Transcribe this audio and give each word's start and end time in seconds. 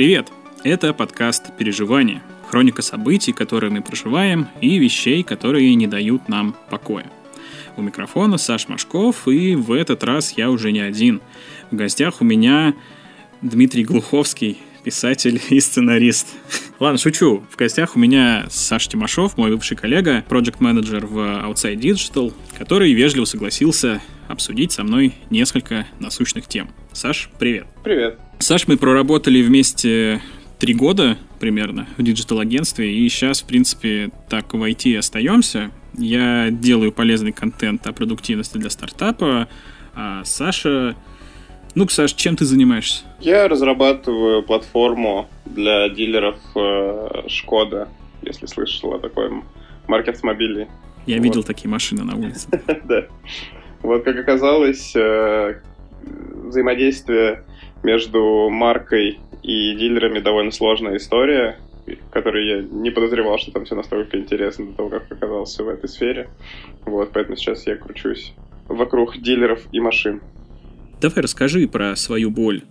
Привет! 0.00 0.32
Это 0.64 0.94
подкаст 0.94 1.54
«Переживания», 1.58 2.22
хроника 2.48 2.80
событий, 2.80 3.34
которые 3.34 3.70
мы 3.70 3.82
проживаем, 3.82 4.48
и 4.62 4.78
вещей, 4.78 5.22
которые 5.22 5.74
не 5.74 5.86
дают 5.86 6.26
нам 6.26 6.56
покоя. 6.70 7.04
У 7.76 7.82
микрофона 7.82 8.38
Саш 8.38 8.66
Машков, 8.68 9.28
и 9.28 9.54
в 9.54 9.72
этот 9.72 10.02
раз 10.02 10.32
я 10.38 10.50
уже 10.50 10.72
не 10.72 10.80
один. 10.80 11.20
В 11.70 11.76
гостях 11.76 12.22
у 12.22 12.24
меня 12.24 12.72
Дмитрий 13.42 13.84
Глуховский, 13.84 14.56
писатель 14.84 15.38
и 15.50 15.60
сценарист. 15.60 16.28
Ладно, 16.80 16.96
шучу. 16.96 17.44
В 17.50 17.56
гостях 17.58 17.94
у 17.94 17.98
меня 17.98 18.46
Саша 18.48 18.88
Тимошов, 18.88 19.36
мой 19.36 19.50
бывший 19.50 19.76
коллега, 19.76 20.24
проект-менеджер 20.26 21.04
в 21.04 21.18
Outside 21.18 21.76
Digital, 21.76 22.32
который 22.56 22.94
вежливо 22.94 23.26
согласился 23.26 24.00
обсудить 24.28 24.72
со 24.72 24.82
мной 24.82 25.14
несколько 25.28 25.86
насущных 25.98 26.46
тем. 26.46 26.70
Саш, 26.92 27.28
привет. 27.38 27.66
Привет. 27.84 28.18
Саш, 28.38 28.66
мы 28.66 28.78
проработали 28.78 29.42
вместе 29.42 30.22
три 30.58 30.72
года 30.72 31.18
примерно 31.38 31.86
в 31.98 32.02
digital-агентстве, 32.02 32.90
и 32.90 33.06
сейчас, 33.10 33.42
в 33.42 33.44
принципе, 33.44 34.10
так 34.30 34.54
в 34.54 34.56
IT 34.56 34.96
остаемся. 34.96 35.72
Я 35.98 36.48
делаю 36.50 36.92
полезный 36.92 37.32
контент 37.32 37.86
о 37.86 37.92
продуктивности 37.92 38.56
для 38.56 38.70
стартапа, 38.70 39.48
а 39.94 40.24
Саша... 40.24 40.96
Ну, 41.74 41.88
Саш, 41.88 42.14
чем 42.14 42.36
ты 42.36 42.44
занимаешься? 42.44 43.04
Я 43.20 43.48
разрабатываю 43.48 44.42
платформу 44.42 45.28
для 45.44 45.88
дилеров 45.88 46.38
э, 46.56 47.28
Шкода, 47.28 47.88
если 48.22 48.46
слышал 48.46 48.94
о 48.94 48.98
такой 48.98 49.30
марке 49.86 50.10
автомобилей. 50.10 50.66
Я 51.06 51.16
вот. 51.16 51.24
видел 51.24 51.42
такие 51.42 51.68
машины 51.68 52.04
на 52.04 52.16
улице. 52.16 52.48
Да. 52.84 53.06
Вот, 53.82 54.04
как 54.04 54.16
оказалось, 54.16 54.94
э, 54.94 55.60
взаимодействие 56.02 57.44
между 57.82 58.50
маркой 58.50 59.20
и 59.42 59.74
дилерами 59.74 60.20
довольно 60.20 60.50
сложная 60.50 60.96
история, 60.96 61.58
которую 62.10 62.46
я 62.46 62.62
не 62.62 62.90
подозревал, 62.90 63.38
что 63.38 63.52
там 63.52 63.64
все 63.64 63.74
настолько 63.74 64.18
интересно 64.18 64.66
до 64.66 64.72
того, 64.72 64.88
как 64.90 65.10
оказался 65.10 65.64
в 65.64 65.68
этой 65.68 65.88
сфере. 65.88 66.28
Вот, 66.84 67.10
поэтому 67.12 67.36
сейчас 67.36 67.66
я 67.66 67.76
кручусь 67.76 68.34
вокруг 68.68 69.18
дилеров 69.18 69.62
и 69.72 69.80
машин. 69.80 70.20
Давай 71.00 71.22
расскажи 71.22 71.66
про 71.66 71.96
свою 71.96 72.30
боль. 72.30 72.62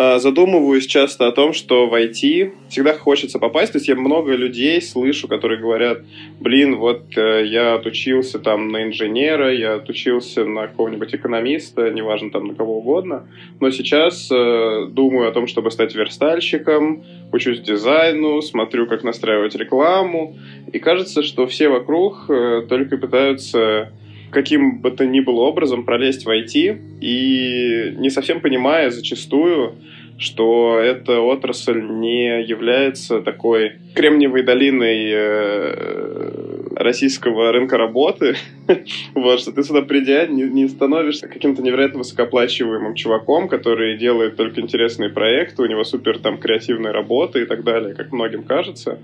А, 0.00 0.20
задумываюсь 0.20 0.86
часто 0.86 1.26
о 1.26 1.32
том, 1.32 1.52
что 1.52 1.88
в 1.88 1.94
IT 1.94 2.52
всегда 2.68 2.94
хочется 2.94 3.40
попасть. 3.40 3.72
То 3.72 3.78
есть 3.78 3.88
я 3.88 3.96
много 3.96 4.32
людей 4.36 4.80
слышу, 4.80 5.26
которые 5.26 5.58
говорят, 5.58 6.02
блин, 6.38 6.76
вот 6.76 7.16
э, 7.16 7.44
я 7.46 7.74
отучился 7.74 8.38
там 8.38 8.68
на 8.68 8.84
инженера, 8.84 9.52
я 9.52 9.74
отучился 9.74 10.44
на 10.44 10.68
какого-нибудь 10.68 11.12
экономиста, 11.16 11.90
неважно 11.90 12.30
там 12.30 12.46
на 12.46 12.54
кого 12.54 12.78
угодно, 12.78 13.26
но 13.58 13.72
сейчас 13.72 14.30
э, 14.30 14.86
думаю 14.88 15.28
о 15.28 15.32
том, 15.32 15.48
чтобы 15.48 15.72
стать 15.72 15.96
верстальщиком, 15.96 17.02
учусь 17.32 17.58
дизайну, 17.58 18.40
смотрю, 18.40 18.86
как 18.86 19.02
настраивать 19.02 19.56
рекламу, 19.56 20.38
и 20.72 20.78
кажется, 20.78 21.24
что 21.24 21.48
все 21.48 21.70
вокруг 21.70 22.26
э, 22.30 22.66
только 22.68 22.98
пытаются 22.98 23.90
каким 24.30 24.80
бы 24.80 24.90
то 24.90 25.06
ни 25.06 25.20
было 25.20 25.42
образом 25.42 25.84
пролезть 25.84 26.24
в 26.24 26.28
IT 26.28 26.78
и 27.00 27.94
не 27.96 28.10
совсем 28.10 28.40
понимая 28.40 28.90
зачастую, 28.90 29.74
что 30.18 30.78
эта 30.78 31.20
отрасль 31.20 31.80
не 31.80 32.42
является 32.42 33.20
такой 33.20 33.74
кремниевой 33.94 34.42
долиной 34.42 35.10
э, 35.12 36.68
российского 36.74 37.52
рынка 37.52 37.76
работы, 37.76 38.36
вот, 39.14 39.40
что 39.40 39.52
ты 39.52 39.62
сюда 39.62 39.82
придя 39.82 40.26
не, 40.26 40.42
не 40.42 40.66
становишься 40.68 41.28
каким-то 41.28 41.62
невероятно 41.62 41.98
высокооплачиваемым 41.98 42.94
чуваком, 42.94 43.48
который 43.48 43.96
делает 43.96 44.36
только 44.36 44.60
интересные 44.60 45.08
проекты, 45.08 45.62
у 45.62 45.66
него 45.66 45.84
супер 45.84 46.18
там 46.18 46.38
креативная 46.38 46.92
работа 46.92 47.38
и 47.38 47.44
так 47.44 47.62
далее, 47.62 47.94
как 47.94 48.12
многим 48.12 48.42
кажется 48.42 48.98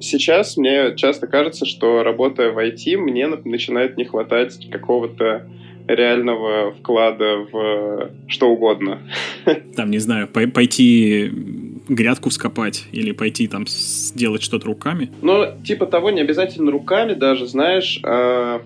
сейчас 0.00 0.56
мне 0.56 0.94
часто 0.96 1.26
кажется, 1.26 1.66
что 1.66 2.02
работая 2.02 2.52
в 2.52 2.58
IT, 2.58 2.96
мне 2.96 3.26
начинает 3.26 3.96
не 3.96 4.04
хватать 4.04 4.68
какого-то 4.70 5.46
реального 5.88 6.72
вклада 6.72 7.46
в 7.50 8.10
что 8.28 8.50
угодно. 8.50 9.00
Там, 9.76 9.90
не 9.90 9.98
знаю, 9.98 10.28
пойти 10.28 11.30
грядку 11.88 12.30
вскопать 12.30 12.84
или 12.92 13.12
пойти 13.12 13.48
там 13.48 13.66
сделать 13.66 14.42
что-то 14.42 14.66
руками? 14.66 15.10
Ну, 15.20 15.46
типа 15.64 15.86
того, 15.86 16.10
не 16.10 16.20
обязательно 16.20 16.70
руками 16.70 17.14
даже, 17.14 17.46
знаешь, 17.46 18.00
а, 18.04 18.62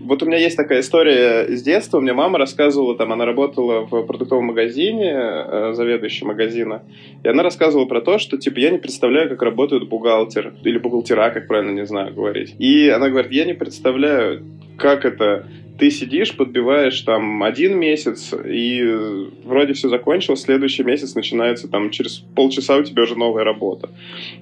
вот 0.00 0.22
у 0.22 0.26
меня 0.26 0.38
есть 0.38 0.56
такая 0.56 0.80
история 0.80 1.46
с 1.48 1.62
детства. 1.62 2.00
Мне 2.00 2.12
мама 2.12 2.38
рассказывала, 2.38 2.96
там, 2.96 3.12
она 3.12 3.24
работала 3.24 3.80
в 3.80 4.02
продуктовом 4.02 4.46
магазине, 4.46 5.12
э, 5.12 5.72
заведующей 5.74 6.26
магазина, 6.26 6.82
и 7.22 7.28
она 7.28 7.42
рассказывала 7.42 7.86
про 7.86 8.00
то, 8.00 8.18
что, 8.18 8.38
типа, 8.38 8.58
я 8.58 8.70
не 8.70 8.78
представляю, 8.78 9.28
как 9.28 9.42
работает 9.42 9.88
бухгалтер, 9.88 10.54
или 10.64 10.78
бухгалтера, 10.78 11.30
как 11.30 11.46
правильно, 11.46 11.72
не 11.72 11.86
знаю 11.86 12.14
говорить. 12.14 12.54
И 12.58 12.88
она 12.88 13.08
говорит, 13.08 13.32
я 13.32 13.44
не 13.44 13.54
представляю, 13.54 14.44
как 14.76 15.04
это 15.04 15.46
ты 15.78 15.90
сидишь, 15.90 16.36
подбиваешь 16.36 17.00
там 17.02 17.42
один 17.42 17.78
месяц, 17.78 18.34
и 18.34 18.82
вроде 19.44 19.74
все 19.74 19.88
закончилось, 19.88 20.42
следующий 20.42 20.82
месяц 20.82 21.14
начинается 21.14 21.68
там 21.68 21.90
через 21.90 22.18
полчаса 22.34 22.76
у 22.76 22.82
тебя 22.82 23.04
уже 23.04 23.16
новая 23.16 23.44
работа. 23.44 23.88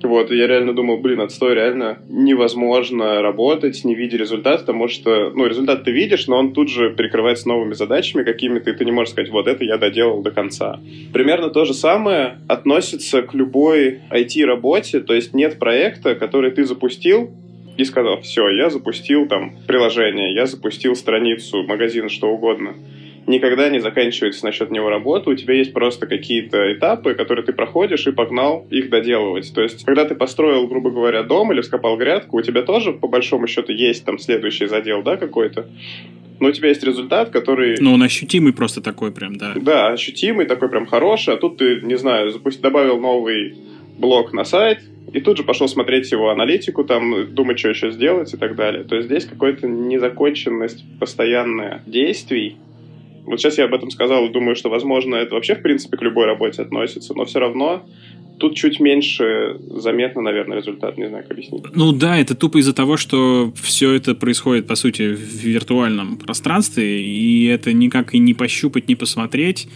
Вот, 0.02 0.30
и 0.30 0.36
я 0.36 0.46
реально 0.46 0.72
думал, 0.72 0.98
блин, 0.98 1.20
отстой, 1.20 1.54
реально 1.54 1.98
невозможно 2.08 3.20
работать, 3.20 3.84
не 3.84 3.94
видя 3.94 4.16
результата, 4.16 4.60
потому 4.60 4.88
что, 4.88 5.15
ну, 5.34 5.46
результат 5.46 5.84
ты 5.84 5.90
видишь, 5.90 6.26
но 6.26 6.38
он 6.38 6.52
тут 6.52 6.68
же 6.68 6.94
перекрывается 6.94 7.48
новыми 7.48 7.74
задачами 7.74 8.22
какими-то, 8.22 8.70
и 8.70 8.74
ты 8.74 8.84
не 8.84 8.92
можешь 8.92 9.12
сказать, 9.12 9.30
вот 9.30 9.46
это 9.46 9.64
я 9.64 9.76
доделал 9.76 10.22
до 10.22 10.30
конца. 10.30 10.80
Примерно 11.12 11.50
то 11.50 11.64
же 11.64 11.74
самое 11.74 12.38
относится 12.48 13.22
к 13.22 13.34
любой 13.34 14.00
IT-работе, 14.10 15.00
то 15.00 15.14
есть 15.14 15.34
нет 15.34 15.58
проекта, 15.58 16.14
который 16.14 16.50
ты 16.50 16.64
запустил, 16.64 17.30
и 17.76 17.84
сказал, 17.84 18.20
все, 18.22 18.48
я 18.48 18.70
запустил 18.70 19.26
там 19.28 19.56
приложение, 19.66 20.34
я 20.34 20.46
запустил 20.46 20.96
страницу, 20.96 21.62
магазин, 21.62 22.08
что 22.08 22.28
угодно. 22.28 22.74
Никогда 23.26 23.68
не 23.68 23.80
заканчивается 23.80 24.44
насчет 24.44 24.70
него 24.70 24.88
работа, 24.88 25.30
у 25.30 25.34
тебя 25.34 25.54
есть 25.54 25.72
просто 25.72 26.06
какие-то 26.06 26.72
этапы, 26.72 27.14
которые 27.14 27.44
ты 27.44 27.52
проходишь 27.52 28.06
и 28.06 28.12
погнал 28.12 28.66
их 28.70 28.88
доделывать. 28.88 29.52
То 29.52 29.62
есть, 29.62 29.84
когда 29.84 30.04
ты 30.04 30.14
построил, 30.14 30.66
грубо 30.68 30.90
говоря, 30.90 31.22
дом 31.24 31.52
или 31.52 31.60
вскопал 31.60 31.96
грядку, 31.96 32.38
у 32.38 32.42
тебя 32.42 32.62
тоже, 32.62 32.92
по 32.92 33.08
большому 33.08 33.46
счету, 33.48 33.72
есть 33.72 34.04
там 34.04 34.18
следующий 34.18 34.66
задел, 34.66 35.02
да, 35.02 35.16
какой-то, 35.16 35.66
но 36.38 36.48
у 36.48 36.52
тебя 36.52 36.68
есть 36.68 36.84
результат, 36.84 37.30
который... 37.30 37.76
Ну, 37.80 37.94
он 37.94 38.02
ощутимый 38.02 38.52
просто 38.52 38.80
такой 38.80 39.10
прям, 39.10 39.36
да. 39.36 39.54
Да, 39.56 39.88
ощутимый, 39.88 40.46
такой 40.46 40.68
прям 40.68 40.86
хороший, 40.86 41.34
а 41.34 41.36
тут 41.36 41.56
ты, 41.56 41.80
не 41.80 41.96
знаю, 41.96 42.30
запусти, 42.30 42.60
добавил 42.60 43.00
новый 43.00 43.56
блок 43.98 44.32
на 44.32 44.44
сайт, 44.44 44.80
и 45.12 45.20
тут 45.20 45.38
же 45.38 45.44
пошел 45.44 45.68
смотреть 45.68 46.10
его 46.12 46.30
аналитику, 46.30 46.84
там, 46.84 47.34
думать, 47.34 47.58
что 47.58 47.70
еще 47.70 47.90
сделать 47.90 48.34
и 48.34 48.36
так 48.36 48.54
далее. 48.54 48.84
То 48.84 48.96
есть 48.96 49.08
здесь 49.08 49.24
какая-то 49.24 49.66
незаконченность 49.66 50.84
постоянная 51.00 51.82
действий. 51.86 52.56
Вот 53.26 53.40
сейчас 53.40 53.58
я 53.58 53.64
об 53.64 53.74
этом 53.74 53.90
сказал 53.90 54.26
и 54.26 54.32
думаю, 54.32 54.56
что, 54.56 54.70
возможно, 54.70 55.16
это 55.16 55.34
вообще, 55.34 55.56
в 55.56 55.62
принципе, 55.62 55.96
к 55.96 56.02
любой 56.02 56.26
работе 56.26 56.62
относится, 56.62 57.14
но 57.14 57.24
все 57.24 57.40
равно 57.40 57.84
тут 58.38 58.54
чуть 58.54 58.80
меньше 58.80 59.56
заметно, 59.70 60.22
наверное, 60.22 60.58
результат, 60.58 60.96
не 60.98 61.08
знаю, 61.08 61.22
как 61.24 61.32
объяснить. 61.32 61.64
Ну 61.74 61.92
да, 61.92 62.18
это 62.18 62.34
тупо 62.34 62.58
из-за 62.58 62.72
того, 62.72 62.96
что 62.96 63.52
все 63.60 63.92
это 63.92 64.14
происходит, 64.14 64.66
по 64.66 64.74
сути, 64.74 65.14
в 65.14 65.18
виртуальном 65.18 66.18
пространстве, 66.18 67.02
и 67.02 67.46
это 67.46 67.72
никак 67.72 68.14
и 68.14 68.18
не 68.18 68.34
пощупать, 68.34 68.88
не 68.88 68.94
посмотреть. 68.94 69.68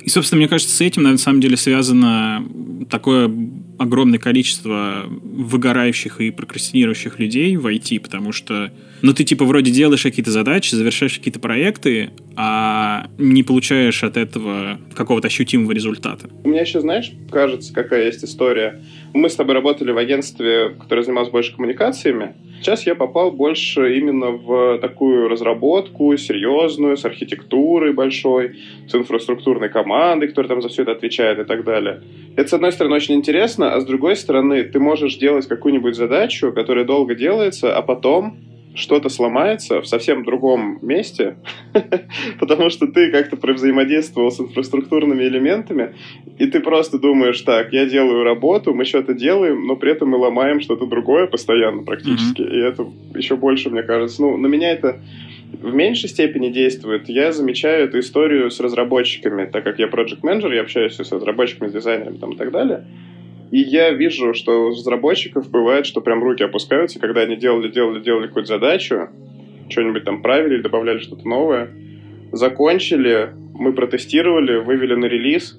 И, 0.00 0.08
собственно, 0.08 0.38
мне 0.38 0.48
кажется, 0.48 0.74
с 0.74 0.80
этим, 0.80 1.02
на 1.02 1.18
самом 1.18 1.40
деле, 1.40 1.56
связано 1.56 2.46
такое 2.88 3.30
огромное 3.78 4.18
количество 4.18 5.04
выгорающих 5.08 6.20
и 6.20 6.30
прокрастинирующих 6.30 7.18
людей 7.18 7.56
в 7.56 7.66
IT, 7.66 8.00
потому 8.00 8.32
что, 8.32 8.72
ну, 9.06 9.14
ты, 9.14 9.22
типа, 9.22 9.44
вроде 9.44 9.70
делаешь 9.70 10.02
какие-то 10.02 10.32
задачи, 10.32 10.74
завершаешь 10.74 11.16
какие-то 11.16 11.38
проекты, 11.38 12.10
а 12.34 13.06
не 13.18 13.44
получаешь 13.44 14.02
от 14.02 14.16
этого 14.16 14.80
какого-то 14.94 15.28
ощутимого 15.28 15.70
результата. 15.70 16.28
У 16.42 16.48
меня 16.48 16.62
еще, 16.62 16.80
знаешь, 16.80 17.12
кажется, 17.30 17.72
какая 17.72 18.06
есть 18.06 18.24
история. 18.24 18.82
Мы 19.14 19.30
с 19.30 19.36
тобой 19.36 19.54
работали 19.54 19.92
в 19.92 19.98
агентстве, 19.98 20.70
которое 20.70 21.02
занималось 21.02 21.30
больше 21.30 21.54
коммуникациями, 21.54 22.34
Сейчас 22.60 22.86
я 22.86 22.94
попал 22.94 23.30
больше 23.32 23.96
именно 23.98 24.30
в 24.30 24.78
такую 24.78 25.28
разработку 25.28 26.16
серьезную, 26.16 26.96
с 26.96 27.04
архитектурой 27.04 27.92
большой, 27.92 28.56
с 28.88 28.94
инфраструктурной 28.94 29.68
командой, 29.68 30.28
которая 30.28 30.48
там 30.48 30.62
за 30.62 30.68
все 30.68 30.82
это 30.82 30.92
отвечает 30.92 31.38
и 31.38 31.44
так 31.44 31.64
далее. 31.64 32.02
Это, 32.34 32.48
с 32.48 32.52
одной 32.54 32.72
стороны, 32.72 32.96
очень 32.96 33.14
интересно, 33.14 33.74
а 33.74 33.80
с 33.80 33.84
другой 33.84 34.16
стороны, 34.16 34.64
ты 34.64 34.80
можешь 34.80 35.16
делать 35.16 35.46
какую-нибудь 35.46 35.94
задачу, 35.94 36.52
которая 36.52 36.84
долго 36.84 37.14
делается, 37.14 37.76
а 37.76 37.82
потом 37.82 38.38
что-то 38.76 39.08
сломается 39.08 39.80
в 39.80 39.86
совсем 39.86 40.24
другом 40.24 40.78
месте, 40.82 41.36
потому 42.40 42.70
что 42.70 42.86
ты 42.86 43.10
как-то 43.10 43.36
взаимодействовал 43.52 44.30
с 44.30 44.40
инфраструктурными 44.40 45.24
элементами, 45.24 45.94
и 46.38 46.46
ты 46.46 46.60
просто 46.60 46.98
думаешь, 46.98 47.40
так, 47.40 47.72
я 47.72 47.86
делаю 47.86 48.22
работу, 48.22 48.74
мы 48.74 48.84
что-то 48.84 49.14
делаем, 49.14 49.66
но 49.66 49.76
при 49.76 49.92
этом 49.92 50.10
мы 50.10 50.18
ломаем 50.18 50.60
что-то 50.60 50.86
другое 50.86 51.26
постоянно 51.26 51.82
практически, 51.82 52.42
mm-hmm. 52.42 52.54
и 52.54 52.58
это 52.58 52.86
еще 53.14 53.36
больше, 53.36 53.70
мне 53.70 53.82
кажется, 53.82 54.22
ну, 54.22 54.36
на 54.36 54.46
меня 54.46 54.70
это 54.70 55.00
в 55.52 55.74
меньшей 55.74 56.08
степени 56.08 56.50
действует. 56.50 57.08
Я 57.08 57.32
замечаю 57.32 57.84
эту 57.84 58.00
историю 58.00 58.50
с 58.50 58.60
разработчиками, 58.60 59.46
так 59.46 59.64
как 59.64 59.78
я 59.78 59.86
project 59.86 60.18
менеджер 60.22 60.52
я 60.52 60.62
общаюсь 60.62 60.94
с 60.94 61.12
разработчиками, 61.12 61.68
с 61.68 61.72
дизайнерами 61.72 62.18
там, 62.18 62.32
и 62.32 62.36
так 62.36 62.50
далее. 62.50 62.84
И 63.50 63.58
я 63.60 63.90
вижу, 63.90 64.34
что 64.34 64.66
у 64.66 64.70
разработчиков 64.70 65.50
бывает, 65.50 65.86
что 65.86 66.00
прям 66.00 66.22
руки 66.22 66.42
опускаются, 66.42 66.98
когда 66.98 67.22
они 67.22 67.36
делали, 67.36 67.68
делали, 67.70 68.02
делали 68.02 68.26
какую-то 68.26 68.48
задачу, 68.48 69.08
что-нибудь 69.68 70.04
там 70.04 70.22
правили, 70.22 70.62
добавляли 70.62 70.98
что-то 70.98 71.28
новое, 71.28 71.70
закончили, 72.32 73.30
мы 73.54 73.72
протестировали, 73.72 74.58
вывели 74.58 74.94
на 74.94 75.06
релиз, 75.06 75.58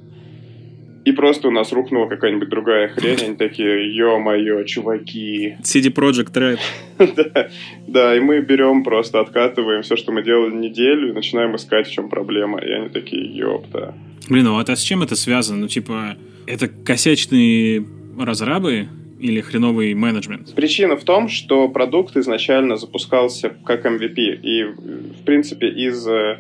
и 1.07 1.13
просто 1.13 1.47
у 1.47 1.51
нас 1.51 1.71
рухнула 1.71 2.09
какая-нибудь 2.09 2.49
другая 2.49 2.89
хрень, 2.89 3.23
они 3.23 3.35
такие, 3.37 3.95
ё-моё, 3.95 4.65
чуваки. 4.65 5.55
CD 5.63 5.89
Project 5.89 6.33
Red. 6.33 6.59
да, 7.15 7.49
да, 7.87 8.17
и 8.17 8.19
мы 8.19 8.41
берем 8.41 8.83
просто, 8.83 9.21
откатываем 9.21 9.83
все, 9.83 9.95
что 9.95 10.11
мы 10.11 10.21
делали 10.21 10.53
неделю, 10.53 11.09
и 11.09 11.13
начинаем 11.13 11.55
искать, 11.55 11.87
в 11.87 11.91
чем 11.93 12.09
проблема. 12.09 12.59
И 12.59 12.69
они 12.69 12.89
такие, 12.89 13.23
ёпта. 13.23 13.93
Блин, 14.29 14.45
ну 14.45 14.59
а 14.59 14.75
с 14.75 14.81
чем 14.81 15.03
это 15.03 15.15
связано? 15.15 15.59
Ну, 15.59 15.67
типа, 15.67 16.17
это 16.45 16.67
косячные 16.67 17.85
разрабы 18.19 18.89
или 19.19 19.41
хреновый 19.41 19.93
менеджмент? 19.93 20.53
Причина 20.53 20.95
в 20.95 21.03
том, 21.03 21.29
что 21.29 21.67
продукт 21.69 22.15
изначально 22.17 22.77
запускался 22.77 23.49
как 23.65 23.85
MVP. 23.85 24.41
И, 24.41 24.63
в 24.63 25.23
принципе, 25.25 25.67
из 25.69 26.07
э, 26.07 26.39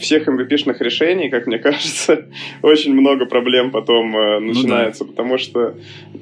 всех 0.00 0.28
MVP-шных 0.28 0.76
решений, 0.80 1.28
как 1.28 1.46
мне 1.46 1.58
кажется, 1.66 2.26
очень 2.62 2.94
много 2.94 3.26
проблем 3.26 3.70
потом 3.70 4.16
э, 4.16 4.40
начинается, 4.40 5.04
ну, 5.04 5.10
да. 5.10 5.16
потому 5.16 5.38
что 5.38 5.74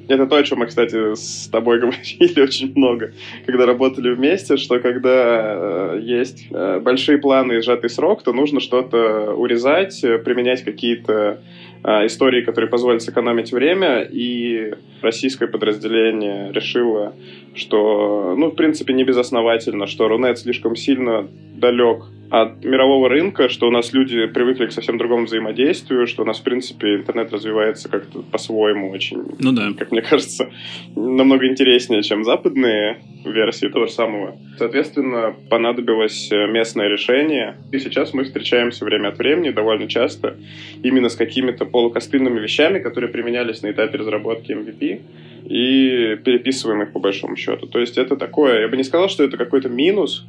это 0.07 0.27
то, 0.27 0.35
о 0.35 0.43
чем 0.43 0.59
мы, 0.59 0.67
кстати, 0.67 1.15
с 1.15 1.47
тобой 1.51 1.79
говорили 1.79 2.41
очень 2.41 2.71
много, 2.75 3.13
когда 3.45 3.65
работали 3.65 4.13
вместе, 4.13 4.57
что 4.57 4.79
когда 4.79 5.95
э, 5.95 5.99
есть 6.01 6.47
э, 6.51 6.79
большие 6.79 7.17
планы 7.17 7.53
и 7.53 7.61
сжатый 7.61 7.89
срок, 7.89 8.23
то 8.23 8.33
нужно 8.33 8.59
что-то 8.59 9.33
урезать, 9.33 10.03
э, 10.03 10.17
применять 10.19 10.63
какие-то 10.63 11.41
истории, 11.85 12.41
которые 12.41 12.69
позволят 12.69 13.03
сэкономить 13.03 13.51
время, 13.51 14.01
и 14.01 14.73
российское 15.01 15.47
подразделение 15.47 16.51
решило, 16.51 17.13
что, 17.53 18.35
ну, 18.35 18.49
в 18.49 18.55
принципе, 18.55 18.93
не 18.93 19.03
безосновательно, 19.03 19.85
что 19.85 20.07
Рунет 20.07 20.39
слишком 20.39 20.75
сильно 20.75 21.27
далек 21.55 22.05
от 22.31 22.65
мирового 22.65 23.07
рынка, 23.07 23.49
что 23.49 23.67
у 23.67 23.71
нас 23.71 23.93
люди 23.93 24.25
привыкли 24.25 24.65
к 24.65 24.71
совсем 24.71 24.97
другому 24.97 25.25
взаимодействию, 25.25 26.07
что 26.07 26.23
у 26.23 26.25
нас, 26.25 26.39
в 26.39 26.43
принципе, 26.43 26.95
интернет 26.95 27.31
развивается 27.31 27.87
как-то 27.87 28.23
по-своему 28.23 28.89
очень, 28.89 29.23
ну 29.39 29.51
да. 29.51 29.69
как 29.77 29.91
мне 29.91 30.01
кажется, 30.01 30.49
намного 30.95 31.47
интереснее, 31.47 32.01
чем 32.01 32.23
западные 32.23 32.97
версии 33.25 33.67
того 33.67 33.85
же 33.85 33.91
самого. 33.91 34.37
Соответственно, 34.57 35.35
понадобилось 35.49 36.29
местное 36.31 36.89
решение, 36.89 37.57
и 37.71 37.79
сейчас 37.79 38.13
мы 38.13 38.23
встречаемся 38.23 38.85
время 38.85 39.09
от 39.09 39.17
времени 39.19 39.51
довольно 39.51 39.87
часто 39.87 40.35
именно 40.83 41.09
с 41.09 41.15
какими-то 41.15 41.65
полукостыльными 41.75 42.39
вещами, 42.39 42.79
которые 42.79 43.11
применялись 43.11 43.61
на 43.61 43.69
этапе 43.69 43.97
разработки 43.97 44.53
MVP, 44.53 45.01
и 45.43 46.15
переписываем 46.23 46.83
их 46.83 46.93
по 46.93 46.99
большому 46.99 47.35
счету. 47.35 47.67
То 47.67 47.81
есть 47.81 47.97
это 47.97 48.15
такое, 48.15 48.61
я 48.61 48.69
бы 48.69 48.77
не 48.77 48.85
сказал, 48.85 49.09
что 49.09 49.25
это 49.25 49.35
какой-то 49.35 49.67
минус, 49.67 50.25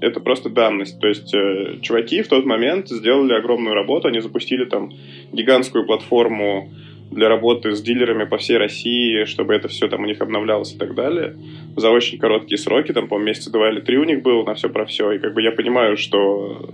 это 0.00 0.18
просто 0.20 0.48
данность. 0.48 0.98
То 0.98 1.06
есть 1.06 1.34
э, 1.34 1.80
чуваки 1.82 2.22
в 2.22 2.28
тот 2.28 2.46
момент 2.46 2.88
сделали 2.88 3.34
огромную 3.34 3.74
работу, 3.74 4.08
они 4.08 4.20
запустили 4.20 4.64
там 4.64 4.90
гигантскую 5.30 5.84
платформу 5.84 6.72
для 7.10 7.28
работы 7.28 7.72
с 7.72 7.82
дилерами 7.82 8.24
по 8.24 8.38
всей 8.38 8.56
России, 8.56 9.26
чтобы 9.26 9.52
это 9.52 9.68
все 9.68 9.88
там 9.88 10.04
у 10.04 10.06
них 10.06 10.22
обновлялось 10.22 10.72
и 10.72 10.78
так 10.78 10.94
далее. 10.94 11.36
За 11.76 11.90
очень 11.90 12.18
короткие 12.18 12.56
сроки, 12.56 12.92
там, 12.92 13.08
по 13.08 13.18
месяца 13.18 13.52
два 13.52 13.70
или 13.70 13.80
три 13.80 13.98
у 13.98 14.04
них 14.04 14.22
было 14.22 14.42
на 14.42 14.54
все 14.54 14.70
про 14.70 14.86
все. 14.86 15.12
И 15.12 15.18
как 15.18 15.34
бы 15.34 15.42
я 15.42 15.52
понимаю, 15.52 15.98
что 15.98 16.66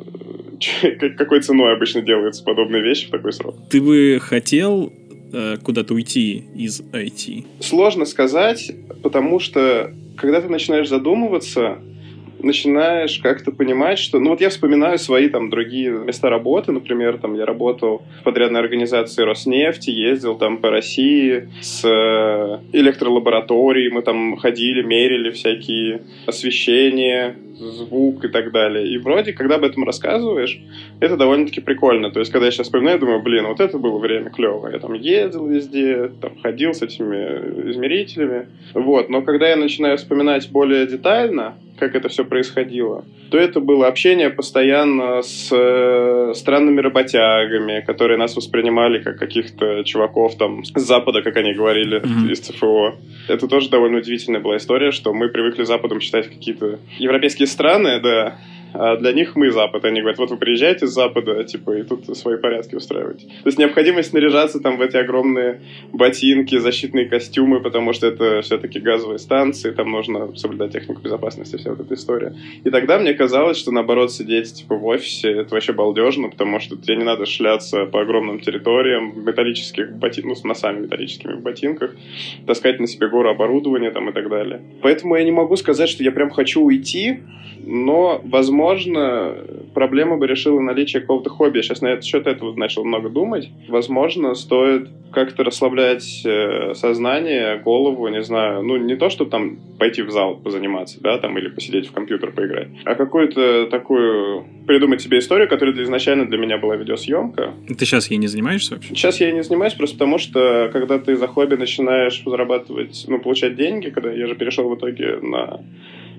какой 1.19 1.41
ценой 1.41 1.75
обычно 1.75 2.03
делаются 2.03 2.45
подобные 2.45 2.83
вещи 2.83 3.09
в 3.09 3.11
такой 3.11 3.33
срок. 3.33 3.57
Ты 3.71 3.81
бы 3.81 4.19
хотел 4.21 4.93
э, 5.33 5.57
куда-то 5.63 5.95
уйти 5.95 6.45
из 6.55 6.81
IT? 6.81 7.47
Сложно 7.61 8.05
сказать, 8.05 8.73
потому 9.03 9.41
что 9.41 9.93
когда 10.17 10.41
ты 10.41 10.49
начинаешь 10.49 10.89
задумываться, 10.89 11.79
начинаешь 12.45 13.19
как-то 13.19 13.51
понимать, 13.51 13.99
что... 13.99 14.21
Ну 14.21 14.31
вот 14.31 14.41
я 14.41 14.51
вспоминаю 14.51 14.99
свои 14.99 15.29
там 15.29 15.51
другие 15.51 15.91
места 15.91 16.29
работы, 16.29 16.73
например, 16.73 17.19
там 17.19 17.35
я 17.35 17.47
работал 17.47 18.03
в 18.21 18.25
подрядной 18.25 18.61
организации 18.61 19.23
Роснефти, 19.23 19.91
ездил 19.91 20.37
там 20.37 20.59
по 20.59 20.71
России 20.71 21.49
с 21.61 21.83
э, 21.85 22.59
электролабораторией, 22.73 23.91
мы 23.91 24.03
там 24.03 24.37
ходили, 24.37 24.83
мерили 24.83 25.31
всякие 25.31 26.03
освещения, 26.27 27.37
звук 27.59 28.25
и 28.25 28.29
так 28.29 28.53
далее. 28.53 28.89
И 28.89 28.99
вроде, 28.99 29.33
когда 29.33 29.57
об 29.57 29.65
этом 29.65 29.85
рассказываешь, 29.85 30.61
это 31.01 31.17
довольно-таки 31.17 31.61
прикольно. 31.61 32.11
То 32.11 32.21
есть, 32.21 32.33
когда 32.33 32.47
я 32.47 32.53
сейчас 32.53 32.67
вспоминаю, 32.67 32.99
думаю, 32.99 33.23
блин, 33.23 33.47
вот 33.47 33.61
это 33.61 33.79
было 33.79 33.99
время 33.99 34.31
клево. 34.31 34.69
Я 34.69 34.79
там 34.79 34.95
ездил 34.95 35.47
везде, 35.47 36.11
там 36.21 36.39
ходил 36.41 36.75
с 36.75 36.83
этими 36.83 37.71
измерителями. 37.71 38.49
Вот. 38.75 39.09
Но 39.09 39.23
когда 39.23 39.49
я 39.49 39.57
начинаю 39.57 39.97
вспоминать 39.97 40.51
более 40.51 40.87
детально, 40.87 41.55
как 41.79 41.95
это 41.95 42.09
все 42.09 42.25
происходило, 42.25 43.05
то 43.31 43.39
это 43.39 43.61
было 43.61 43.89
общение 43.89 44.31
постоянно 44.31 45.23
с 45.23 45.51
э, 45.51 46.33
странными 46.35 46.81
работягами, 46.81 47.85
которые 47.85 48.17
нас 48.17 48.37
воспринимали 48.37 49.03
как 49.03 49.19
каких-то 49.19 49.83
чуваков 49.85 50.37
там 50.37 50.65
с 50.65 50.73
Запада, 50.81 51.23
как 51.23 51.37
они 51.37 51.53
говорили, 51.53 52.01
mm-hmm. 52.01 52.31
из 52.31 52.41
ЦФО. 52.41 52.97
Это 53.29 53.49
тоже 53.49 53.71
довольно 53.71 53.99
удивительная 53.99 54.41
была 54.41 54.57
история, 54.57 54.93
что 54.93 55.13
мы 55.13 55.29
привыкли 55.29 55.65
Западом 55.65 56.01
считать 56.01 56.29
какие-то 56.29 56.79
европейские 56.99 57.44
страны, 57.47 58.01
да, 58.01 58.35
а 58.75 58.97
для 58.97 59.13
них 59.13 59.37
мы 59.37 59.51
Запад. 59.51 59.85
Они 59.85 60.01
говорят, 60.01 60.19
вот 60.19 60.31
вы 60.31 60.37
приезжаете 60.37 60.87
с 60.87 60.91
Запада, 60.91 61.43
типа, 61.45 61.79
и 61.79 61.83
тут 61.83 62.05
свои 62.17 62.37
порядки 62.37 62.75
устраиваете. 62.75 63.27
То 63.27 63.47
есть 63.47 63.59
необходимость 63.59 64.13
наряжаться 64.13 64.61
там 64.61 64.77
в 64.77 64.83
эти 64.83 64.97
огромные 64.97 65.61
ботинки, 65.93 66.59
защитные 66.59 67.09
костюмы, 67.09 67.61
потому 67.61 67.93
что 67.93 68.07
это 68.09 68.43
все-таки 68.43 68.81
газовые 68.81 69.19
станции, 69.19 69.71
там 69.71 69.91
нужно 69.91 70.35
соблюдать 70.37 70.73
технику 70.73 71.01
безопасности, 71.01 71.57
вся 71.57 71.71
вот 71.71 71.81
эта 71.81 71.95
история. 71.95 72.35
И 72.65 72.71
тогда 72.71 72.99
мне 72.99 73.15
казалось, 73.15 73.57
что 73.57 73.71
наоборот 73.71 74.13
сидеть 74.13 74.53
типа 74.53 74.75
в 74.77 74.85
офисе, 74.87 75.31
это 75.31 75.55
вообще 75.55 75.73
балдежно, 75.73 76.29
потому 76.29 76.59
что 76.61 76.77
тебе 76.77 76.97
не 76.97 77.05
надо 77.05 77.27
шляться 77.27 77.87
по 77.87 78.01
огромным 78.03 78.41
территориям 78.41 79.13
в 79.13 79.25
металлических 79.25 79.93
ботинках, 79.93 80.25
ну, 80.25 80.35
с 80.35 80.45
носами 80.45 80.81
металлическими 80.81 81.35
в 81.35 81.41
ботинках, 81.41 81.95
таскать 82.47 82.81
на 82.81 82.87
себе 82.87 83.09
гору 83.09 83.31
оборудования 83.31 83.91
там 83.91 84.11
и 84.11 84.13
так 84.13 84.29
далее. 84.29 84.61
Поэтому 84.83 85.17
я 85.17 85.23
не 85.25 85.33
могу 85.33 85.57
сказать, 85.57 85.89
что 85.89 86.03
я 86.03 86.11
прям 86.11 86.31
хочу 86.31 86.63
уйти, 86.63 87.21
но, 87.67 88.21
возможно, 88.25 88.64
проблема 89.75 90.17
бы 90.17 90.27
решила 90.27 90.61
наличие 90.61 91.03
какого-то 91.03 91.31
хобби. 91.31 91.59
Я 91.59 91.63
сейчас 91.63 91.83
на 91.83 91.89
этот 91.89 92.05
счет 92.05 92.27
этого 92.27 92.55
начал 92.55 92.85
много 92.85 93.09
думать. 93.09 93.51
Возможно, 93.69 94.35
стоит 94.35 94.89
как-то 95.13 95.45
расслаблять 95.45 96.23
э, 96.25 96.75
сознание, 96.75 97.59
голову, 97.59 98.09
не 98.09 98.23
знаю. 98.23 98.63
Ну, 98.63 98.77
не 98.77 98.97
то, 98.97 99.11
чтобы 99.11 99.31
там 99.31 99.59
пойти 99.79 100.03
в 100.03 100.11
зал 100.11 100.37
позаниматься, 100.37 101.01
да, 101.01 101.19
там, 101.19 101.39
или 101.39 101.49
посидеть 101.49 101.89
в 101.89 101.93
компьютер 101.93 102.33
поиграть, 102.33 102.69
а 102.85 102.95
какую-то 102.95 103.67
такую 103.67 104.45
придумать 104.67 105.01
себе 105.01 105.19
историю, 105.19 105.49
которая 105.49 105.81
изначально 105.83 106.27
для 106.27 106.39
меня 106.39 106.59
была 106.59 106.77
видеосъемка. 106.77 107.55
Ты 107.69 107.85
сейчас 107.85 108.11
ей 108.11 108.19
не 108.19 108.27
занимаешься 108.27 108.75
вообще? 108.75 108.95
Сейчас 108.95 109.21
я 109.21 109.29
ей 109.29 109.35
не 109.35 109.43
занимаюсь 109.43 109.75
просто 109.75 109.97
потому, 109.97 110.19
что 110.19 110.69
когда 110.73 110.99
ты 110.99 111.17
за 111.17 111.29
хобби 111.29 111.55
начинаешь 111.55 112.23
зарабатывать, 112.25 113.05
ну, 113.09 113.19
получать 113.21 113.57
деньги, 113.57 113.91
когда 113.91 114.13
я 114.13 114.27
же 114.27 114.35
перешел 114.35 114.69
в 114.69 114.77
итоге 114.77 115.19
на 115.23 115.61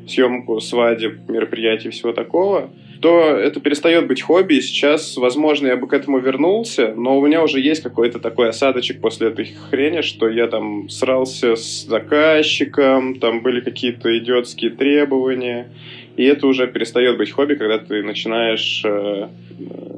съемку 0.08 0.60
свадеб, 0.60 1.28
мероприятий, 1.30 1.90
всего 1.90 2.14
такого, 2.14 2.70
то 3.02 3.22
это 3.22 3.60
перестает 3.60 4.08
быть 4.08 4.22
хобби. 4.22 4.60
Сейчас, 4.60 5.18
возможно, 5.18 5.68
я 5.68 5.78
бы 5.78 5.88
к 5.88 5.94
этому 5.94 6.20
вернулся, 6.20 6.94
но 6.96 7.18
у 7.18 7.26
меня 7.26 7.44
уже 7.44 7.60
есть 7.60 7.84
какой-то 7.84 8.20
такой 8.20 8.50
осадочек 8.50 9.02
после 9.02 9.28
этой 9.28 9.46
хрени, 9.46 10.02
что 10.02 10.28
я 10.28 10.48
там 10.48 10.90
срался 10.90 11.56
с 11.56 11.86
заказчиком, 11.86 13.20
там 13.20 13.42
были 13.42 13.62
какие-то 13.62 14.18
идиотские 14.18 14.72
требования, 14.72 15.70
и 16.16 16.24
это 16.24 16.48
уже 16.48 16.68
перестает 16.68 17.18
быть 17.18 17.32
хобби, 17.32 17.56
когда 17.56 17.78
ты 17.78 18.02
начинаешь 18.04 18.82
э, 18.86 19.28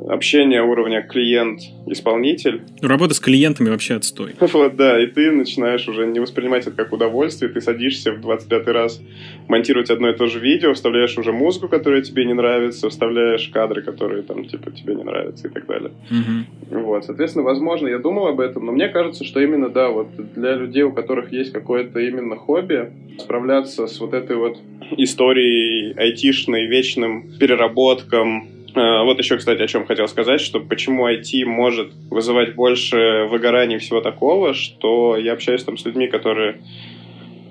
общение 0.10 0.64
уровня 0.64 1.02
клиент-исполнитель. 1.02 2.62
Работа 2.82 3.14
с 3.14 3.20
клиентами 3.20 3.70
вообще 3.70 3.96
отстой. 3.96 4.34
Вот, 4.58 4.76
да, 4.76 5.00
и 5.02 5.06
ты 5.06 5.32
начинаешь 5.32 5.88
уже 5.88 6.08
не 6.08 6.20
воспринимать 6.20 6.66
это 6.66 6.76
как 6.76 6.92
удовольствие, 6.92 7.52
ты 7.52 7.62
садишься 7.62 8.12
в 8.12 8.22
25 8.22 8.68
раз 8.68 9.02
монтировать 9.48 9.92
одно 9.92 10.10
и 10.10 10.16
то 10.16 10.26
же 10.26 10.40
видео, 10.40 10.74
вставляешь 10.74 11.16
уже 11.18 11.32
музыку, 11.32 11.68
которая 11.68 12.02
тебе 12.02 12.26
не 12.26 12.34
нравится, 12.34 12.90
вставляешь 12.90 13.48
кадры, 13.50 13.84
которые 13.84 14.24
там, 14.24 14.46
типа, 14.46 14.72
тебе 14.72 14.96
не 14.96 15.04
нравятся 15.04 15.48
и 15.48 15.52
так 15.52 15.68
далее. 15.68 15.92
Угу. 16.10 16.82
Вот, 16.82 17.06
соответственно, 17.06 17.44
возможно, 17.44 17.88
я 17.88 18.00
думал 18.00 18.28
об 18.28 18.40
этом, 18.40 18.66
но 18.66 18.72
мне 18.72 18.88
кажется, 18.88 19.24
что 19.24 19.40
именно, 19.40 19.70
да, 19.70 19.90
вот 19.90 20.08
для 20.34 20.56
людей, 20.56 20.84
у 20.84 20.92
которых 20.92 21.32
есть 21.32 21.52
какое-то 21.52 22.00
именно 22.00 22.36
хобби, 22.36 22.90
справляться 23.20 23.86
с 23.86 24.00
вот 24.00 24.14
этой 24.14 24.38
вот 24.38 24.58
историей 24.98 25.94
айтишной, 26.08 26.68
вечным 26.68 27.38
переработкам, 27.40 28.58
Э, 28.78 29.04
вот 29.04 29.18
еще, 29.18 29.38
кстати, 29.38 29.62
о 29.62 29.68
чем 29.68 29.88
хотел 29.88 30.08
сказать, 30.08 30.40
что 30.40 30.60
почему 30.60 31.10
IT 31.10 31.46
может 31.46 31.94
вызывать 32.12 32.54
больше 32.54 33.26
выгораний 33.28 33.80
всего 33.80 34.02
такого, 34.02 34.54
что 34.54 35.18
я 35.18 35.34
общаюсь 35.34 35.64
там 35.64 35.78
с 35.78 35.86
людьми, 35.86 36.08
которые 36.08 36.62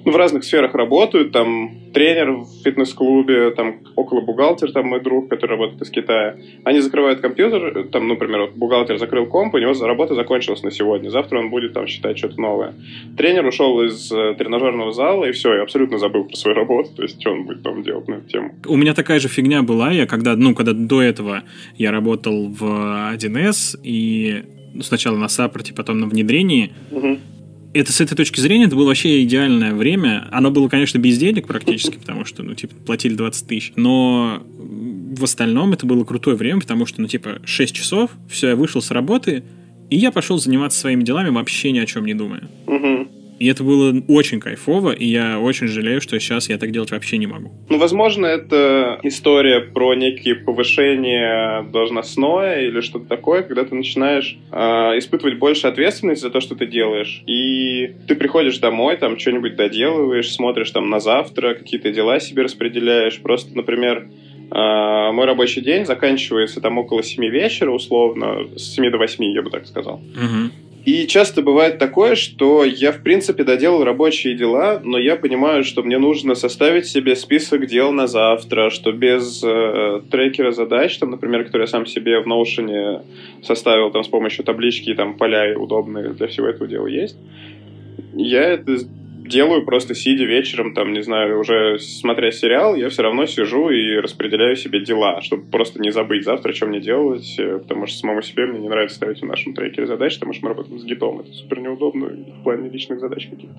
в 0.06 0.16
разных 0.16 0.44
сферах 0.44 0.74
работают, 0.74 1.32
там 1.32 1.90
тренер 1.92 2.32
в 2.32 2.46
фитнес-клубе, 2.62 3.50
там 3.50 3.80
около 3.96 4.20
бухгалтер, 4.20 4.70
там 4.70 4.86
мой 4.86 5.02
друг, 5.02 5.28
который 5.28 5.52
работает 5.52 5.82
из 5.82 5.90
Китая. 5.90 6.36
Они 6.62 6.80
закрывают 6.80 7.20
компьютер, 7.20 7.88
там, 7.90 8.06
например, 8.06 8.42
вот 8.42 8.52
бухгалтер 8.52 8.98
закрыл 8.98 9.26
комп, 9.26 9.54
у 9.54 9.58
него 9.58 9.72
работа 9.84 10.14
закончилась 10.14 10.62
на 10.62 10.70
сегодня, 10.70 11.10
завтра 11.10 11.40
он 11.40 11.50
будет 11.50 11.72
там 11.72 11.88
считать 11.88 12.16
что-то 12.18 12.40
новое. 12.40 12.74
Тренер 13.16 13.46
ушел 13.46 13.82
из 13.82 14.12
э, 14.12 14.34
тренажерного 14.38 14.92
зала, 14.92 15.24
и 15.24 15.32
все, 15.32 15.54
я 15.54 15.62
абсолютно 15.62 15.98
забыл 15.98 16.24
про 16.24 16.36
свою 16.36 16.56
работу, 16.56 16.90
то 16.94 17.02
есть 17.02 17.20
что 17.20 17.32
он 17.32 17.44
будет 17.44 17.64
там 17.64 17.82
делать 17.82 18.06
на 18.06 18.14
эту 18.14 18.28
тему. 18.28 18.54
У 18.66 18.76
меня 18.76 18.94
такая 18.94 19.18
же 19.18 19.26
фигня 19.26 19.62
была, 19.62 19.90
я 19.90 20.06
когда, 20.06 20.36
ну, 20.36 20.54
когда 20.54 20.72
до 20.72 21.02
этого 21.02 21.42
я 21.76 21.90
работал 21.90 22.46
в 22.46 22.62
1С, 23.12 23.80
и 23.82 24.44
сначала 24.82 25.16
на 25.16 25.28
саппорте, 25.28 25.74
потом 25.74 25.98
на 25.98 26.06
внедрении, 26.06 26.72
Угу 26.92 27.18
это 27.76 27.92
с 27.92 28.00
этой 28.00 28.16
точки 28.16 28.40
зрения 28.40 28.64
это 28.64 28.76
было 28.76 28.86
вообще 28.86 29.22
идеальное 29.22 29.74
время. 29.74 30.28
Оно 30.32 30.50
было, 30.50 30.68
конечно, 30.68 30.98
без 30.98 31.18
денег 31.18 31.46
практически, 31.46 31.96
потому 31.96 32.24
что, 32.24 32.42
ну, 32.42 32.54
типа, 32.54 32.74
платили 32.84 33.14
20 33.14 33.46
тысяч. 33.46 33.72
Но 33.76 34.42
в 34.48 35.22
остальном 35.22 35.72
это 35.72 35.86
было 35.86 36.04
крутое 36.04 36.36
время, 36.36 36.60
потому 36.60 36.86
что, 36.86 37.00
ну, 37.00 37.08
типа, 37.08 37.40
6 37.44 37.74
часов, 37.74 38.10
все, 38.28 38.48
я 38.48 38.56
вышел 38.56 38.80
с 38.80 38.90
работы, 38.90 39.44
и 39.90 39.96
я 39.96 40.10
пошел 40.10 40.38
заниматься 40.38 40.78
своими 40.80 41.02
делами, 41.02 41.30
вообще 41.30 41.70
ни 41.70 41.78
о 41.78 41.86
чем 41.86 42.06
не 42.06 42.14
думая. 42.14 42.48
Угу. 42.66 43.08
И 43.38 43.46
это 43.48 43.62
было 43.62 43.94
очень 44.08 44.40
кайфово, 44.40 44.92
и 44.92 45.04
я 45.06 45.38
очень 45.38 45.66
жалею, 45.66 46.00
что 46.00 46.18
сейчас 46.18 46.48
я 46.48 46.58
так 46.58 46.70
делать 46.70 46.90
вообще 46.90 47.18
не 47.18 47.26
могу. 47.26 47.52
Ну, 47.68 47.78
возможно, 47.78 48.26
это 48.26 48.98
история 49.02 49.60
про 49.60 49.94
некие 49.94 50.34
повышения 50.34 51.62
должностное 51.70 52.62
или 52.62 52.80
что-то 52.80 53.06
такое, 53.06 53.42
когда 53.42 53.64
ты 53.64 53.74
начинаешь 53.74 54.38
э, 54.50 54.56
испытывать 54.98 55.38
больше 55.38 55.66
ответственности 55.66 56.22
за 56.22 56.30
то, 56.30 56.40
что 56.40 56.54
ты 56.54 56.66
делаешь. 56.66 57.22
И 57.26 57.94
ты 58.08 58.14
приходишь 58.14 58.58
домой, 58.58 58.96
там 58.96 59.18
что-нибудь 59.18 59.56
доделываешь, 59.56 60.32
смотришь 60.32 60.70
там 60.70 60.88
на 60.88 61.00
завтра, 61.00 61.54
какие-то 61.54 61.90
дела 61.90 62.20
себе 62.20 62.42
распределяешь. 62.42 63.20
Просто, 63.20 63.54
например, 63.54 64.08
Uh, 64.48 65.10
мой 65.10 65.26
рабочий 65.26 65.60
день 65.60 65.84
заканчивается 65.84 66.60
там 66.60 66.78
около 66.78 67.02
7 67.02 67.24
вечера, 67.26 67.72
условно, 67.72 68.46
с 68.54 68.74
7 68.76 68.92
до 68.92 68.98
8, 68.98 69.24
я 69.24 69.42
бы 69.42 69.50
так 69.50 69.66
сказал. 69.66 69.96
Угу. 69.96 70.50
И 70.86 71.08
часто 71.08 71.42
бывает 71.42 71.78
такое, 71.78 72.14
что 72.14 72.64
я, 72.64 72.92
в 72.92 73.02
принципе, 73.02 73.42
доделал 73.42 73.82
рабочие 73.82 74.36
дела, 74.36 74.80
но 74.84 74.98
я 74.98 75.16
понимаю, 75.16 75.64
что 75.64 75.82
мне 75.82 75.98
нужно 75.98 76.36
составить 76.36 76.86
себе 76.86 77.16
список 77.16 77.66
дел 77.66 77.90
на 77.90 78.06
завтра, 78.06 78.70
что 78.70 78.92
без 78.92 79.42
э, 79.42 80.02
трекера 80.12 80.52
задач, 80.52 80.96
там, 80.98 81.10
например, 81.10 81.44
который 81.44 81.62
я 81.62 81.66
сам 81.66 81.86
себе 81.86 82.20
в 82.20 82.28
Notion 82.28 83.02
составил 83.42 83.90
там, 83.90 84.04
с 84.04 84.08
помощью 84.08 84.44
таблички, 84.44 84.94
там 84.94 85.16
поля 85.18 85.58
удобные 85.58 86.10
для 86.10 86.28
всего 86.28 86.46
этого 86.46 86.68
дела 86.68 86.86
есть, 86.86 87.16
я 88.14 88.42
это 88.42 88.78
делаю 89.26 89.64
просто 89.64 89.94
сидя 89.94 90.24
вечером, 90.24 90.74
там, 90.74 90.92
не 90.92 91.02
знаю, 91.02 91.40
уже 91.40 91.78
смотря 91.78 92.30
сериал, 92.30 92.74
я 92.74 92.88
все 92.88 93.02
равно 93.02 93.26
сижу 93.26 93.68
и 93.70 93.96
распределяю 93.96 94.56
себе 94.56 94.84
дела, 94.84 95.20
чтобы 95.20 95.50
просто 95.50 95.80
не 95.80 95.90
забыть 95.90 96.24
завтра, 96.24 96.52
что 96.52 96.66
мне 96.66 96.80
делать, 96.80 97.36
э, 97.38 97.58
потому 97.58 97.86
что 97.86 97.98
самому 97.98 98.22
себе 98.22 98.46
мне 98.46 98.60
не 98.60 98.68
нравится 98.68 98.96
ставить 98.96 99.20
в 99.20 99.26
нашем 99.26 99.54
трекере 99.54 99.86
задач, 99.86 100.14
потому 100.14 100.32
что 100.32 100.44
мы 100.44 100.48
работаем 100.50 100.78
с 100.78 100.84
гитом, 100.84 101.20
это 101.20 101.32
супер 101.32 101.60
неудобно 101.60 102.06
в 102.06 102.42
плане 102.42 102.68
личных 102.70 103.00
задач 103.00 103.26
каких-то 103.28 103.54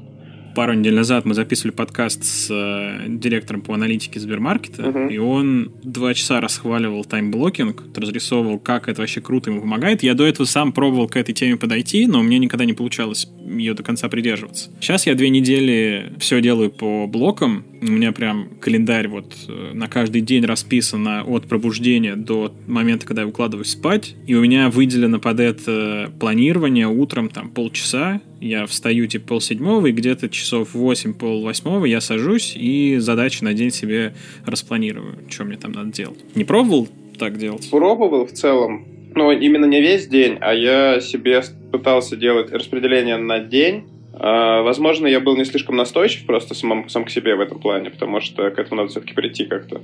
пару 0.57 0.73
недель 0.73 0.95
назад 0.95 1.23
мы 1.23 1.35
записывали 1.35 1.71
подкаст 1.71 2.23
с 2.23 2.47
э, 2.49 3.05
директором 3.09 3.61
по 3.61 3.75
аналитике 3.75 4.19
Сбермаркета, 4.19 4.81
uh-huh. 4.81 5.13
и 5.13 5.19
он 5.19 5.71
два 5.83 6.15
часа 6.15 6.41
расхваливал 6.41 7.05
time 7.05 7.29
blocking, 7.29 7.83
разрисовывал, 7.95 8.57
как 8.57 8.89
это 8.89 9.01
вообще 9.01 9.21
круто 9.21 9.51
ему 9.51 9.61
помогает. 9.61 10.01
Я 10.01 10.15
до 10.15 10.25
этого 10.25 10.47
сам 10.47 10.71
пробовал 10.71 11.07
к 11.07 11.15
этой 11.15 11.33
теме 11.33 11.57
подойти, 11.57 12.07
но 12.07 12.23
мне 12.23 12.39
никогда 12.39 12.65
не 12.65 12.73
получалось 12.73 13.27
ее 13.45 13.75
до 13.75 13.83
конца 13.83 14.09
придерживаться. 14.09 14.71
Сейчас 14.81 15.05
я 15.05 15.13
две 15.13 15.29
недели 15.29 16.11
все 16.17 16.41
делаю 16.41 16.71
по 16.71 17.05
блокам, 17.05 17.63
у 17.81 17.85
меня 17.85 18.11
прям 18.11 18.49
календарь 18.59 19.07
вот 19.07 19.35
э, 19.47 19.71
на 19.73 19.87
каждый 19.87 20.21
день 20.21 20.43
расписано 20.43 21.23
от 21.23 21.47
пробуждения 21.47 22.15
до 22.15 22.53
момента, 22.65 23.05
когда 23.05 23.21
я 23.21 23.27
укладываюсь 23.27 23.69
спать. 23.69 24.15
И 24.25 24.33
у 24.33 24.41
меня 24.41 24.69
выделено 24.69 25.19
под 25.19 25.39
это 25.39 26.11
планирование 26.19 26.87
утром 26.87 27.29
там 27.29 27.49
полчаса. 27.49 28.21
Я 28.39 28.65
встаю 28.65 29.07
типа 29.07 29.27
полседьмого, 29.27 29.87
и 29.87 29.91
где-то 29.91 30.29
часов 30.29 30.73
восемь, 30.73 31.13
пол 31.13 31.43
восьмого 31.43 31.85
я 31.85 32.01
сажусь 32.01 32.55
и 32.55 32.97
задачи 32.97 33.43
на 33.43 33.53
день 33.53 33.71
себе 33.71 34.13
распланирую, 34.45 35.17
что 35.29 35.45
мне 35.45 35.57
там 35.57 35.71
надо 35.71 35.91
делать. 35.91 36.19
Не 36.35 36.43
пробовал 36.43 36.87
так 37.17 37.37
делать? 37.37 37.69
Пробовал 37.69 38.25
в 38.25 38.31
целом. 38.31 38.85
Ну, 39.15 39.31
именно 39.31 39.65
не 39.65 39.81
весь 39.81 40.07
день, 40.07 40.37
а 40.39 40.53
я 40.53 41.01
себе 41.01 41.41
пытался 41.71 42.15
делать 42.15 42.51
распределение 42.51 43.17
на 43.17 43.39
день 43.39 43.85
а, 44.19 44.63
возможно, 44.63 45.05
я 45.05 45.19
был 45.19 45.35
не 45.35 45.45
слишком 45.45 45.75
настойчив 45.75 46.25
просто 46.25 46.55
сам, 46.55 46.89
сам 46.89 47.05
к 47.05 47.09
себе 47.11 47.35
в 47.35 47.39
этом 47.39 47.59
плане, 47.59 47.91
потому 47.91 48.19
что 48.19 48.49
к 48.49 48.57
этому 48.57 48.81
надо 48.81 48.89
все-таки 48.89 49.13
прийти 49.13 49.45
как-то 49.45 49.81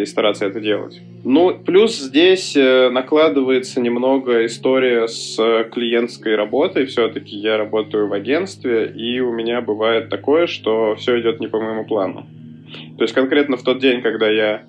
и 0.00 0.04
стараться 0.04 0.46
это 0.46 0.60
делать. 0.60 1.00
Ну, 1.24 1.58
плюс 1.58 1.96
здесь 1.96 2.56
э, 2.56 2.90
накладывается 2.90 3.80
немного 3.80 4.44
история 4.44 5.08
с 5.08 5.36
клиентской 5.72 6.36
работой. 6.36 6.86
Все-таки 6.86 7.36
я 7.36 7.56
работаю 7.56 8.08
в 8.08 8.12
агентстве, 8.12 8.92
и 8.94 9.20
у 9.20 9.32
меня 9.32 9.60
бывает 9.60 10.10
такое, 10.10 10.46
что 10.46 10.94
все 10.96 11.20
идет 11.20 11.40
не 11.40 11.46
по 11.46 11.58
моему 11.58 11.84
плану. 11.84 12.26
То 12.98 13.02
есть 13.02 13.14
конкретно 13.14 13.56
в 13.56 13.62
тот 13.62 13.78
день, 13.80 14.02
когда 14.02 14.28
я 14.28 14.64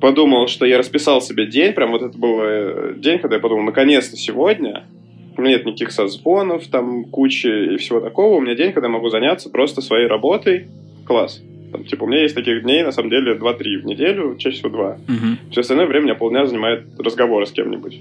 подумал, 0.00 0.48
что 0.48 0.66
я 0.66 0.78
расписал 0.78 1.20
себе 1.20 1.46
день, 1.46 1.72
прям 1.74 1.90
вот 1.92 2.02
это 2.02 2.16
был 2.18 2.40
э, 2.42 2.94
день, 2.96 3.18
когда 3.18 3.36
я 3.36 3.42
подумал, 3.42 3.64
наконец-то 3.64 4.16
сегодня 4.16 4.84
у 5.36 5.40
меня 5.40 5.52
нет 5.56 5.66
никаких 5.66 5.92
созвонов, 5.92 6.66
там 6.66 7.04
кучи 7.04 7.74
и 7.74 7.76
всего 7.76 8.00
такого. 8.00 8.36
У 8.36 8.40
меня 8.40 8.54
день, 8.54 8.72
когда 8.72 8.88
я 8.88 8.92
могу 8.92 9.08
заняться 9.08 9.50
просто 9.50 9.80
своей 9.80 10.06
работой. 10.06 10.68
Класс. 11.06 11.42
Там, 11.72 11.84
типа, 11.84 12.04
у 12.04 12.06
меня 12.06 12.22
есть 12.22 12.34
таких 12.34 12.62
дней, 12.62 12.82
на 12.82 12.92
самом 12.92 13.10
деле, 13.10 13.34
2-3 13.34 13.82
в 13.82 13.84
неделю, 13.86 14.36
чаще 14.36 14.56
всего 14.56 14.68
2. 14.68 14.88
Угу. 14.90 15.52
Все 15.52 15.60
остальное 15.62 15.86
время 15.86 16.02
у 16.02 16.06
меня 16.08 16.14
полдня 16.14 16.46
занимает 16.46 16.84
разговоры 16.98 17.46
с 17.46 17.52
кем-нибудь, 17.52 18.00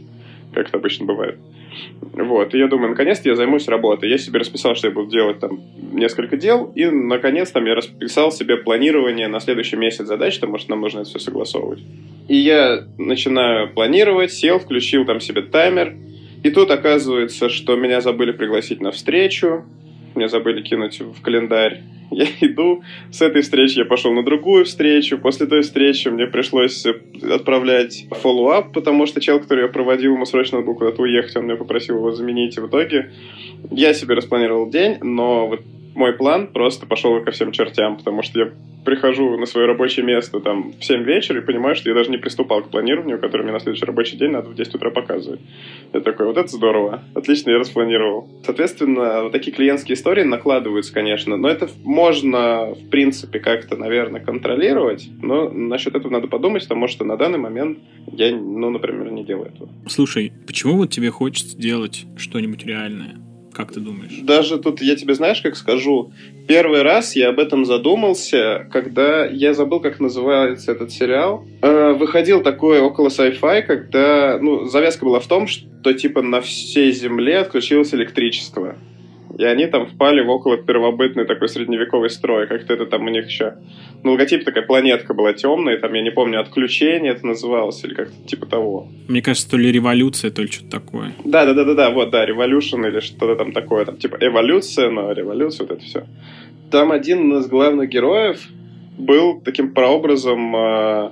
как 0.53 0.67
это 0.67 0.77
обычно 0.77 1.05
бывает. 1.05 1.37
Вот, 2.13 2.53
и 2.53 2.57
я 2.57 2.67
думаю, 2.67 2.89
наконец-то 2.89 3.29
я 3.29 3.35
займусь 3.35 3.69
работой. 3.69 4.09
Я 4.09 4.17
себе 4.17 4.39
расписал, 4.39 4.75
что 4.75 4.87
я 4.87 4.93
буду 4.93 5.09
делать 5.09 5.39
там 5.39 5.61
несколько 5.93 6.35
дел, 6.35 6.71
и, 6.75 6.85
наконец, 6.85 7.51
там 7.51 7.65
я 7.65 7.75
расписал 7.75 8.31
себе 8.31 8.57
планирование 8.57 9.27
на 9.27 9.39
следующий 9.39 9.77
месяц 9.77 10.05
задач, 10.05 10.35
потому 10.39 10.57
что 10.57 10.71
нам 10.71 10.81
нужно 10.81 10.99
это 10.99 11.09
все 11.09 11.19
согласовывать. 11.19 11.79
И 12.27 12.35
я 12.35 12.85
начинаю 12.97 13.73
планировать, 13.73 14.33
сел, 14.33 14.59
включил 14.59 15.05
там 15.05 15.21
себе 15.21 15.43
таймер, 15.43 15.95
и 16.43 16.49
тут 16.49 16.71
оказывается, 16.71 17.49
что 17.49 17.75
меня 17.75 18.01
забыли 18.01 18.31
пригласить 18.31 18.81
на 18.81 18.91
встречу, 18.91 19.63
меня 20.15 20.27
забыли 20.27 20.61
кинуть 20.61 20.99
в 20.99 21.21
календарь. 21.21 21.81
Я 22.11 22.25
иду, 22.41 22.83
с 23.09 23.21
этой 23.21 23.41
встречи 23.41 23.77
я 23.77 23.85
пошел 23.85 24.11
на 24.11 24.21
другую 24.21 24.65
встречу. 24.65 25.17
После 25.17 25.47
той 25.47 25.61
встречи 25.61 26.09
мне 26.09 26.27
пришлось 26.27 26.85
отправлять 27.23 28.05
follow-up, 28.11 28.73
потому 28.73 29.05
что 29.05 29.21
чел, 29.21 29.39
который 29.39 29.61
я 29.61 29.69
проводил, 29.69 30.15
ему 30.15 30.25
срочно 30.25 30.57
надо 30.57 30.67
было 30.67 30.75
куда-то 30.75 31.01
уехать, 31.03 31.37
он 31.37 31.45
меня 31.45 31.55
попросил 31.55 31.95
его 31.95 32.11
заменить. 32.11 32.57
И 32.57 32.59
в 32.59 32.67
итоге 32.67 33.11
я 33.71 33.93
себе 33.93 34.15
распланировал 34.15 34.69
день, 34.69 34.97
но 35.01 35.47
вот 35.47 35.61
мой 35.95 36.13
план 36.13 36.48
просто 36.48 36.86
пошел 36.86 37.21
ко 37.24 37.31
всем 37.31 37.51
чертям, 37.51 37.98
потому 37.98 38.21
что 38.24 38.39
я 38.39 38.51
прихожу 38.86 39.38
на 39.38 39.45
свое 39.45 39.67
рабочее 39.67 40.05
место 40.05 40.39
там 40.39 40.74
в 40.79 40.83
7 40.83 41.03
вечера 41.03 41.39
и 41.39 41.45
понимаю, 41.45 41.75
что 41.75 41.89
я 41.89 41.95
даже 41.95 42.10
не 42.10 42.17
приступал 42.17 42.63
к 42.63 42.69
планированию, 42.69 43.19
которое 43.19 43.43
мне 43.43 43.51
на 43.51 43.60
следующий 43.60 43.86
рабочий 43.86 44.17
день 44.17 44.31
надо 44.31 44.50
в 44.50 44.55
10 44.55 44.75
утра 44.75 44.89
показывать. 44.89 45.39
Я 45.93 46.01
такой, 46.01 46.25
вот 46.25 46.38
это 46.38 46.48
здорово, 46.48 47.03
отлично, 47.13 47.51
я 47.51 47.60
распланировал. 47.60 48.27
Соответственно, 48.43 49.24
вот 49.24 49.31
такие 49.31 49.55
клиентские 49.55 49.95
истории 49.95 50.24
накладываются, 50.24 50.93
конечно, 50.93 51.38
но 51.38 51.48
это 51.48 51.69
можно, 51.83 52.74
в 52.74 52.89
принципе, 52.89 53.39
как-то, 53.39 53.75
наверное, 53.75 54.21
контролировать, 54.21 55.07
но 55.21 55.50
насчет 55.50 55.95
этого 55.95 56.12
надо 56.12 56.27
подумать, 56.27 56.63
потому 56.63 56.88
что 56.88 57.05
на 57.05 57.17
данный 57.17 57.39
момент 57.39 57.79
я, 58.12 58.36
ну, 58.36 58.69
например, 58.71 59.12
не 59.12 59.24
делаю 59.24 59.51
этого. 59.53 59.69
Слушай, 59.88 60.33
почему 60.48 60.77
вот 60.77 60.89
тебе 60.89 61.12
хочется 61.12 61.57
делать 61.57 62.05
что-нибудь 62.17 62.65
реальное? 62.65 63.17
Как 63.53 63.72
ты 63.72 63.79
думаешь? 63.79 64.20
Даже 64.22 64.58
тут 64.58 64.81
я 64.81 64.96
тебе 64.96 65.13
знаешь, 65.13 65.41
как 65.41 65.55
скажу. 65.55 66.12
Первый 66.48 66.81
раз 66.81 67.15
я 67.15 67.29
об 67.29 67.39
этом 67.39 67.65
задумался, 67.65 68.67
когда 68.72 69.25
я 69.25 69.53
забыл, 69.53 69.79
как 69.79 70.00
называется 70.00 70.72
этот 70.72 70.91
сериал. 70.91 71.46
Э, 71.62 71.93
выходил 71.93 72.41
такой 72.41 72.79
около 72.79 73.10
sci-fi, 73.10 73.62
когда 73.63 74.39
ну, 74.41 74.65
завязка 74.65 75.05
была 75.05 75.20
в 75.20 75.27
том, 75.27 75.48
что 75.48 75.93
типа 75.93 76.22
на 76.22 76.41
всей 76.41 76.91
Земле 76.91 77.39
отключилось 77.39 77.93
электричество 77.93 78.75
и 79.41 79.45
они 79.45 79.65
там 79.65 79.88
впали 79.88 80.21
в 80.21 80.29
около 80.29 80.57
первобытный 80.57 81.25
такой 81.25 81.50
средневековый 81.50 82.12
строй. 82.12 82.45
Как-то 82.48 82.74
это 82.75 82.86
там 82.86 83.05
у 83.05 83.10
них 83.10 83.25
еще... 83.25 83.55
Ну, 84.03 84.12
логотип 84.12 84.45
такая 84.45 84.63
планетка 84.63 85.15
была 85.15 85.33
темная, 85.33 85.79
там, 85.79 85.93
я 85.93 86.03
не 86.03 86.12
помню, 86.12 86.39
отключение 86.39 87.13
это 87.13 87.25
называлось, 87.25 87.83
или 87.83 87.95
как-то 87.95 88.27
типа 88.27 88.45
того. 88.45 88.88
Мне 89.07 89.24
кажется, 89.24 89.50
то 89.50 89.57
ли 89.57 89.71
революция, 89.71 90.29
то 90.29 90.43
ли 90.43 90.48
что-то 90.48 90.69
такое. 90.69 91.13
Да-да-да-да, 91.25 91.89
вот, 91.89 92.12
да, 92.12 92.24
революшн 92.24 92.86
или 92.86 93.00
что-то 93.00 93.36
там 93.36 93.51
такое, 93.51 93.86
там, 93.86 93.98
типа 93.98 94.17
эволюция, 94.21 94.91
но 94.91 95.12
революция, 95.12 95.65
вот 95.65 95.77
это 95.77 95.83
все. 95.83 96.05
Там 96.69 96.91
один 96.91 97.36
из 97.38 97.48
главных 97.48 97.89
героев 97.89 98.39
был 98.98 99.41
таким 99.41 99.74
прообразом 99.74 100.55
э, 100.55 101.12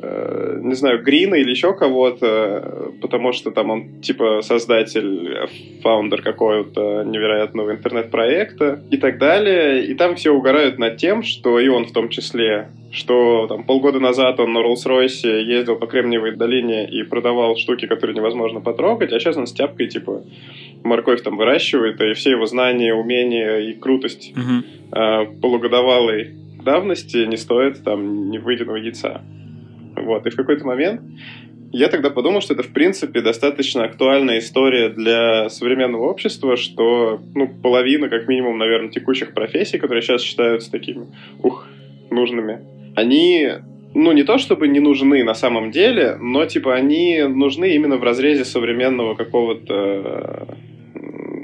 Э, 0.00 0.60
не 0.62 0.74
знаю, 0.74 1.02
Грина 1.02 1.34
или 1.34 1.50
еще 1.50 1.74
кого-то, 1.74 2.92
потому 3.02 3.32
что 3.32 3.50
там 3.50 3.70
он 3.70 4.00
типа 4.00 4.42
создатель, 4.42 5.48
фаундер 5.82 6.22
какого-то 6.22 7.02
невероятного 7.04 7.72
интернет-проекта 7.72 8.80
и 8.90 8.96
так 8.96 9.18
далее. 9.18 9.84
И 9.86 9.94
там 9.94 10.14
все 10.14 10.30
угорают 10.30 10.78
над 10.78 10.98
тем, 10.98 11.24
что 11.24 11.58
и 11.58 11.66
он 11.66 11.86
в 11.86 11.92
том 11.92 12.10
числе, 12.10 12.68
что 12.92 13.46
там 13.48 13.64
полгода 13.64 13.98
назад 13.98 14.38
он 14.38 14.52
на 14.52 14.58
Роллс-Ройсе 14.58 15.42
ездил 15.42 15.74
по 15.74 15.86
Кремниевой 15.86 16.36
долине 16.36 16.88
и 16.88 17.02
продавал 17.02 17.56
штуки, 17.56 17.86
которые 17.86 18.14
невозможно 18.16 18.60
потрогать, 18.60 19.12
а 19.12 19.18
сейчас 19.18 19.36
он 19.36 19.48
с 19.48 19.52
тяпкой 19.52 19.88
типа 19.88 20.22
морковь 20.84 21.22
там 21.22 21.36
выращивает, 21.36 22.00
и 22.00 22.12
все 22.14 22.30
его 22.30 22.46
знания, 22.46 22.94
умения 22.94 23.58
и 23.58 23.72
крутость 23.72 24.32
uh-huh. 24.32 25.24
э, 25.32 25.40
полугодовалой 25.40 26.34
давности 26.64 27.24
не 27.26 27.36
стоят 27.36 27.82
там 27.82 28.30
ни 28.30 28.38
выеденного 28.38 28.76
яйца. 28.76 29.22
Вот. 30.02 30.26
И 30.26 30.30
в 30.30 30.36
какой-то 30.36 30.66
момент 30.66 31.00
я 31.70 31.88
тогда 31.88 32.10
подумал, 32.10 32.40
что 32.40 32.54
это, 32.54 32.62
в 32.62 32.72
принципе, 32.72 33.20
достаточно 33.20 33.84
актуальная 33.84 34.38
история 34.38 34.88
для 34.88 35.50
современного 35.50 36.08
общества, 36.08 36.56
что, 36.56 37.20
ну, 37.34 37.48
половина, 37.48 38.08
как 38.08 38.26
минимум, 38.26 38.58
наверное, 38.58 38.90
текущих 38.90 39.34
профессий, 39.34 39.78
которые 39.78 40.02
сейчас 40.02 40.22
считаются 40.22 40.70
такими, 40.70 41.06
ух, 41.42 41.66
нужными, 42.10 42.60
они, 42.96 43.50
ну, 43.94 44.12
не 44.12 44.22
то 44.22 44.38
чтобы 44.38 44.66
не 44.66 44.80
нужны 44.80 45.22
на 45.24 45.34
самом 45.34 45.70
деле, 45.70 46.16
но, 46.18 46.46
типа, 46.46 46.74
они 46.74 47.22
нужны 47.24 47.74
именно 47.74 47.98
в 47.98 48.02
разрезе 48.02 48.46
современного 48.46 49.14
какого-то 49.14 50.56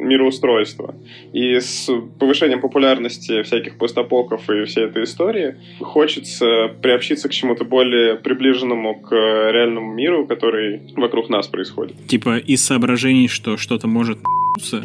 мироустройства. 0.05 0.95
И 1.33 1.59
с 1.59 1.91
повышением 2.19 2.61
популярности 2.61 3.43
всяких 3.43 3.79
постапоков 3.79 4.49
и 4.51 4.65
всей 4.65 4.85
этой 4.85 5.05
истории 5.05 5.57
хочется 5.81 6.69
приобщиться 6.83 7.29
к 7.29 7.33
чему-то 7.33 7.65
более 7.65 8.17
приближенному 8.17 9.01
к 9.01 9.13
реальному 9.13 9.93
миру, 9.93 10.27
который 10.27 10.83
вокруг 10.97 11.29
нас 11.29 11.49
происходит. 11.49 11.97
Типа 12.07 12.37
из 12.37 12.65
соображений, 12.65 13.29
что 13.29 13.57
что-то 13.57 13.87
может 13.89 14.19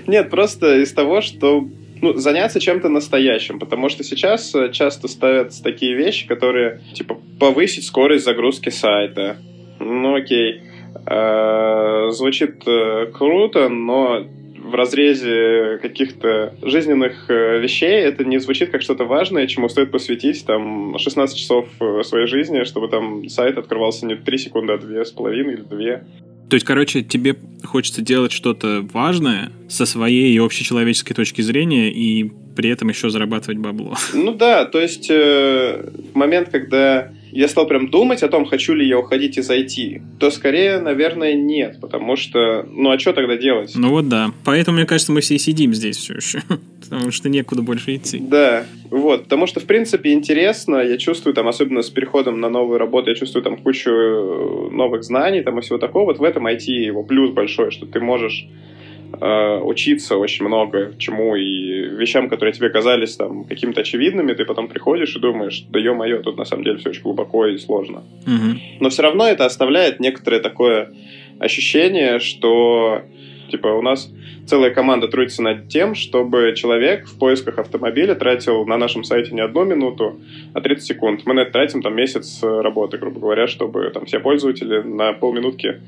Нет, 0.07 0.29
просто 0.29 0.81
из 0.81 0.93
того, 0.93 1.21
что 1.21 1.67
ну, 2.01 2.13
заняться 2.13 2.59
чем-то 2.59 2.89
настоящим, 2.89 3.59
потому 3.59 3.89
что 3.89 4.03
сейчас 4.03 4.55
часто 4.71 5.07
ставят 5.07 5.51
такие 5.61 5.95
вещи, 5.95 6.27
которые, 6.27 6.81
типа, 6.93 7.17
повысить 7.39 7.85
скорость 7.85 8.25
загрузки 8.25 8.69
сайта. 8.69 9.37
Ну, 9.79 10.15
окей. 10.15 10.61
Э, 11.05 12.09
звучит 12.11 12.63
э, 12.65 13.07
круто, 13.13 13.69
но 13.69 14.25
в 14.69 14.75
разрезе 14.75 15.79
каких-то 15.81 16.53
жизненных 16.61 17.29
э, 17.29 17.59
вещей 17.59 18.01
это 18.01 18.23
не 18.23 18.39
звучит 18.39 18.69
как 18.69 18.81
что-то 18.81 19.05
важное, 19.05 19.47
чему 19.47 19.69
стоит 19.69 19.91
посвятить 19.91 20.45
там 20.45 20.97
16 20.97 21.37
часов 21.37 21.67
э, 21.79 22.03
своей 22.03 22.27
жизни, 22.27 22.63
чтобы 22.63 22.87
там 22.87 23.27
сайт 23.29 23.57
открывался 23.57 24.05
не 24.05 24.15
3 24.15 24.37
секунды, 24.37 24.73
а 24.73 24.77
2,5 24.77 25.53
или 25.53 25.61
2. 25.61 26.01
То 26.49 26.55
есть, 26.55 26.65
короче, 26.65 27.03
тебе 27.03 27.35
хочется 27.63 28.01
делать 28.01 28.31
что-то 28.31 28.85
важное 28.91 29.51
со 29.67 29.85
своей 29.85 30.39
общечеловеческой 30.39 31.15
точки 31.15 31.41
зрения 31.41 31.91
и 31.91 32.31
при 32.55 32.69
этом 32.71 32.89
еще 32.89 33.09
зарабатывать 33.09 33.59
бабло. 33.59 33.95
Ну 34.13 34.33
да, 34.33 34.65
то 34.65 34.79
есть 34.79 35.09
э, 35.11 35.91
момент, 36.13 36.49
когда 36.49 37.11
я 37.31 37.47
стал 37.47 37.67
прям 37.67 37.89
думать 37.89 38.23
о 38.23 38.27
том, 38.27 38.45
хочу 38.45 38.73
ли 38.73 38.87
я 38.87 38.97
уходить 38.97 39.37
из 39.37 39.49
IT, 39.49 40.01
то 40.19 40.31
скорее, 40.31 40.79
наверное, 40.79 41.33
нет, 41.33 41.79
потому 41.79 42.15
что, 42.15 42.67
ну 42.71 42.91
а 42.91 42.99
что 42.99 43.13
тогда 43.13 43.37
делать? 43.37 43.73
Ну 43.75 43.89
вот 43.89 44.07
да. 44.07 44.31
Поэтому, 44.43 44.77
мне 44.77 44.85
кажется, 44.85 45.11
мы 45.11 45.21
все 45.21 45.35
и 45.35 45.39
сидим 45.39 45.73
здесь 45.73 45.97
все 45.97 46.15
еще, 46.15 46.41
потому 46.89 47.11
что 47.11 47.29
некуда 47.29 47.61
больше 47.61 47.95
идти. 47.95 48.19
Да, 48.19 48.65
вот, 48.89 49.23
потому 49.23 49.47
что, 49.47 49.59
в 49.59 49.65
принципе, 49.65 50.13
интересно, 50.13 50.77
я 50.77 50.97
чувствую 50.97 51.33
там, 51.33 51.47
особенно 51.47 51.81
с 51.81 51.89
переходом 51.89 52.39
на 52.39 52.49
новую 52.49 52.79
работу, 52.79 53.09
я 53.09 53.15
чувствую 53.15 53.43
там 53.43 53.57
кучу 53.57 53.89
новых 54.71 55.03
знаний 55.03 55.41
там 55.41 55.59
и 55.59 55.61
всего 55.61 55.77
такого. 55.77 56.05
Вот 56.05 56.19
в 56.19 56.23
этом 56.23 56.47
IT 56.47 56.65
его 56.65 57.03
плюс 57.03 57.31
большой, 57.31 57.71
что 57.71 57.85
ты 57.85 57.99
можешь 57.99 58.47
э, 59.13 59.59
учиться 59.63 60.17
очень 60.17 60.45
много 60.45 60.93
чему 60.97 61.35
и 61.35 61.87
вещам, 61.89 62.29
которые 62.29 62.53
тебе 62.53 62.69
казались 62.69 63.15
там 63.15 63.43
какими-то 63.45 63.81
очевидными, 63.81 64.33
ты 64.33 64.45
потом 64.45 64.67
приходишь 64.67 65.15
и 65.15 65.19
думаешь, 65.19 65.65
да 65.69 65.79
ё-моё, 65.79 66.21
тут 66.21 66.37
на 66.37 66.45
самом 66.45 66.63
деле 66.63 66.77
все 66.77 66.89
очень 66.89 67.03
глубоко 67.03 67.47
и 67.47 67.57
сложно. 67.57 68.03
Угу. 68.25 68.59
Но 68.79 68.89
все 68.89 69.01
равно 69.01 69.27
это 69.27 69.45
оставляет 69.45 69.99
некоторое 69.99 70.39
такое 70.39 70.93
ощущение, 71.39 72.19
что 72.19 73.01
типа 73.49 73.67
у 73.67 73.81
нас 73.81 74.11
целая 74.45 74.71
команда 74.71 75.07
трудится 75.07 75.43
над 75.43 75.67
тем, 75.69 75.95
чтобы 75.95 76.53
человек 76.55 77.07
в 77.07 77.17
поисках 77.17 77.59
автомобиля 77.59 78.15
тратил 78.15 78.65
на 78.65 78.77
нашем 78.77 79.03
сайте 79.03 79.33
не 79.33 79.41
одну 79.41 79.63
минуту, 79.63 80.19
а 80.53 80.61
30 80.61 80.85
секунд. 80.85 81.21
Мы 81.25 81.33
на 81.33 81.41
это 81.41 81.51
тратим 81.51 81.81
там 81.81 81.95
месяц 81.95 82.39
работы, 82.41 82.97
грубо 82.97 83.19
говоря, 83.19 83.47
чтобы 83.47 83.89
там 83.93 84.05
все 84.05 84.19
пользователи 84.19 84.81
на 84.81 85.13
полминутки 85.13 85.81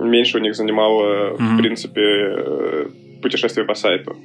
меньше 0.00 0.38
у 0.38 0.40
них 0.40 0.54
занимало, 0.54 1.34
mm-hmm. 1.34 1.54
в 1.54 1.58
принципе, 1.58 2.02
э, 2.02 2.88
путешествие 3.22 3.66
по 3.66 3.74
сайту. 3.74 4.16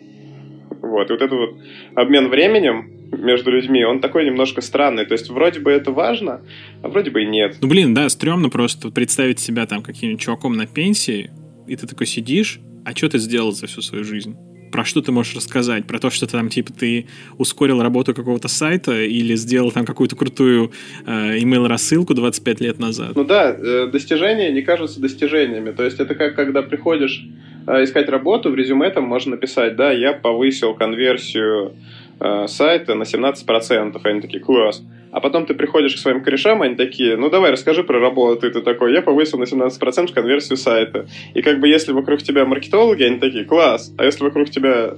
Вот. 0.81 1.09
И 1.09 1.13
вот 1.13 1.21
этот 1.21 1.31
вот 1.31 1.55
обмен 1.95 2.29
временем 2.29 2.91
между 3.11 3.51
людьми, 3.51 3.83
он 3.83 3.99
такой 3.99 4.25
немножко 4.25 4.61
странный. 4.61 5.05
То 5.05 5.13
есть 5.13 5.29
вроде 5.29 5.59
бы 5.59 5.71
это 5.71 5.91
важно, 5.91 6.41
а 6.81 6.87
вроде 6.87 7.11
бы 7.11 7.23
и 7.23 7.25
нет. 7.25 7.57
Ну, 7.61 7.67
блин, 7.67 7.93
да, 7.93 8.09
стрёмно 8.09 8.49
просто 8.49 8.89
представить 8.89 9.39
себя 9.39 9.65
там 9.65 9.81
каким-нибудь 9.81 10.21
чуваком 10.21 10.53
на 10.53 10.67
пенсии, 10.67 11.31
и 11.67 11.75
ты 11.75 11.87
такой 11.87 12.07
сидишь, 12.07 12.59
а 12.85 12.95
что 12.95 13.09
ты 13.09 13.17
сделал 13.17 13.51
за 13.51 13.67
всю 13.67 13.81
свою 13.81 14.03
жизнь? 14.03 14.35
Про 14.75 14.83
что 14.83 15.01
ты 15.01 15.13
можешь 15.13 15.33
рассказать? 15.37 15.85
Про 15.85 15.99
то, 15.99 16.09
что 16.09 16.27
там, 16.27 16.49
типа, 16.49 16.73
ты 16.73 17.05
ускорил 17.37 17.81
работу 17.81 18.13
какого-то 18.13 18.49
сайта 18.49 18.91
или 18.91 19.33
сделал 19.35 19.71
там 19.71 19.85
какую-то 19.85 20.17
крутую 20.17 20.73
э, 21.05 21.37
email-рассылку 21.37 22.13
25 22.13 22.59
лет 22.59 22.77
назад? 22.77 23.15
Ну 23.15 23.23
да, 23.23 23.55
э, 23.57 23.87
достижения 23.89 24.51
не 24.51 24.63
кажутся 24.63 24.99
достижениями. 24.99 25.71
То 25.71 25.83
есть 25.83 26.01
это 26.01 26.13
как 26.13 26.35
когда 26.35 26.61
приходишь 26.61 27.25
э, 27.67 27.85
искать 27.85 28.09
работу, 28.09 28.49
в 28.49 28.55
резюме 28.55 28.89
там 28.89 29.05
можно 29.05 29.31
написать, 29.31 29.77
да, 29.77 29.93
я 29.93 30.11
повысил 30.11 30.73
конверсию 30.73 31.71
э, 32.19 32.47
сайта 32.47 32.95
на 32.95 33.03
17%. 33.03 33.99
Они 34.03 34.21
такие, 34.21 34.43
класс. 34.43 34.83
А 35.11 35.21
потом 35.21 35.45
ты 35.45 35.53
приходишь 35.53 35.95
к 35.95 35.99
своим 35.99 36.21
корешам, 36.21 36.61
они 36.61 36.75
такие, 36.75 37.15
ну 37.15 37.29
давай, 37.29 37.51
расскажи 37.51 37.83
про 37.83 37.99
работу. 37.99 38.47
И 38.47 38.51
ты 38.51 38.61
такой, 38.61 38.93
я 38.93 39.01
повысил 39.01 39.37
на 39.37 39.43
17% 39.43 40.13
конверсию 40.13 40.57
сайта. 40.57 41.07
И 41.33 41.41
как 41.41 41.59
бы 41.59 41.69
если 41.69 41.93
вокруг 41.93 42.21
тебя 42.21 42.45
маркетологи, 42.45 43.03
они 43.03 43.19
такие, 43.19 43.45
класс. 43.45 43.93
А 43.97 44.03
если 44.03 44.23
вокруг 44.23 44.49
тебя 44.49 44.95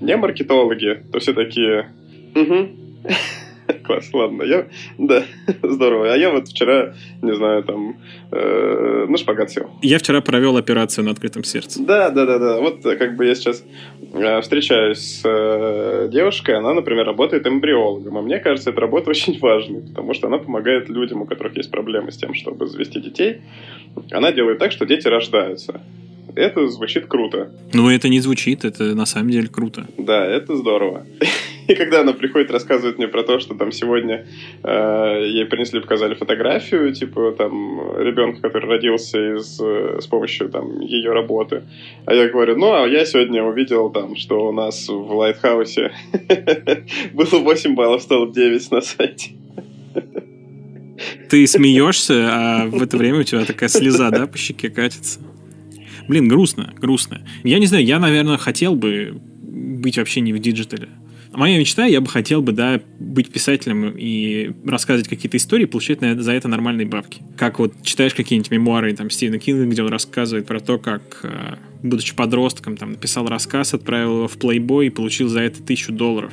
не 0.00 0.16
маркетологи, 0.16 1.02
то 1.12 1.18
все 1.18 1.34
такие, 1.34 1.90
угу. 2.34 2.70
Класс, 3.84 4.10
ладно. 4.12 4.42
Я, 4.42 4.66
да, 4.98 5.24
здорово. 5.62 6.12
А 6.12 6.16
я 6.16 6.30
вот 6.30 6.48
вчера, 6.48 6.94
не 7.22 7.34
знаю, 7.34 7.62
там, 7.64 7.96
э, 8.30 9.06
на 9.08 9.16
шпагат 9.16 9.50
сел. 9.50 9.70
Я 9.82 9.98
вчера 9.98 10.20
провел 10.20 10.56
операцию 10.56 11.04
на 11.04 11.10
открытом 11.10 11.44
сердце. 11.44 11.82
Да, 11.82 12.10
да, 12.10 12.26
да, 12.26 12.38
да. 12.38 12.60
Вот 12.60 12.82
как 12.82 13.16
бы 13.16 13.26
я 13.26 13.34
сейчас 13.34 13.64
э, 14.12 14.40
встречаюсь 14.40 14.98
с 14.98 15.22
э, 15.24 16.08
девушкой, 16.10 16.56
она, 16.56 16.74
например, 16.74 17.06
работает 17.06 17.46
эмбриологом. 17.46 18.18
И 18.18 18.22
мне 18.22 18.38
кажется, 18.38 18.70
эта 18.70 18.80
работа 18.80 19.10
очень 19.10 19.38
важная, 19.38 19.80
потому 19.80 20.14
что 20.14 20.26
она 20.28 20.38
помогает 20.38 20.88
людям, 20.88 21.22
у 21.22 21.26
которых 21.26 21.56
есть 21.56 21.70
проблемы 21.70 22.12
с 22.12 22.16
тем, 22.16 22.34
чтобы 22.34 22.66
завести 22.66 23.00
детей. 23.00 23.42
Она 24.10 24.32
делает 24.32 24.58
так, 24.58 24.72
что 24.72 24.86
дети 24.86 25.08
рождаются. 25.08 25.80
Это 26.36 26.68
звучит 26.68 27.06
круто. 27.06 27.50
Ну, 27.72 27.90
это 27.90 28.08
не 28.08 28.20
звучит, 28.20 28.64
это 28.64 28.94
на 28.94 29.06
самом 29.06 29.30
деле 29.30 29.48
круто. 29.48 29.86
Да, 29.98 30.24
это 30.24 30.56
здорово. 30.56 31.04
И 31.70 31.74
когда 31.76 32.00
она 32.00 32.12
приходит, 32.12 32.50
рассказывает 32.50 32.98
мне 32.98 33.06
про 33.06 33.22
то, 33.22 33.38
что 33.38 33.54
там 33.54 33.70
сегодня 33.70 34.26
э, 34.64 35.22
ей 35.24 35.44
принесли, 35.44 35.78
показали 35.78 36.14
фотографию, 36.14 36.92
типа 36.92 37.32
там 37.38 37.96
ребенка, 37.96 38.40
который 38.40 38.68
родился 38.68 39.36
из, 39.36 39.60
э, 39.60 40.00
с 40.00 40.06
помощью 40.08 40.48
там 40.48 40.80
ее 40.80 41.12
работы. 41.12 41.62
А 42.06 42.14
я 42.14 42.28
говорю, 42.28 42.56
ну, 42.56 42.72
а 42.72 42.88
я 42.88 43.04
сегодня 43.04 43.44
увидел 43.44 43.88
там, 43.90 44.16
что 44.16 44.48
у 44.48 44.52
нас 44.52 44.88
в 44.88 45.14
Lighthouse 45.14 45.92
было 47.12 47.38
8 47.38 47.74
баллов, 47.76 48.02
стало 48.02 48.32
9 48.32 48.70
на 48.72 48.80
сайте. 48.80 49.30
Ты 51.28 51.46
смеешься, 51.46 52.30
а 52.32 52.66
в 52.66 52.82
это 52.82 52.96
время 52.96 53.20
у 53.20 53.22
тебя 53.22 53.44
такая 53.44 53.68
слеза, 53.68 54.10
да, 54.10 54.26
по 54.26 54.36
щеке 54.36 54.70
катится? 54.70 55.20
Блин, 56.08 56.26
грустно, 56.26 56.74
грустно. 56.76 57.24
Я 57.44 57.60
не 57.60 57.66
знаю, 57.66 57.84
я, 57.84 58.00
наверное, 58.00 58.38
хотел 58.38 58.74
бы 58.74 59.14
быть 59.14 59.98
вообще 59.98 60.20
не 60.20 60.32
в 60.32 60.40
диджитале. 60.40 60.88
Моя 61.32 61.58
мечта, 61.58 61.86
я 61.86 62.00
бы 62.00 62.08
хотел 62.08 62.42
бы, 62.42 62.52
да, 62.52 62.80
быть 62.98 63.30
писателем 63.30 63.94
и 63.96 64.52
рассказывать 64.66 65.08
какие-то 65.08 65.36
истории, 65.36 65.64
получать 65.64 66.00
на, 66.00 66.20
за 66.20 66.32
это 66.32 66.48
нормальные 66.48 66.88
бабки. 66.88 67.22
Как 67.36 67.60
вот 67.60 67.72
читаешь 67.84 68.14
какие-нибудь 68.14 68.50
мемуары 68.50 68.94
там 68.94 69.10
Стивена 69.10 69.38
Кинга, 69.38 69.64
где 69.66 69.82
он 69.82 69.90
рассказывает 69.90 70.46
про 70.46 70.58
то, 70.58 70.78
как, 70.78 71.20
э, 71.22 71.56
будучи 71.84 72.16
подростком, 72.16 72.76
там, 72.76 72.92
написал 72.92 73.28
рассказ, 73.28 73.74
отправил 73.74 74.16
его 74.16 74.28
в 74.28 74.36
Playboy 74.38 74.86
и 74.86 74.90
получил 74.90 75.28
за 75.28 75.42
это 75.42 75.62
тысячу 75.62 75.92
долларов. 75.92 76.32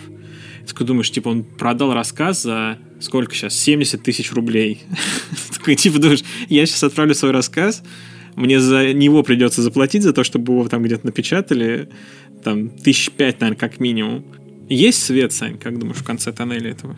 Ты 0.61 0.73
такой 0.73 0.87
думаешь, 0.87 1.11
типа, 1.11 1.29
он 1.29 1.43
продал 1.43 1.93
рассказ 1.93 2.41
за 2.41 2.79
сколько 2.99 3.35
сейчас? 3.35 3.55
70 3.55 4.01
тысяч 4.01 4.31
рублей. 4.33 4.81
Такой, 5.57 5.75
типа, 5.75 5.99
думаешь, 5.99 6.23
я 6.49 6.65
сейчас 6.65 6.83
отправлю 6.83 7.13
свой 7.13 7.31
рассказ, 7.31 7.83
мне 8.35 8.59
за 8.59 8.93
него 8.93 9.23
придется 9.23 9.61
заплатить 9.61 10.03
за 10.03 10.13
то, 10.13 10.23
чтобы 10.23 10.53
его 10.53 10.67
там 10.67 10.83
где-то 10.83 11.05
напечатали, 11.05 11.89
там, 12.43 12.69
тысяч 12.69 13.11
пять, 13.11 13.39
наверное, 13.39 13.59
как 13.59 13.79
минимум. 13.79 14.25
Есть 14.69 15.03
свет, 15.03 15.31
Сань, 15.31 15.57
как 15.57 15.77
думаешь, 15.79 15.97
в 15.97 16.03
конце 16.03 16.31
тоннеля 16.31 16.71
этого? 16.71 16.95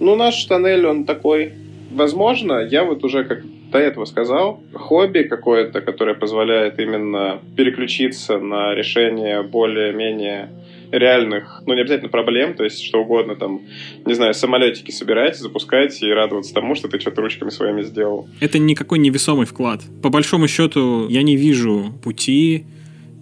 Ну, 0.00 0.16
наш 0.16 0.44
тоннель, 0.44 0.86
он 0.86 1.04
такой... 1.04 1.52
Возможно, 1.90 2.54
я 2.58 2.84
вот 2.84 3.04
уже 3.04 3.24
как 3.24 3.42
до 3.70 3.78
этого 3.78 4.04
сказал, 4.04 4.62
хобби 4.72 5.22
какое-то, 5.22 5.80
которое 5.80 6.14
позволяет 6.14 6.78
именно 6.78 7.40
переключиться 7.56 8.38
на 8.38 8.74
решение 8.74 9.42
более-менее 9.42 10.48
реальных, 10.92 11.62
ну, 11.66 11.74
не 11.74 11.80
обязательно 11.80 12.08
проблем, 12.08 12.54
то 12.54 12.62
есть 12.62 12.82
что 12.82 13.02
угодно, 13.02 13.34
там, 13.34 13.62
не 14.06 14.14
знаю, 14.14 14.32
самолетики 14.34 14.92
собирать, 14.92 15.36
запускать 15.36 16.00
и 16.02 16.06
радоваться 16.06 16.54
тому, 16.54 16.76
что 16.76 16.88
ты 16.88 17.00
что-то 17.00 17.20
ручками 17.20 17.50
своими 17.50 17.82
сделал. 17.82 18.28
Это 18.40 18.58
никакой 18.58 18.98
невесомый 19.00 19.46
вклад. 19.46 19.80
По 20.02 20.08
большому 20.08 20.46
счету, 20.46 21.08
я 21.08 21.22
не 21.22 21.36
вижу 21.36 21.92
пути 22.02 22.66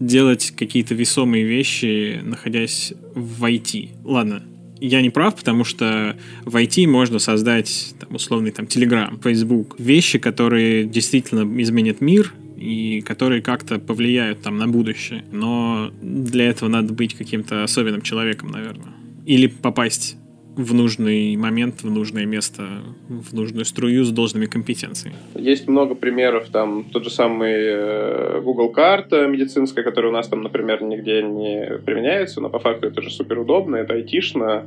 делать 0.07 0.53
какие-то 0.57 0.95
весомые 0.95 1.45
вещи, 1.45 2.21
находясь 2.23 2.93
в 3.15 3.45
IT. 3.45 3.91
Ладно, 4.05 4.43
я 4.81 5.01
не 5.01 5.11
прав, 5.11 5.37
потому 5.37 5.65
что 5.65 6.17
в 6.45 6.57
IT 6.57 6.87
можно 6.87 7.19
создать 7.19 7.95
там, 8.01 8.15
условный 8.15 8.51
там 8.51 8.67
Telegram, 8.67 9.21
Facebook, 9.23 9.77
вещи, 9.79 10.19
которые 10.19 10.85
действительно 10.85 11.43
изменят 11.63 12.01
мир 12.01 12.35
и 12.57 13.01
которые 13.01 13.43
как-то 13.43 13.79
повлияют 13.79 14.43
там 14.43 14.57
на 14.57 14.67
будущее. 14.67 15.25
Но 15.31 15.93
для 16.03 16.47
этого 16.47 16.69
надо 16.69 16.93
быть 16.93 17.15
каким-то 17.15 17.63
особенным 17.63 18.03
человеком, 18.03 18.51
наверное. 18.51 18.93
Или 19.25 19.47
попасть 19.47 20.17
в 20.57 20.75
нужный 20.75 21.37
момент, 21.37 21.83
в 21.83 21.91
нужное 21.91 22.27
место, 22.27 22.83
в 23.09 23.33
нужную 23.35 23.65
струю 23.65 24.05
с 24.05 24.11
должными 24.11 24.47
компетенциями. 24.47 25.17
Есть 25.35 25.69
много 25.69 25.95
примеров, 25.95 26.49
там 26.51 26.85
тот 26.85 27.05
же 27.05 27.11
самый 27.11 27.55
э, 27.55 28.41
Google 28.43 28.71
карта 28.71 29.27
медицинская, 29.27 29.85
которая 29.85 30.13
у 30.13 30.15
нас 30.15 30.29
там, 30.29 30.43
например, 30.43 30.83
нигде 30.83 31.23
не 31.23 31.79
применяется, 31.85 32.41
но 32.41 32.51
по 32.51 32.59
факту 32.59 32.89
это 32.89 33.01
же 33.03 33.11
супер 33.11 33.39
удобно, 33.39 33.77
это 33.77 33.95
айтишно 33.95 34.67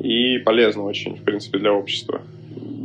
и 0.00 0.38
полезно 0.38 0.84
очень, 0.84 1.16
в 1.16 1.22
принципе, 1.22 1.58
для 1.58 1.72
общества. 1.72 2.22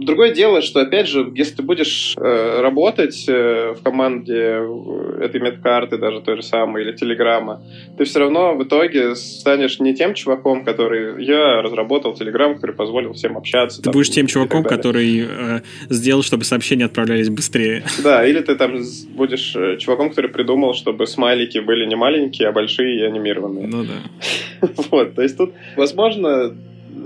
Другое 0.06 0.34
дело, 0.34 0.62
что, 0.62 0.80
опять 0.80 1.08
же, 1.08 1.30
если 1.36 1.56
ты 1.56 1.64
будешь 1.64 2.16
э, 2.18 2.62
работать 2.62 3.26
э, 3.28 3.74
в 3.78 3.84
команде 3.84 4.34
э, 4.34 5.20
этой 5.22 5.42
медкарты, 5.42 5.98
даже 5.98 6.22
той 6.22 6.38
же 6.38 6.44
самой, 6.44 6.84
или 6.84 6.94
Телеграма, 6.94 7.62
ты 7.98 8.06
все 8.06 8.20
равно 8.20 8.56
в 8.56 8.64
итоге 8.64 9.16
станешь 9.16 9.80
не 9.80 9.94
тем 9.94 10.14
чуваком, 10.14 10.64
который 10.64 11.24
я 11.24 11.62
разработал 11.62 12.14
Телеграм, 12.14 12.56
который 12.56 12.76
позволил 12.76 13.14
всем 13.14 13.38
общаться. 13.38 13.80
Ты 13.80 13.84
там, 13.84 13.94
будешь 13.94 14.10
тем 14.10 14.28
чуваком, 14.28 14.64
который 14.64 15.28
э, 15.28 15.62
сделал, 15.90 16.24
чтобы 16.24 16.46
сообщения 16.46 16.86
отправлялись 16.86 17.30
быстрее. 17.30 17.84
Да, 18.02 18.26
или 18.26 18.40
ты 18.40 18.56
там 18.56 18.80
будешь 19.16 19.54
э, 19.56 19.78
чуваком, 19.78 20.10
который 20.10 20.30
придумал, 20.30 20.74
чтобы 20.76 21.08
смайлики 21.08 21.60
были 21.60 21.86
не 21.86 21.96
маленькие, 21.96 22.48
а 22.48 22.52
большие 22.54 23.02
и 23.02 23.04
анимированные. 23.04 23.68
Ну 23.68 23.84
да. 23.84 24.68
Вот, 24.92 25.16
то 25.16 25.22
есть 25.22 25.38
тут, 25.38 25.54
возможно, 25.76 26.56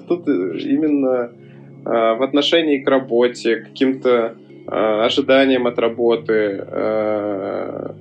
тут 0.07 0.27
именно 0.27 1.13
Э, 1.13 1.42
в 1.85 2.23
отношении 2.23 2.79
к 2.79 2.87
работе, 2.87 3.57
к 3.57 3.63
каким-то 3.65 4.35
э, 4.67 5.01
ожиданиям 5.05 5.67
от 5.67 5.77
работы. 5.79 6.63
Э, 6.65 7.93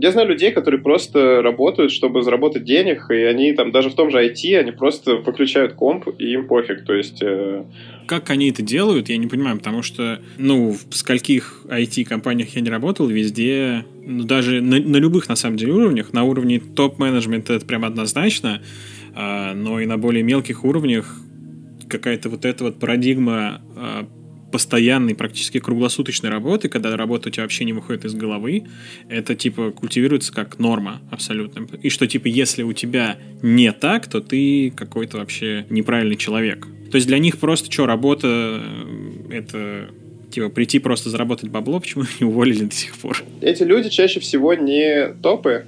я 0.00 0.10
знаю 0.10 0.28
людей, 0.28 0.52
которые 0.52 0.80
просто 0.80 1.42
работают, 1.42 1.92
чтобы 1.92 2.22
заработать 2.22 2.64
денег, 2.64 3.10
и 3.10 3.22
они 3.22 3.52
там 3.52 3.70
даже 3.70 3.90
в 3.90 3.94
том 3.94 4.10
же 4.10 4.18
IT, 4.18 4.58
они 4.58 4.72
просто 4.72 5.16
выключают 5.16 5.74
комп, 5.74 6.08
и 6.18 6.32
им 6.32 6.46
пофиг. 6.46 6.84
То 6.84 6.94
есть... 6.94 7.22
Как 8.06 8.30
они 8.30 8.50
это 8.50 8.62
делают, 8.62 9.08
я 9.08 9.16
не 9.16 9.28
понимаю, 9.28 9.58
потому 9.58 9.82
что, 9.82 10.20
ну, 10.38 10.72
в 10.72 10.94
скольких 10.94 11.64
IT-компаниях 11.68 12.54
я 12.54 12.60
не 12.60 12.68
работал, 12.68 13.06
везде, 13.06 13.84
ну, 14.04 14.24
даже 14.24 14.60
на, 14.60 14.80
на 14.80 14.96
любых, 14.96 15.28
на 15.28 15.36
самом 15.36 15.56
деле, 15.56 15.72
уровнях, 15.72 16.12
на 16.12 16.24
уровне 16.24 16.60
топ-менеджмента 16.60 17.54
это 17.54 17.64
прям 17.64 17.84
однозначно, 17.84 18.60
но 19.14 19.80
и 19.80 19.86
на 19.86 19.98
более 19.98 20.22
мелких 20.22 20.64
уровнях 20.64 21.16
какая-то 21.88 22.28
вот 22.28 22.44
эта 22.44 22.64
вот 22.64 22.78
парадигма 22.78 23.60
э, 23.76 24.04
постоянной, 24.52 25.14
практически 25.14 25.58
круглосуточной 25.58 26.30
работы, 26.30 26.68
когда 26.68 26.96
работа 26.96 27.28
у 27.28 27.32
тебя 27.32 27.42
вообще 27.42 27.64
не 27.64 27.72
выходит 27.72 28.04
из 28.04 28.14
головы, 28.14 28.64
это 29.08 29.34
типа 29.34 29.72
культивируется 29.72 30.32
как 30.32 30.58
норма 30.58 31.00
абсолютно. 31.10 31.66
И 31.82 31.88
что 31.88 32.06
типа 32.06 32.28
если 32.28 32.62
у 32.62 32.72
тебя 32.72 33.18
не 33.42 33.72
так, 33.72 34.06
то 34.06 34.20
ты 34.20 34.70
какой-то 34.70 35.18
вообще 35.18 35.66
неправильный 35.70 36.16
человек. 36.16 36.68
То 36.90 36.96
есть 36.96 37.08
для 37.08 37.18
них 37.18 37.38
просто 37.38 37.72
что, 37.72 37.86
работа 37.86 38.28
э, 38.28 39.32
это 39.32 39.88
типа 40.30 40.50
прийти 40.50 40.78
просто 40.78 41.10
заработать 41.10 41.50
бабло, 41.50 41.80
почему 41.80 42.04
не 42.20 42.26
уволили 42.26 42.64
до 42.64 42.74
сих 42.74 42.96
пор? 42.96 43.22
Эти 43.40 43.62
люди 43.62 43.88
чаще 43.88 44.20
всего 44.20 44.54
не 44.54 45.14
топы, 45.22 45.66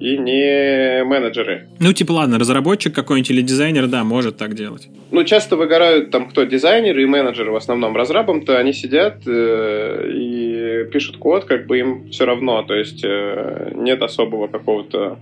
и 0.00 0.16
не 0.16 1.04
менеджеры. 1.04 1.68
Ну, 1.80 1.92
типа, 1.92 2.12
ладно, 2.12 2.38
разработчик 2.38 2.94
какой-нибудь 2.94 3.30
или 3.30 3.42
дизайнер, 3.42 3.86
да, 3.86 4.04
может 4.04 4.36
так 4.36 4.54
делать. 4.54 4.88
Ну, 5.10 5.24
часто 5.24 5.56
выгорают 5.56 6.10
там 6.10 6.28
кто 6.28 6.44
дизайнеры 6.44 7.02
и 7.02 7.06
менеджеры 7.06 7.50
в 7.50 7.56
основном. 7.56 7.96
Разрабам-то 7.96 8.58
они 8.58 8.72
сидят 8.72 9.22
э, 9.26 10.10
и 10.12 10.84
пишут 10.92 11.16
код, 11.16 11.44
как 11.44 11.66
бы 11.66 11.78
им 11.78 12.10
все 12.10 12.26
равно. 12.26 12.62
То 12.62 12.74
есть 12.74 13.04
э, 13.04 13.72
нет 13.74 14.02
особого 14.02 14.46
какого-то 14.46 15.18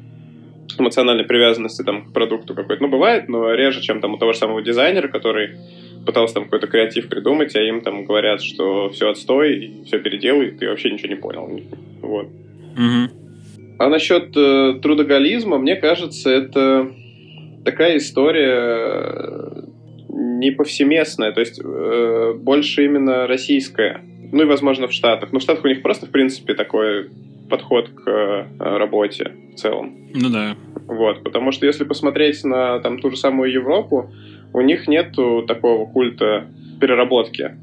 эмоциональной 0.79 1.25
привязанности 1.25 1.83
там, 1.83 2.05
к 2.07 2.13
продукту 2.13 2.55
какой-то. 2.55 2.83
Ну, 2.83 2.89
бывает, 2.89 3.29
но 3.29 3.53
реже, 3.55 3.81
чем 3.81 4.01
там 4.01 4.15
у 4.15 4.19
того 4.19 4.33
же 4.33 4.39
самого 4.39 4.63
дизайнера, 4.63 5.09
который 5.09 5.57
пытался 6.05 6.35
там 6.35 6.45
какой-то 6.45 6.67
креатив 6.67 7.09
придумать, 7.09 7.57
а 7.57 7.63
им 7.63 7.81
там 7.81 8.05
говорят, 8.05 8.43
что 8.43 8.91
все 8.91 9.11
отстой, 9.11 9.83
все 9.87 9.99
переделай, 9.99 10.51
ты 10.51 10.69
вообще 10.69 10.91
ничего 10.91 11.09
не 11.09 11.17
понял. 11.17 11.61
Вот. 12.03 12.27
Угу. 12.77 13.26
А 13.79 13.89
насчет 13.89 14.37
э, 14.37 14.79
трудоголизма, 14.83 15.59
мне 15.59 15.77
кажется, 15.77 16.31
это 16.31 16.91
такая 17.65 17.99
история 17.99 18.57
э, 18.59 19.63
не 20.09 20.51
повсеместная, 20.51 21.33
то 21.33 21.41
есть 21.41 21.61
э, 21.63 22.35
больше 22.35 22.85
именно 22.85 23.27
российская. 23.27 24.01
Ну 24.33 24.43
и, 24.43 24.47
возможно, 24.47 24.89
в 24.89 24.93
Штатах. 24.93 25.33
Но 25.33 25.39
в 25.39 25.43
Штатах 25.43 25.65
у 25.65 25.69
них 25.69 25.83
просто, 25.83 26.07
в 26.07 26.11
принципе, 26.11 26.55
такой 26.55 27.11
подход 27.51 27.91
к 27.91 28.09
э, 28.09 28.47
работе 28.59 29.33
в 29.53 29.57
целом. 29.57 30.09
Ну 30.15 30.31
да. 30.31 30.57
Вот, 30.87 31.23
потому 31.23 31.53
что 31.53 31.67
если 31.67 31.85
посмотреть 31.85 32.45
на 32.45 32.79
там 32.81 32.99
ту 33.01 33.11
же 33.11 33.17
самую 33.17 33.53
Европу, 33.53 34.11
у 34.53 34.61
них 34.61 34.89
нету 34.89 35.45
такого 35.47 35.87
культа 35.87 36.47
переработки 36.81 37.57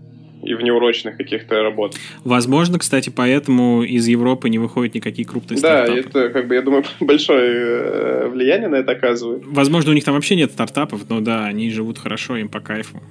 и 0.43 0.53
в 0.53 0.62
неурочных 0.62 1.17
каких-то 1.17 1.62
работ. 1.62 1.95
Возможно, 2.23 2.79
кстати, 2.79 3.10
поэтому 3.10 3.84
из 3.84 4.08
Европы 4.08 4.49
не 4.49 4.60
выходят 4.60 4.95
никакие 4.95 5.27
крупные 5.27 5.60
да, 5.60 5.86
стартапы. 5.86 6.10
Да, 6.13 6.19
это, 6.21 6.29
как 6.34 6.47
бы, 6.47 6.56
я 6.56 6.62
думаю, 6.62 6.84
большое 6.99 7.51
э, 7.51 8.27
влияние 8.27 8.69
на 8.69 8.75
это 8.75 8.91
оказывает. 8.91 9.43
Возможно, 9.45 9.91
у 9.91 9.93
них 9.93 10.03
там 10.03 10.13
вообще 10.15 10.36
нет 10.36 10.51
стартапов, 10.51 11.10
но 11.10 11.19
да, 11.21 11.45
они 11.45 11.69
живут 11.71 11.97
хорошо, 11.97 12.38
им 12.38 12.49
по 12.49 12.60
кайфу. 12.60 13.01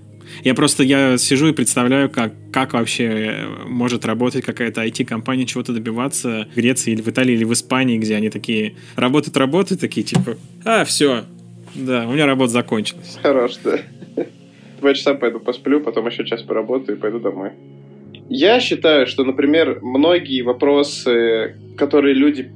Я 0.45 0.55
просто 0.55 0.83
я 0.83 1.19
сижу 1.19 1.49
и 1.49 1.53
представляю, 1.53 2.09
как, 2.09 2.33
как 2.53 2.73
вообще 2.73 3.47
может 3.67 4.07
работать 4.07 4.45
какая-то 4.45 4.85
IT-компания, 4.85 5.47
чего-то 5.47 5.73
добиваться 5.73 6.47
в 6.53 6.57
Греции 6.57 6.93
или 6.93 7.03
в 7.03 7.09
Италии 7.09 7.35
или 7.35 7.45
в 7.45 7.53
Испании, 7.53 7.99
где 7.99 8.17
они 8.17 8.31
такие 8.31 8.77
работают, 8.97 9.37
работают, 9.37 9.81
такие 9.81 10.05
типа, 10.05 10.37
а, 10.65 10.85
все, 10.85 11.25
да, 11.75 12.07
у 12.09 12.13
меня 12.13 12.27
работа 12.27 12.53
закончилась. 12.53 13.19
Хорош, 13.23 13.57
да 13.63 13.81
два 14.83 14.95
часа 14.95 15.15
пойду 15.15 15.41
посплю, 15.41 15.81
потом 15.81 16.07
еще 16.07 16.25
час 16.25 16.43
поработаю 16.43 16.99
и 16.99 17.01
пойду 17.01 17.19
домой. 17.19 17.53
Я 18.29 18.61
считаю, 18.61 19.07
что, 19.07 19.25
например, 19.25 19.79
многие 19.83 20.43
вопросы, 20.43 21.57
которые 21.77 22.15
люди 22.15 22.51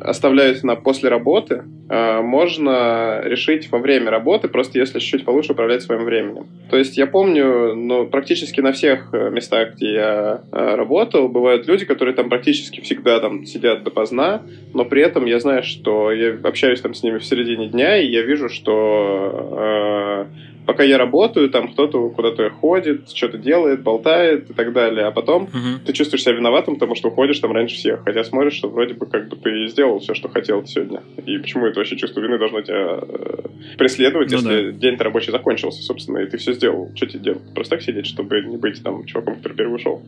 оставляют 0.00 0.62
на 0.62 0.76
после 0.76 1.08
работы, 1.08 1.64
э, 1.88 2.20
можно 2.20 3.20
решить 3.24 3.70
во 3.70 3.78
время 3.78 4.10
работы, 4.10 4.48
просто 4.48 4.78
если 4.78 5.00
чуть-чуть 5.00 5.24
получше 5.24 5.52
управлять 5.52 5.82
своим 5.82 6.04
временем. 6.04 6.46
То 6.70 6.76
есть 6.76 6.96
я 6.96 7.06
помню, 7.06 7.74
ну, 7.74 8.06
практически 8.06 8.60
на 8.60 8.72
всех 8.72 9.12
э, 9.12 9.30
местах, 9.30 9.74
где 9.74 9.92
я 9.92 10.42
э, 10.52 10.74
работал, 10.76 11.28
бывают 11.28 11.66
люди, 11.66 11.84
которые 11.84 12.14
там 12.14 12.28
практически 12.28 12.80
всегда 12.80 13.20
там 13.20 13.44
сидят 13.44 13.82
допоздна, 13.82 14.42
но 14.74 14.84
при 14.84 15.02
этом 15.02 15.26
я 15.26 15.40
знаю, 15.40 15.62
что 15.62 16.12
я 16.12 16.38
общаюсь 16.44 16.80
там 16.80 16.94
с 16.94 17.02
ними 17.02 17.18
в 17.18 17.24
середине 17.24 17.68
дня, 17.68 17.96
и 17.98 18.06
я 18.06 18.22
вижу, 18.22 18.48
что 18.48 20.26
пока 20.68 20.84
я 20.84 20.98
работаю, 20.98 21.48
там 21.48 21.72
кто-то 21.72 22.10
куда-то 22.10 22.50
ходит, 22.50 23.08
что-то 23.08 23.38
делает, 23.38 23.82
болтает 23.82 24.50
и 24.50 24.52
так 24.52 24.74
далее, 24.74 25.06
а 25.06 25.10
потом 25.10 25.44
uh-huh. 25.44 25.78
ты 25.86 25.94
чувствуешь 25.94 26.22
себя 26.22 26.34
виноватым, 26.34 26.74
потому 26.74 26.94
что 26.94 27.08
уходишь 27.08 27.38
там 27.38 27.52
раньше 27.52 27.76
всех, 27.76 28.04
хотя 28.04 28.22
смотришь, 28.22 28.52
что 28.52 28.68
вроде 28.68 28.92
бы 28.92 29.06
как 29.06 29.28
бы 29.28 29.36
ты 29.36 29.66
сделал 29.68 29.98
все, 30.00 30.12
что 30.12 30.28
хотел 30.28 30.66
сегодня. 30.66 31.00
И 31.24 31.38
почему 31.38 31.64
это 31.64 31.80
вообще 31.80 31.96
чувство 31.96 32.20
вины 32.20 32.38
должно 32.38 32.60
тебя 32.60 33.00
э, 33.00 33.76
преследовать, 33.78 34.30
ну, 34.30 34.36
если 34.36 34.70
да. 34.70 34.78
день-то 34.78 35.04
рабочий 35.04 35.32
закончился, 35.32 35.82
собственно, 35.82 36.18
и 36.18 36.26
ты 36.26 36.36
все 36.36 36.52
сделал. 36.52 36.90
Что 36.94 37.06
тебе 37.06 37.20
делать? 37.20 37.54
Просто 37.54 37.76
так 37.76 37.82
сидеть, 37.82 38.04
чтобы 38.04 38.42
не 38.42 38.58
быть 38.58 38.82
там 38.82 39.06
чуваком, 39.06 39.36
который 39.36 39.54
первый 39.54 39.76
ушел. 39.76 40.02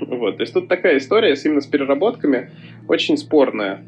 Вот, 0.00 0.38
то 0.38 0.42
есть 0.42 0.54
тут 0.54 0.66
такая 0.66 0.96
история 0.96 1.34
именно 1.44 1.60
с 1.60 1.66
переработками 1.66 2.50
очень 2.88 3.18
спорная. 3.18 3.84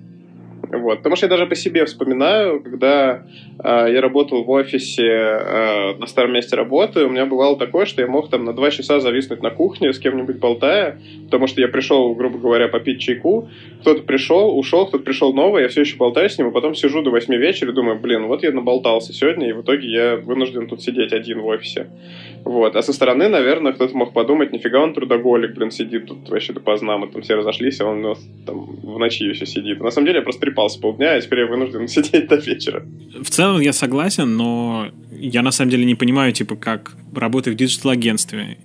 Вот. 0.73 0.99
Потому 0.99 1.17
что 1.17 1.27
я 1.27 1.31
даже 1.31 1.47
по 1.47 1.55
себе 1.55 1.85
вспоминаю, 1.85 2.63
когда 2.63 3.27
э, 3.63 3.93
я 3.93 4.01
работал 4.01 4.43
в 4.43 4.51
офисе 4.51 5.07
э, 5.07 5.97
на 5.99 6.07
старом 6.07 6.33
месте 6.33 6.57
работы, 6.57 7.05
у 7.05 7.11
меня 7.11 7.27
бывало 7.27 7.59
такое, 7.59 7.85
что 7.85 8.01
я 8.01 8.09
мог 8.09 8.31
там 8.31 8.45
на 8.47 8.55
два 8.55 8.71
часа 8.71 8.99
зависнуть 8.99 9.43
на 9.43 9.51
кухне 9.51 9.93
с 9.93 9.99
кем-нибудь 9.99 10.39
болтая, 10.39 10.99
потому 11.27 11.47
что 11.47 11.61
я 11.61 11.69
пришел, 11.69 12.15
грубо 12.15 12.39
говоря, 12.39 12.69
попить 12.69 13.03
чайку, 13.03 13.51
кто-то 13.83 14.03
пришел, 14.03 14.59
ушел, 14.59 14.87
кто-то 14.87 15.05
пришел 15.05 15.35
новый, 15.35 15.63
я 15.63 15.69
все 15.69 15.83
еще 15.83 15.97
болтаю 15.97 16.31
с 16.31 16.39
ним, 16.39 16.49
а 16.49 16.51
потом 16.53 16.75
сижу 16.75 17.03
до 17.03 17.11
восьми 17.11 17.37
вечера 17.37 17.71
и 17.71 17.75
думаю, 17.75 18.01
блин, 18.01 18.27
вот 18.27 18.43
я 18.43 18.51
наболтался 18.51 19.13
сегодня, 19.13 19.51
и 19.51 19.53
в 19.53 19.61
итоге 19.61 19.89
я 19.89 20.17
вынужден 20.17 20.69
тут 20.69 20.83
сидеть 20.83 21.13
один 21.13 21.43
в 21.43 21.47
офисе. 21.47 21.89
Вот. 22.45 22.77
А 22.77 22.83
со 22.83 22.93
стороны, 22.93 23.29
наверное, 23.29 23.73
кто-то 23.73 23.97
мог 23.97 24.13
подумать, 24.13 24.53
нифига 24.53 24.81
он 24.81 24.95
трудоголик, 24.95 25.55
блин, 25.55 25.71
сидит 25.71 26.07
тут 26.07 26.31
вообще 26.31 26.55
допоздна, 26.55 26.97
мы 26.97 27.09
там 27.09 27.21
все 27.21 27.35
разошлись, 27.35 27.81
а 27.81 27.87
он 27.87 28.05
у 28.05 28.09
нас 28.09 28.29
там 28.47 28.81
в 28.83 28.99
ночи 28.99 29.25
еще 29.25 29.47
сидит. 29.47 29.81
На 29.81 29.91
самом 29.91 30.07
деле 30.07 30.19
я 30.19 30.23
просто 30.23 30.41
трепался 30.63 30.81
полдня, 30.81 31.15
а 31.15 31.21
теперь 31.21 31.41
я 31.41 31.47
вынужден 31.47 31.89
сидеть 31.89 32.29
до 32.29 32.37
вечера. 32.37 32.85
В 33.21 33.31
целом 33.31 33.61
я 33.61 33.73
согласен, 33.73 34.37
но 34.37 34.89
я 35.11 35.43
на 35.43 35.51
самом 35.51 35.71
деле 35.71 35.85
не 35.85 35.95
понимаю, 35.95 36.33
типа, 36.33 36.57
как 36.57 36.97
работать 37.15 37.55
в 37.55 37.57
диджитал-агентстве 37.57 38.59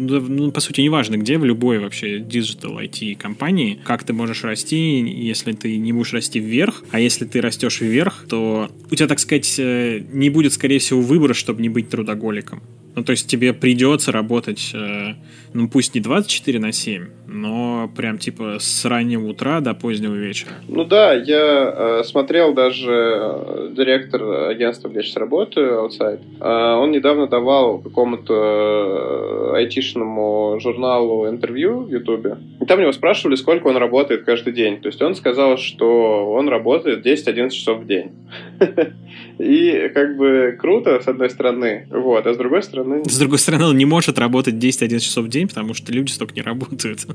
ну, 0.00 0.20
ну, 0.20 0.50
по 0.50 0.60
сути, 0.60 0.80
неважно 0.80 1.16
где, 1.18 1.36
в 1.36 1.44
любой 1.44 1.78
вообще 1.78 2.20
диджитал 2.20 2.80
IT 2.80 3.16
компании, 3.16 3.78
как 3.84 4.02
ты 4.02 4.12
можешь 4.12 4.44
расти, 4.44 4.98
если 4.98 5.52
ты 5.52 5.76
не 5.76 5.92
будешь 5.92 6.14
расти 6.14 6.40
вверх, 6.40 6.82
а 6.90 6.98
если 6.98 7.26
ты 7.26 7.40
растешь 7.40 7.80
вверх, 7.80 8.24
то 8.28 8.70
у 8.90 8.94
тебя, 8.94 9.06
так 9.06 9.18
сказать, 9.18 9.56
э, 9.58 10.02
не 10.12 10.30
будет, 10.30 10.54
скорее 10.54 10.78
всего, 10.78 11.02
выбора, 11.02 11.34
чтобы 11.34 11.60
не 11.60 11.68
быть 11.68 11.90
трудоголиком. 11.90 12.62
Ну, 12.96 13.04
то 13.04 13.12
есть 13.12 13.28
тебе 13.28 13.52
придется 13.52 14.10
работать, 14.10 14.70
э, 14.74 15.14
ну, 15.52 15.68
пусть 15.68 15.94
не 15.94 16.00
24 16.00 16.58
на 16.58 16.72
7, 16.72 17.06
но 17.32 17.88
прям 17.96 18.18
типа 18.18 18.56
с 18.58 18.84
раннего 18.84 19.28
утра 19.28 19.60
до 19.60 19.74
позднего 19.74 20.14
вечера. 20.14 20.50
Ну 20.68 20.84
да, 20.84 21.14
я 21.14 22.00
э, 22.00 22.04
смотрел 22.04 22.52
даже 22.54 22.90
э, 22.90 23.72
директор 23.76 24.48
агентства, 24.50 24.88
где 24.88 24.98
я 24.98 25.02
сейчас 25.04 25.16
работаю, 25.16 25.86
Outside, 25.86 26.20
э, 26.40 26.74
он 26.74 26.90
недавно 26.90 27.26
давал 27.28 27.78
какому-то 27.78 29.52
э, 29.54 29.56
айтишному 29.56 30.58
журналу 30.60 31.28
интервью 31.28 31.84
в 31.84 31.90
Ютубе, 31.90 32.38
и 32.60 32.64
там 32.64 32.80
его 32.80 32.92
спрашивали, 32.92 33.36
сколько 33.36 33.68
он 33.68 33.76
работает 33.76 34.24
каждый 34.24 34.52
день. 34.52 34.80
То 34.80 34.88
есть 34.88 35.00
он 35.00 35.14
сказал, 35.14 35.56
что 35.56 36.32
он 36.32 36.48
работает 36.48 37.06
10-11 37.06 37.50
часов 37.50 37.80
в 37.80 37.86
день. 37.86 38.10
И 39.38 39.90
как 39.94 40.16
бы 40.16 40.56
круто, 40.58 41.00
с 41.00 41.08
одной 41.08 41.30
стороны, 41.30 41.86
вот, 41.90 42.26
а 42.26 42.34
с 42.34 42.36
другой 42.36 42.62
стороны... 42.62 43.02
С 43.06 43.18
другой 43.18 43.38
стороны, 43.38 43.66
он 43.66 43.76
не 43.76 43.86
может 43.86 44.18
работать 44.18 44.54
10-11 44.54 44.98
часов 45.00 45.24
в 45.24 45.28
день, 45.28 45.48
потому 45.48 45.72
что 45.74 45.92
люди 45.92 46.10
столько 46.10 46.34
не 46.34 46.42
работают. 46.42 47.06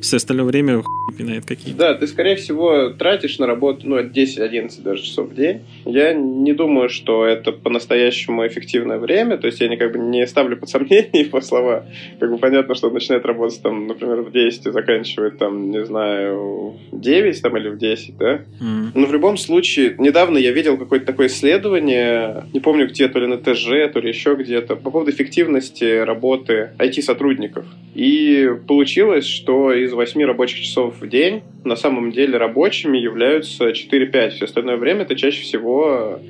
Все 0.00 0.16
остальное 0.16 0.46
время 0.46 0.82
пинает 1.16 1.44
какие-то. 1.46 1.78
Да, 1.78 1.94
ты, 1.94 2.06
скорее 2.06 2.36
всего, 2.36 2.90
тратишь 2.90 3.38
на 3.38 3.46
работу, 3.46 3.88
ну, 3.88 4.00
10-11 4.00 4.82
даже 4.82 5.02
часов 5.02 5.30
в 5.30 5.34
день. 5.34 5.60
Я 5.84 6.12
не 6.12 6.52
думаю, 6.52 6.88
что 6.88 7.24
это 7.24 7.52
по-настоящему 7.52 8.46
эффективное 8.46 8.98
время, 8.98 9.36
то 9.36 9.46
есть 9.46 9.60
я 9.60 9.68
не, 9.68 9.76
как 9.76 9.92
бы 9.92 9.98
не 9.98 10.26
ставлю 10.26 10.56
под 10.56 10.68
сомнение 10.68 11.10
его 11.12 11.40
слова. 11.40 11.86
Как 12.18 12.30
бы 12.30 12.38
понятно, 12.38 12.74
что 12.74 12.88
он 12.88 12.94
начинает 12.94 13.24
работать, 13.24 13.62
там, 13.62 13.86
например, 13.86 14.22
в 14.22 14.32
10 14.32 14.66
и 14.66 14.70
заканчивает, 14.70 15.38
там, 15.38 15.70
не 15.70 15.84
знаю, 15.84 16.76
в 16.90 17.00
9 17.00 17.42
там, 17.42 17.56
или 17.56 17.68
в 17.68 17.78
10, 17.78 18.16
да? 18.16 18.34
Mm. 18.60 18.90
Но 18.94 19.06
в 19.06 19.12
любом 19.12 19.36
случае, 19.36 19.94
недавно 19.98 20.38
я 20.38 20.52
видел 20.52 20.76
такой 20.76 21.26
исследование, 21.26 21.54
исследование, 21.54 22.44
не 22.52 22.60
помню 22.60 22.88
где, 22.88 23.08
то 23.08 23.18
ли 23.18 23.26
на 23.26 23.36
ТЖ, 23.36 23.92
то 23.92 24.00
ли 24.00 24.08
еще 24.08 24.34
где-то, 24.34 24.76
по 24.76 24.90
поводу 24.90 25.10
эффективности 25.10 26.02
работы 26.04 26.70
IT-сотрудников. 26.78 27.66
И 27.94 28.50
получилось, 28.66 29.26
что 29.34 29.72
из 29.72 29.92
8 29.92 30.22
рабочих 30.24 30.60
часов 30.60 31.00
в 31.00 31.08
день 31.08 31.42
на 31.64 31.76
самом 31.76 32.12
деле 32.12 32.38
рабочими 32.38 32.96
являются 32.96 33.70
4-5. 33.70 34.30
Все 34.30 34.44
остальное 34.44 34.76
время 34.76 35.04
ты 35.04 35.16
чаще 35.16 35.42
всего 35.42 36.20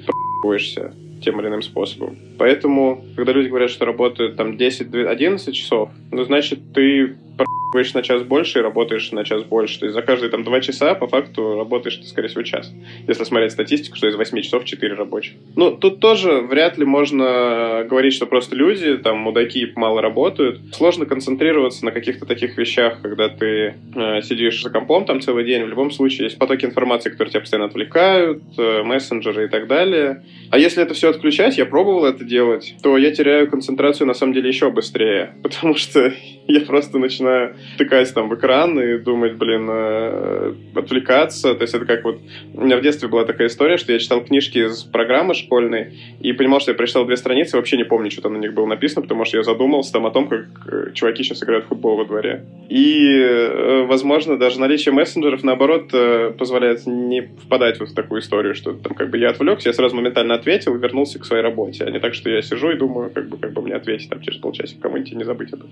проебываешься 0.44 0.92
тем 1.22 1.40
или 1.40 1.48
иным 1.48 1.62
способом. 1.62 2.18
Поэтому, 2.38 3.02
когда 3.16 3.32
люди 3.32 3.48
говорят, 3.48 3.70
что 3.70 3.86
работают 3.86 4.36
там 4.36 4.56
10-11 4.56 5.52
часов, 5.52 5.88
ну, 6.12 6.24
значит, 6.24 6.58
ты 6.74 7.16
на 7.94 8.02
час 8.02 8.22
больше 8.22 8.60
и 8.60 8.62
работаешь 8.62 9.10
на 9.10 9.24
час 9.24 9.42
больше. 9.42 9.80
То 9.80 9.86
есть 9.86 9.94
за 9.94 10.02
каждые 10.02 10.30
там 10.30 10.44
два 10.44 10.60
часа 10.60 10.94
по 10.94 11.08
факту 11.08 11.56
работаешь 11.56 11.96
ты, 11.96 12.06
скорее 12.06 12.28
всего, 12.28 12.42
час. 12.42 12.72
Если 13.08 13.24
смотреть 13.24 13.52
статистику, 13.52 13.96
что 13.96 14.06
из 14.06 14.14
8 14.14 14.42
часов 14.42 14.64
4 14.64 14.94
рабочих. 14.94 15.34
Ну, 15.56 15.72
тут 15.72 15.98
тоже 15.98 16.40
вряд 16.40 16.78
ли 16.78 16.84
можно 16.84 17.84
говорить, 17.88 18.14
что 18.14 18.26
просто 18.26 18.54
люди, 18.54 18.96
там, 18.98 19.18
мудаки 19.18 19.72
мало 19.74 20.00
работают. 20.00 20.60
Сложно 20.72 21.04
концентрироваться 21.06 21.84
на 21.84 21.90
каких-то 21.90 22.26
таких 22.26 22.56
вещах, 22.56 23.00
когда 23.02 23.28
ты 23.28 23.74
э, 23.94 24.22
сидишь 24.22 24.62
за 24.62 24.70
компом 24.70 25.04
там 25.04 25.20
целый 25.20 25.44
день. 25.44 25.64
В 25.64 25.68
любом 25.68 25.90
случае 25.90 26.26
есть 26.26 26.38
потоки 26.38 26.64
информации, 26.64 27.10
которые 27.10 27.32
тебя 27.32 27.40
постоянно 27.40 27.66
отвлекают, 27.66 28.42
э, 28.56 28.82
мессенджеры 28.84 29.46
и 29.46 29.48
так 29.48 29.66
далее. 29.66 30.22
А 30.50 30.58
если 30.58 30.82
это 30.82 30.94
все 30.94 31.10
отключать, 31.10 31.58
я 31.58 31.66
пробовал 31.66 32.04
это 32.04 32.24
делать, 32.24 32.76
то 32.82 32.96
я 32.96 33.10
теряю 33.10 33.50
концентрацию 33.50 34.06
на 34.06 34.14
самом 34.14 34.34
деле 34.34 34.48
еще 34.48 34.70
быстрее, 34.70 35.34
потому 35.42 35.74
что 35.74 36.12
я 36.48 36.60
просто 36.60 36.98
начинаю 36.98 37.56
тыкать 37.78 38.12
там 38.14 38.28
в 38.28 38.34
экран 38.34 38.78
и 38.78 38.98
думать, 38.98 39.34
блин, 39.34 39.68
э, 39.70 40.54
отвлекаться. 40.74 41.54
То 41.54 41.62
есть 41.62 41.74
это 41.74 41.86
как 41.86 42.04
вот... 42.04 42.18
У 42.54 42.64
меня 42.64 42.76
в 42.76 42.82
детстве 42.82 43.08
была 43.08 43.24
такая 43.24 43.48
история, 43.48 43.76
что 43.76 43.92
я 43.92 43.98
читал 43.98 44.22
книжки 44.22 44.58
из 44.58 44.82
программы 44.82 45.34
школьной 45.34 45.94
и 46.20 46.32
понимал, 46.32 46.60
что 46.60 46.72
я 46.72 46.76
прочитал 46.76 47.06
две 47.06 47.16
страницы, 47.16 47.56
вообще 47.56 47.76
не 47.76 47.84
помню, 47.84 48.10
что 48.10 48.22
там 48.22 48.34
на 48.34 48.38
них 48.38 48.52
было 48.52 48.66
написано, 48.66 49.02
потому 49.02 49.24
что 49.24 49.38
я 49.38 49.42
задумался 49.42 49.92
там 49.92 50.06
о 50.06 50.10
том, 50.10 50.28
как 50.28 50.46
э, 50.66 50.92
чуваки 50.92 51.22
сейчас 51.22 51.42
играют 51.42 51.66
в 51.66 51.68
футбол 51.68 51.96
во 51.96 52.04
дворе. 52.04 52.44
И, 52.68 53.08
э, 53.08 53.84
возможно, 53.86 54.38
даже 54.38 54.60
наличие 54.60 54.92
мессенджеров, 54.92 55.42
наоборот, 55.42 55.92
позволяет 56.38 56.86
не 56.86 57.22
впадать 57.22 57.80
вот 57.80 57.90
в 57.90 57.94
такую 57.94 58.20
историю, 58.20 58.54
что 58.54 58.72
там 58.72 58.94
как 58.94 59.10
бы 59.10 59.18
я 59.18 59.30
отвлекся, 59.30 59.68
я 59.68 59.72
сразу 59.72 59.96
моментально 59.96 60.34
ответил 60.34 60.74
и 60.74 60.78
вернулся 60.78 61.18
к 61.18 61.24
своей 61.24 61.42
работе, 61.42 61.84
а 61.84 61.90
не 61.90 62.00
так, 62.00 62.14
что 62.14 62.30
я 62.30 62.42
сижу 62.42 62.70
и 62.70 62.76
думаю, 62.76 63.10
как 63.10 63.28
бы, 63.28 63.38
как 63.38 63.52
бы 63.52 63.62
мне 63.62 63.74
ответить 63.74 64.10
там 64.10 64.20
через 64.20 64.38
полчасика 64.38 64.82
кому-нибудь 64.82 65.12
не 65.12 65.24
забыть 65.24 65.52
это. 65.52 65.64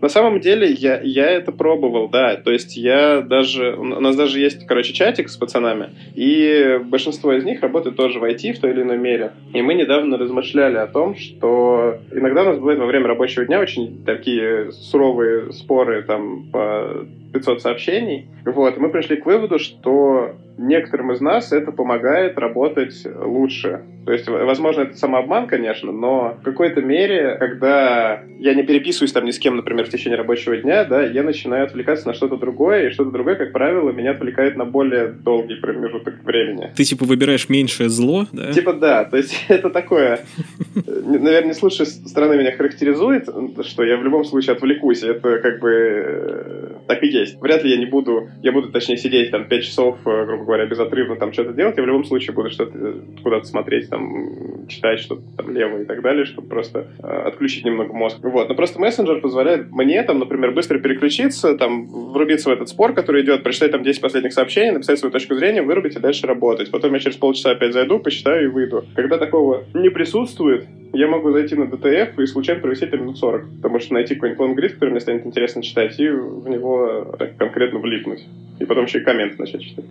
На 0.00 0.08
самом 0.18 0.40
деле 0.40 0.70
я, 0.70 1.00
я 1.00 1.30
это 1.30 1.52
пробовал, 1.52 2.08
да. 2.08 2.36
То 2.36 2.50
есть 2.50 2.76
я 2.76 3.20
даже... 3.20 3.74
У 3.76 3.84
нас 3.84 4.16
даже 4.16 4.40
есть, 4.40 4.66
короче, 4.66 4.92
чатик 4.92 5.28
с 5.28 5.36
пацанами, 5.36 5.90
и 6.14 6.80
большинство 6.84 7.32
из 7.32 7.44
них 7.44 7.62
работает 7.62 7.96
тоже 7.96 8.18
в 8.18 8.24
IT 8.24 8.54
в 8.54 8.60
той 8.60 8.72
или 8.72 8.82
иной 8.82 8.98
мере. 8.98 9.32
И 9.54 9.62
мы 9.62 9.74
недавно 9.74 10.18
размышляли 10.18 10.76
о 10.76 10.86
том, 10.86 11.16
что 11.16 11.98
иногда 12.10 12.42
у 12.42 12.46
нас 12.46 12.58
бывает 12.58 12.80
во 12.80 12.86
время 12.86 13.06
рабочего 13.06 13.44
дня 13.44 13.60
очень 13.60 14.04
такие 14.04 14.72
суровые 14.72 15.52
споры 15.52 16.02
там 16.02 16.50
по 16.50 17.06
500 17.32 17.62
сообщений. 17.62 18.28
Вот, 18.44 18.76
мы 18.78 18.90
пришли 18.90 19.16
к 19.16 19.26
выводу, 19.26 19.58
что 19.58 20.36
некоторым 20.58 21.12
из 21.12 21.20
нас 21.20 21.52
это 21.52 21.72
помогает 21.72 22.36
работать 22.38 23.06
лучше. 23.06 23.82
То 24.04 24.12
есть, 24.12 24.26
возможно, 24.26 24.82
это 24.82 24.96
самообман, 24.96 25.46
конечно, 25.46 25.92
но 25.92 26.38
в 26.40 26.42
какой-то 26.42 26.80
мере, 26.80 27.36
когда 27.38 28.22
я 28.38 28.54
не 28.54 28.62
переписываюсь 28.62 29.12
там 29.12 29.26
ни 29.26 29.30
с 29.30 29.38
кем, 29.38 29.56
например, 29.56 29.84
в 29.84 29.90
течение 29.90 30.16
рабочего 30.16 30.56
дня, 30.56 30.84
да, 30.84 31.04
я 31.04 31.22
начинаю 31.22 31.66
отвлекаться 31.66 32.08
на 32.08 32.14
что-то 32.14 32.38
другое, 32.38 32.88
и 32.88 32.90
что-то 32.90 33.10
другое, 33.10 33.34
как 33.34 33.52
правило, 33.52 33.90
меня 33.90 34.12
отвлекает 34.12 34.56
на 34.56 34.64
более 34.64 35.08
долгий 35.08 35.56
промежуток 35.56 36.24
времени. 36.24 36.72
Ты, 36.74 36.84
типа, 36.84 37.04
выбираешь 37.04 37.50
меньшее 37.50 37.90
зло, 37.90 38.26
да? 38.32 38.50
Типа, 38.52 38.72
да. 38.72 39.04
То 39.04 39.18
есть, 39.18 39.44
это 39.48 39.68
такое... 39.68 40.20
Наверное, 40.86 41.48
не 41.48 41.52
с 41.52 41.62
лучшей 41.62 41.86
стороны 41.86 42.36
меня 42.38 42.56
характеризует, 42.56 43.28
что 43.66 43.84
я 43.84 43.98
в 43.98 44.04
любом 44.04 44.24
случае 44.24 44.56
отвлекусь. 44.56 45.02
Это 45.02 45.38
как 45.38 45.60
бы 45.60 45.70
э, 45.70 46.68
так 46.86 47.02
и 47.02 47.08
есть. 47.08 47.17
Вряд 47.40 47.64
ли 47.64 47.70
я 47.70 47.76
не 47.76 47.86
буду, 47.86 48.28
я 48.42 48.52
буду, 48.52 48.70
точнее, 48.70 48.96
сидеть 48.96 49.30
там 49.30 49.48
5 49.48 49.64
часов, 49.64 49.98
э, 50.04 50.24
грубо 50.24 50.44
говоря, 50.44 50.66
безотрывно 50.66 51.16
там 51.16 51.32
что-то 51.32 51.52
делать, 51.52 51.76
я 51.76 51.82
в 51.82 51.86
любом 51.86 52.04
случае 52.04 52.34
буду 52.34 52.50
что-то 52.50 52.76
э, 52.78 52.94
куда-то 53.22 53.44
смотреть, 53.44 53.88
там, 53.90 54.66
читать 54.68 55.00
что-то 55.00 55.22
там 55.36 55.50
лево 55.54 55.82
и 55.82 55.84
так 55.84 56.02
далее, 56.02 56.24
чтобы 56.24 56.48
просто 56.48 56.88
э, 57.02 57.06
отключить 57.06 57.64
немного 57.64 57.92
мозг. 57.92 58.18
Вот, 58.22 58.48
но 58.48 58.54
просто 58.54 58.80
мессенджер 58.80 59.20
позволяет 59.20 59.70
мне 59.70 60.02
там, 60.02 60.18
например, 60.18 60.52
быстро 60.52 60.78
переключиться, 60.78 61.56
там, 61.56 61.86
врубиться 61.86 62.50
в 62.50 62.52
этот 62.52 62.68
спор, 62.68 62.92
который 62.94 63.22
идет, 63.22 63.42
прочитать 63.42 63.72
там 63.72 63.82
10 63.82 64.00
последних 64.00 64.32
сообщений, 64.32 64.72
написать 64.72 64.98
свою 64.98 65.12
точку 65.12 65.34
зрения, 65.34 65.62
вырубить 65.62 65.96
и 65.96 66.00
дальше 66.00 66.26
работать. 66.26 66.70
Потом 66.70 66.94
я 66.94 67.00
через 67.00 67.16
полчаса 67.16 67.50
опять 67.50 67.72
зайду, 67.72 67.98
посчитаю 67.98 68.44
и 68.44 68.46
выйду. 68.48 68.84
Когда 68.94 69.18
такого 69.18 69.64
не 69.74 69.88
присутствует, 69.88 70.66
я 70.92 71.06
могу 71.06 71.32
зайти 71.32 71.54
на 71.54 71.64
DTF 71.64 72.22
и 72.22 72.26
случайно 72.26 72.60
провести 72.60 72.86
там 72.86 73.02
минут 73.02 73.18
40, 73.18 73.46
потому 73.56 73.78
что 73.80 73.94
найти 73.94 74.14
какой-нибудь 74.14 74.40
лонгрид, 74.40 74.74
который 74.74 74.90
мне 74.90 75.00
станет 75.00 75.26
интересно 75.26 75.62
читать, 75.62 75.98
и 75.98 76.08
в 76.08 76.48
него 76.48 77.16
конкретно 77.38 77.78
влипнуть. 77.78 78.24
И 78.58 78.64
потом 78.64 78.86
еще 78.86 79.00
и 79.00 79.04
комменты 79.04 79.36
начать 79.38 79.62
читать. 79.62 79.84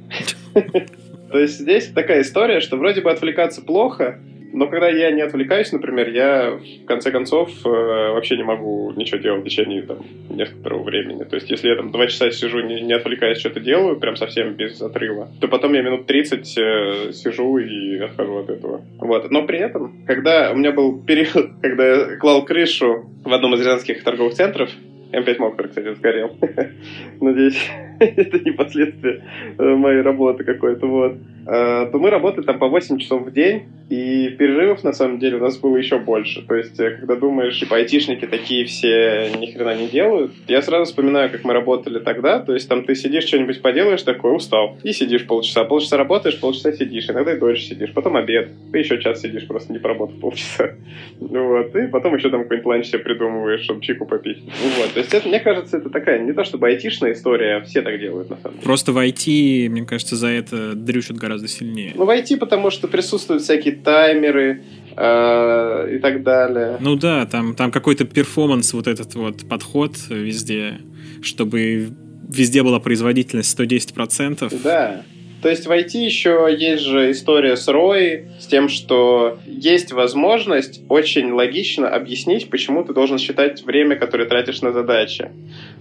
То 1.31 1.39
есть 1.39 1.60
здесь 1.60 1.88
такая 1.88 2.21
история, 2.21 2.60
что 2.60 2.77
вроде 2.77 3.01
бы 3.01 3.12
отвлекаться 3.12 3.62
плохо, 3.62 4.19
но 4.58 4.67
когда 4.67 4.89
я 4.89 5.12
не 5.12 5.22
отвлекаюсь, 5.22 5.72
например, 5.72 6.10
я 6.10 6.52
в 6.52 6.86
конце 6.86 7.12
концов 7.12 7.50
э, 7.63 7.70
вообще 7.70 8.38
не 8.38 8.43
могу 8.43 8.91
ничего 8.96 9.20
делать 9.20 9.41
в 9.41 9.46
течение 9.46 9.84
там, 9.84 10.00
некоторого 10.30 10.84
времени. 10.84 11.24
То 11.24 11.36
есть 11.36 11.50
если 11.52 11.70
я 11.70 11.76
там 11.76 11.91
два 11.91 12.08
часа 12.08 12.32
сижу, 12.32 12.62
не, 12.62 12.82
не 12.82 12.93
отвлекаясь, 12.93 13.38
что-то 13.38 13.60
делаю, 13.60 14.00
прям 14.00 14.15
совсем 14.15 14.56
без 14.56 14.82
отрыва, 14.82 15.30
то 15.39 15.48
потом 15.48 15.74
я 15.74 15.84
минут 15.84 16.08
30 16.08 16.58
э, 16.58 17.12
сижу 17.13 17.60
и 17.60 18.00
отхожу 18.00 18.38
от 18.38 18.50
этого. 18.50 18.82
Вот. 18.98 19.30
Но 19.30 19.46
при 19.46 19.60
этом, 19.60 20.04
когда 20.08 20.52
у 20.52 20.56
меня 20.56 20.72
был 20.72 21.04
период, 21.04 21.52
когда 21.62 21.88
я 21.88 22.17
клал 22.17 22.43
крышу 22.43 23.06
в 23.24 23.32
одном 23.32 23.54
из 23.54 23.60
рязанских 23.60 24.04
торговых 24.04 24.34
центров, 24.34 24.72
М5 25.12 25.38
Мокер, 25.38 25.67
кстати, 25.70 25.93
сгорел. 25.93 26.36
Надеюсь, 27.22 27.70
это 28.17 28.39
не 28.39 28.51
последствия 28.51 29.23
э, 29.57 29.63
моей 29.75 30.01
работы 30.01 30.43
какой-то, 30.43 30.88
вот. 30.88 31.17
А, 31.45 31.86
то 31.86 31.97
мы 31.97 32.10
работали 32.10 32.45
там 32.45 32.60
по 32.60 32.67
8 32.67 32.97
часов 32.99 33.25
в 33.25 33.31
день, 33.31 33.63
и 33.89 34.29
перерывов, 34.31 34.83
на 34.83 34.91
самом 34.91 35.17
деле, 35.17 35.38
у 35.38 35.39
нас 35.39 35.57
было 35.57 35.77
еще 35.77 35.97
больше. 35.97 36.41
То 36.45 36.55
есть, 36.55 36.77
э, 36.77 36.91
когда 36.91 37.15
думаешь, 37.15 37.57
типа, 37.57 37.77
айтишники 37.77 38.25
такие 38.25 38.65
все 38.65 39.31
ни 39.38 39.49
хрена 39.51 39.77
не 39.77 39.88
делают, 39.88 40.33
я 40.47 40.62
сразу 40.62 40.86
вспоминаю, 40.86 41.29
как 41.29 41.45
мы 41.45 41.53
работали 41.53 41.99
тогда. 41.99 42.39
То 42.39 42.53
есть, 42.53 42.67
там 42.67 42.83
ты 42.83 42.95
сидишь, 42.95 43.23
что-нибудь 43.23 43.62
поделаешь 43.62 44.01
такой, 44.01 44.36
устал, 44.36 44.77
и 44.83 44.91
сидишь 44.91 45.25
полчаса. 45.25 45.63
Полчаса 45.63 45.95
работаешь, 45.95 46.38
полчаса 46.38 46.73
сидишь, 46.73 47.10
иногда 47.10 47.33
и 47.33 47.39
дольше 47.39 47.63
сидишь. 47.63 47.93
Потом 47.93 48.17
обед, 48.17 48.49
ты 48.73 48.79
еще 48.79 49.01
час 49.01 49.21
сидишь, 49.21 49.47
просто 49.47 49.71
не 49.71 49.79
поработав 49.79 50.19
полчаса. 50.19 50.71
Вот, 51.19 51.75
и 51.75 51.88
потом 51.88 52.15
еще 52.15 52.29
там 52.29 52.43
какой-нибудь 52.43 52.67
ланч 52.67 52.88
себе 52.88 52.99
придумываешь, 52.99 53.62
чтобы 53.62 53.81
чику 53.81 54.05
попить. 54.05 54.43
Вот, 54.43 54.93
то 54.93 54.99
есть, 54.99 55.13
это, 55.13 55.27
мне 55.27 55.39
кажется, 55.39 55.77
это 55.77 55.89
такая 55.89 56.19
не 56.19 56.33
то 56.33 56.43
чтобы 56.43 56.67
айтишная 56.67 57.13
история, 57.13 57.62
все 57.62 57.81
так 57.88 58.00
делают, 58.00 58.30
на 58.30 58.38
самом 58.38 58.56
деле. 58.56 58.63
Просто 58.63 58.91
в 58.91 58.97
IT, 58.97 59.69
мне 59.69 59.86
кажется, 59.86 60.15
за 60.15 60.28
это 60.28 60.73
дрючат 60.73 61.17
гораздо 61.17 61.47
сильнее. 61.47 61.93
Ну, 61.95 62.06
в 62.06 62.10
IT, 62.10 62.38
потому 62.38 62.69
что 62.69 62.88
присутствуют 62.88 63.43
всякие 63.43 63.76
таймеры, 63.76 64.63
э, 64.95 65.95
и 65.95 66.00
так 66.00 66.23
далее. 66.23 66.78
Ну 66.80 66.95
да, 66.95 67.26
там, 67.26 67.56
там 67.56 67.71
какой-то 67.71 68.06
перформанс, 68.06 68.73
вот 68.73 68.88
этот 68.88 69.15
вот 69.15 69.47
подход 69.47 69.95
везде, 70.10 70.80
чтобы 71.21 71.89
везде 72.30 72.63
была 72.63 72.80
производительность 72.80 73.58
110%. 73.58 74.62
Да. 74.63 75.04
То 75.41 75.50
есть 75.50 75.67
в 75.67 75.71
IT 75.71 75.97
еще 75.97 76.47
есть 76.58 76.84
же 76.84 77.12
история 77.12 77.56
с 77.56 77.67
ROI, 77.67 78.39
с 78.39 78.47
тем, 78.47 78.69
что 78.69 79.38
есть 79.45 79.91
возможность 79.91 80.82
очень 80.89 81.32
логично 81.32 81.89
объяснить, 81.89 82.50
почему 82.50 82.84
ты 82.84 82.93
должен 82.93 83.17
считать 83.17 83.63
время, 83.63 83.95
которое 83.95 84.26
тратишь 84.26 84.62
на 84.62 84.71
задачи. 84.71 85.32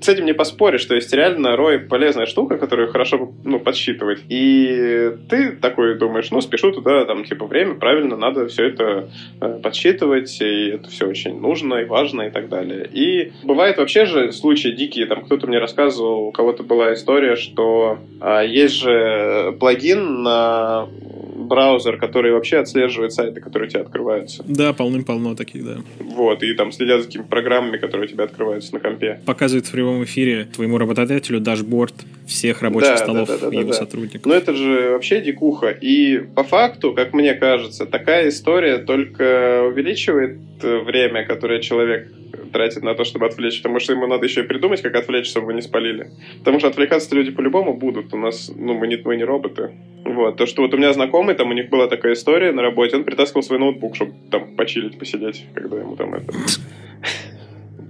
С 0.00 0.08
этим 0.08 0.26
не 0.26 0.34
поспоришь, 0.34 0.82
что 0.82 0.94
есть 0.94 1.12
реально 1.12 1.48
ROI 1.48 1.78
полезная 1.88 2.26
штука, 2.26 2.58
которую 2.58 2.92
хорошо 2.92 3.32
ну, 3.44 3.58
подсчитывать. 3.58 4.20
И 4.28 5.12
ты 5.28 5.52
такой 5.52 5.98
думаешь, 5.98 6.30
ну, 6.30 6.40
спешу 6.40 6.72
туда, 6.72 7.04
там, 7.06 7.24
типа, 7.24 7.46
время, 7.46 7.74
правильно, 7.74 8.16
надо 8.16 8.48
все 8.48 8.66
это 8.66 9.08
э, 9.40 9.60
подсчитывать, 9.62 10.40
и 10.40 10.68
это 10.68 10.90
все 10.90 11.06
очень 11.06 11.40
нужно 11.40 11.76
и 11.76 11.84
важно 11.84 12.22
и 12.22 12.30
так 12.30 12.48
далее. 12.48 12.88
И 12.92 13.32
бывает 13.42 13.78
вообще 13.78 14.04
же 14.04 14.32
случаи 14.32 14.68
дикие, 14.68 15.06
там, 15.06 15.24
кто-то 15.24 15.46
мне 15.46 15.58
рассказывал, 15.58 16.28
у 16.28 16.32
кого-то 16.32 16.62
была 16.62 16.92
история, 16.92 17.36
что 17.36 17.98
э, 18.20 18.46
есть 18.46 18.74
же 18.74 19.55
плагин 19.58 20.22
на 20.22 20.88
браузер, 21.36 21.98
который 21.98 22.32
вообще 22.32 22.58
отслеживает 22.58 23.12
сайты, 23.12 23.40
которые 23.40 23.68
у 23.68 23.70
тебя 23.70 23.80
открываются. 23.82 24.44
Да, 24.46 24.72
полным-полно 24.72 25.34
таких, 25.34 25.64
да. 25.64 25.76
Вот, 25.98 26.42
и 26.42 26.54
там 26.54 26.72
следят 26.72 27.00
за 27.00 27.06
такими 27.06 27.22
программами, 27.22 27.76
которые 27.76 28.08
у 28.08 28.10
тебя 28.10 28.24
открываются 28.24 28.74
на 28.74 28.80
компе. 28.80 29.20
Показывает 29.26 29.66
в 29.66 29.72
прямом 29.72 30.04
эфире 30.04 30.46
твоему 30.46 30.78
работодателю 30.78 31.40
дашборд 31.40 31.94
всех 32.26 32.62
рабочих 32.62 32.90
да, 32.90 32.96
столов 32.96 33.28
да, 33.28 33.38
да, 33.38 33.50
да, 33.50 33.56
его 33.56 33.70
да, 33.70 33.74
сотрудников. 33.74 34.26
Ну 34.26 34.34
это 34.34 34.54
же 34.54 34.90
вообще 34.92 35.20
дикуха. 35.20 35.70
И 35.70 36.18
по 36.18 36.44
факту, 36.44 36.92
как 36.92 37.12
мне 37.12 37.34
кажется, 37.34 37.86
такая 37.86 38.28
история 38.28 38.78
только 38.78 39.64
увеличивает 39.66 40.38
время, 40.62 41.24
которое 41.24 41.60
человек 41.60 42.12
тратит 42.52 42.82
на 42.82 42.94
то, 42.94 43.04
чтобы 43.04 43.26
отвлечь, 43.26 43.60
потому 43.62 43.80
что 43.80 43.92
ему 43.92 44.06
надо 44.06 44.24
еще 44.26 44.42
и 44.42 44.44
придумать, 44.44 44.82
как 44.82 44.94
отвлечь, 44.94 45.26
чтобы 45.26 45.46
вы 45.46 45.54
не 45.54 45.62
спалили. 45.62 46.10
Потому 46.38 46.58
что 46.58 46.68
отвлекаться 46.68 47.14
люди 47.14 47.30
по-любому 47.30 47.74
будут. 47.74 48.12
У 48.14 48.16
нас, 48.16 48.50
ну, 48.54 48.74
мы 48.74 48.86
не, 48.86 48.96
мы 48.96 49.16
не 49.16 49.24
роботы. 49.24 49.72
Вот. 50.06 50.36
То, 50.36 50.46
что 50.46 50.62
вот 50.62 50.72
у 50.72 50.76
меня 50.76 50.92
знакомый, 50.92 51.34
там 51.34 51.50
у 51.50 51.52
них 51.52 51.68
была 51.68 51.88
такая 51.88 52.14
история 52.14 52.52
на 52.52 52.62
работе, 52.62 52.96
он 52.96 53.04
притаскивал 53.04 53.42
свой 53.42 53.58
ноутбук, 53.58 53.96
чтобы 53.96 54.14
там 54.30 54.56
почилить, 54.56 54.98
посидеть, 54.98 55.44
когда 55.54 55.78
ему 55.78 55.96
там 55.96 56.14
это... 56.14 56.32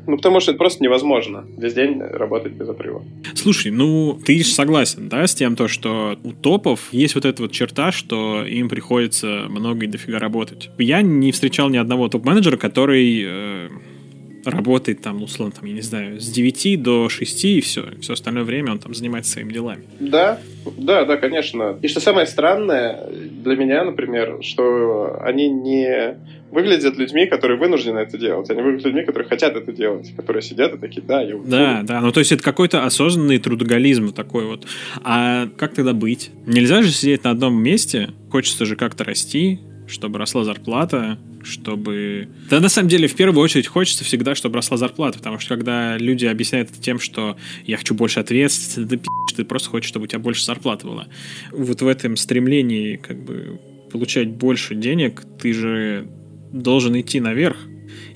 Ну, 0.08 0.16
потому 0.16 0.38
что 0.38 0.52
это 0.52 0.58
просто 0.58 0.84
невозможно 0.84 1.44
весь 1.58 1.74
день 1.74 2.00
работать 2.00 2.52
без 2.52 2.68
отрыва. 2.68 3.02
Слушай, 3.34 3.72
ну, 3.72 4.16
ты 4.24 4.38
же 4.38 4.44
согласен, 4.44 5.08
да, 5.08 5.26
с 5.26 5.34
тем, 5.34 5.56
то, 5.56 5.66
что 5.66 6.16
у 6.22 6.30
топов 6.32 6.92
есть 6.92 7.16
вот 7.16 7.24
эта 7.24 7.42
вот 7.42 7.50
черта, 7.50 7.90
что 7.90 8.44
им 8.46 8.68
приходится 8.68 9.46
много 9.48 9.84
и 9.84 9.88
дофига 9.88 10.20
работать. 10.20 10.70
Я 10.78 11.02
не 11.02 11.32
встречал 11.32 11.70
ни 11.70 11.76
одного 11.76 12.08
топ-менеджера, 12.08 12.56
который 12.56 13.24
э, 13.26 13.68
работает 14.50 15.02
там, 15.02 15.22
условно, 15.22 15.54
там, 15.58 15.64
я 15.66 15.74
не 15.74 15.80
знаю, 15.80 16.20
с 16.20 16.28
9 16.28 16.82
до 16.82 17.08
6 17.08 17.44
и 17.44 17.60
все. 17.60 17.84
Все 18.00 18.12
остальное 18.12 18.44
время 18.44 18.72
он 18.72 18.78
там 18.78 18.94
занимается 18.94 19.32
своими 19.32 19.52
делами. 19.52 19.84
Да, 20.00 20.38
да, 20.76 21.04
да, 21.04 21.16
конечно. 21.16 21.78
И 21.82 21.88
что 21.88 22.00
самое 22.00 22.26
странное 22.26 23.06
для 23.10 23.56
меня, 23.56 23.84
например, 23.84 24.38
что 24.42 25.18
они 25.22 25.48
не 25.48 26.16
выглядят 26.50 26.96
людьми, 26.96 27.26
которые 27.26 27.58
вынуждены 27.58 27.98
это 27.98 28.16
делать. 28.18 28.48
Они 28.50 28.62
выглядят 28.62 28.86
людьми, 28.86 29.04
которые 29.04 29.28
хотят 29.28 29.56
это 29.56 29.72
делать, 29.72 30.14
которые 30.16 30.42
сидят 30.42 30.74
и 30.74 30.78
такие, 30.78 31.02
да, 31.02 31.22
я 31.22 31.36
Да, 31.44 31.82
да, 31.82 32.00
ну 32.00 32.12
то 32.12 32.20
есть 32.20 32.32
это 32.32 32.42
какой-то 32.42 32.84
осознанный 32.84 33.38
трудоголизм 33.38 34.12
такой 34.12 34.46
вот. 34.46 34.66
А 35.02 35.48
как 35.56 35.74
тогда 35.74 35.92
быть? 35.92 36.30
Нельзя 36.46 36.82
же 36.82 36.90
сидеть 36.90 37.24
на 37.24 37.30
одном 37.30 37.60
месте, 37.60 38.10
хочется 38.30 38.64
же 38.64 38.76
как-то 38.76 39.04
расти, 39.04 39.60
чтобы 39.86 40.18
росла 40.18 40.44
зарплата, 40.44 41.18
чтобы... 41.46 42.28
Да, 42.50 42.60
на 42.60 42.68
самом 42.68 42.88
деле, 42.88 43.08
в 43.08 43.14
первую 43.14 43.42
очередь 43.42 43.66
хочется 43.66 44.04
всегда, 44.04 44.34
чтобы 44.34 44.56
росла 44.56 44.76
зарплата, 44.76 45.18
потому 45.18 45.38
что 45.38 45.54
когда 45.54 45.96
люди 45.96 46.26
объясняют 46.26 46.70
это 46.70 46.80
тем, 46.80 46.98
что 46.98 47.36
я 47.64 47.76
хочу 47.76 47.94
больше 47.94 48.20
ответственности, 48.20 48.80
да 48.80 48.96
пи***, 48.96 49.36
ты 49.36 49.44
просто 49.44 49.70
хочешь, 49.70 49.88
чтобы 49.88 50.04
у 50.04 50.06
тебя 50.06 50.18
больше 50.18 50.44
зарплаты 50.44 50.86
было. 50.86 51.06
Вот 51.52 51.82
в 51.82 51.86
этом 51.86 52.16
стремлении 52.16 52.96
как 52.96 53.22
бы 53.22 53.60
получать 53.90 54.28
больше 54.28 54.74
денег, 54.74 55.22
ты 55.40 55.52
же 55.52 56.08
должен 56.52 56.98
идти 57.00 57.20
наверх. 57.20 57.56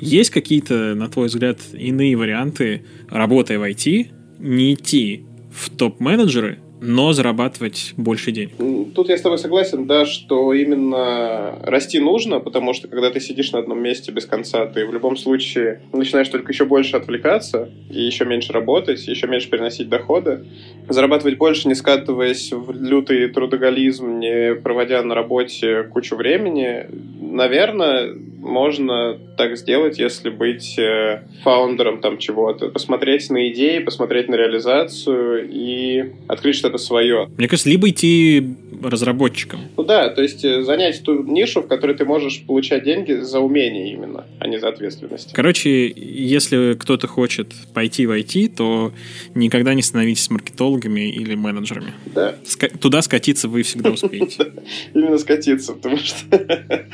Есть 0.00 0.30
какие-то, 0.30 0.94
на 0.94 1.08
твой 1.08 1.28
взгляд, 1.28 1.60
иные 1.72 2.16
варианты, 2.16 2.84
работая 3.08 3.58
в 3.58 3.62
IT, 3.62 4.08
не 4.38 4.74
идти 4.74 5.24
в 5.52 5.70
топ-менеджеры, 5.70 6.58
но 6.80 7.12
зарабатывать 7.12 7.94
больше 7.96 8.32
денег. 8.32 8.52
Тут 8.94 9.08
я 9.08 9.16
с 9.16 9.20
тобой 9.20 9.38
согласен, 9.38 9.86
да, 9.86 10.06
что 10.06 10.52
именно 10.52 11.58
расти 11.62 12.00
нужно, 12.00 12.40
потому 12.40 12.72
что 12.74 12.88
когда 12.88 13.10
ты 13.10 13.20
сидишь 13.20 13.52
на 13.52 13.58
одном 13.58 13.82
месте 13.82 14.12
без 14.12 14.26
конца, 14.26 14.66
ты 14.66 14.86
в 14.86 14.92
любом 14.92 15.16
случае 15.16 15.82
начинаешь 15.92 16.28
только 16.28 16.52
еще 16.52 16.64
больше 16.64 16.96
отвлекаться 16.96 17.70
и 17.90 18.00
еще 18.00 18.24
меньше 18.24 18.52
работать, 18.52 19.06
еще 19.06 19.26
меньше 19.26 19.50
переносить 19.50 19.88
доходы. 19.88 20.46
Зарабатывать 20.88 21.38
больше, 21.38 21.68
не 21.68 21.74
скатываясь 21.74 22.52
в 22.52 22.72
лютый 22.72 23.28
трудоголизм, 23.28 24.18
не 24.18 24.54
проводя 24.54 25.02
на 25.02 25.14
работе 25.14 25.84
кучу 25.84 26.16
времени, 26.16 26.86
наверное, 27.20 28.14
можно 28.40 29.18
так 29.36 29.56
сделать, 29.56 29.98
если 29.98 30.30
быть 30.30 30.78
э, 30.78 31.22
фаундером 31.42 32.00
там 32.00 32.18
чего-то. 32.18 32.68
Посмотреть 32.68 33.30
на 33.30 33.48
идеи, 33.50 33.78
посмотреть 33.78 34.28
на 34.28 34.34
реализацию 34.34 35.48
и 35.50 36.12
открыть 36.26 36.56
что-то 36.56 36.78
свое. 36.78 37.28
Мне 37.36 37.48
кажется, 37.48 37.68
либо 37.68 37.88
идти 37.88 38.56
разработчиком. 38.82 39.60
Ну 39.76 39.84
да, 39.84 40.08
то 40.08 40.22
есть 40.22 40.44
э, 40.44 40.62
занять 40.62 41.02
ту 41.02 41.22
нишу, 41.22 41.62
в 41.62 41.68
которой 41.68 41.96
ты 41.96 42.04
можешь 42.04 42.42
получать 42.46 42.84
деньги 42.84 43.12
за 43.12 43.40
умение 43.40 43.92
именно, 43.92 44.24
а 44.38 44.46
не 44.46 44.58
за 44.58 44.68
ответственность. 44.68 45.32
Короче, 45.32 45.92
если 45.94 46.74
кто-то 46.74 47.06
хочет 47.06 47.52
пойти 47.74 48.06
в 48.06 48.12
IT, 48.12 48.54
то 48.56 48.92
никогда 49.34 49.74
не 49.74 49.82
становитесь 49.82 50.30
маркетологами 50.30 51.10
или 51.10 51.34
менеджерами. 51.34 51.92
Да. 52.06 52.36
Ска- 52.44 52.76
туда 52.78 53.02
скатиться 53.02 53.48
вы 53.48 53.62
всегда 53.62 53.90
успеете. 53.90 54.52
Именно 54.94 55.18
скатиться, 55.18 55.74
потому 55.74 55.98
что 55.98 56.16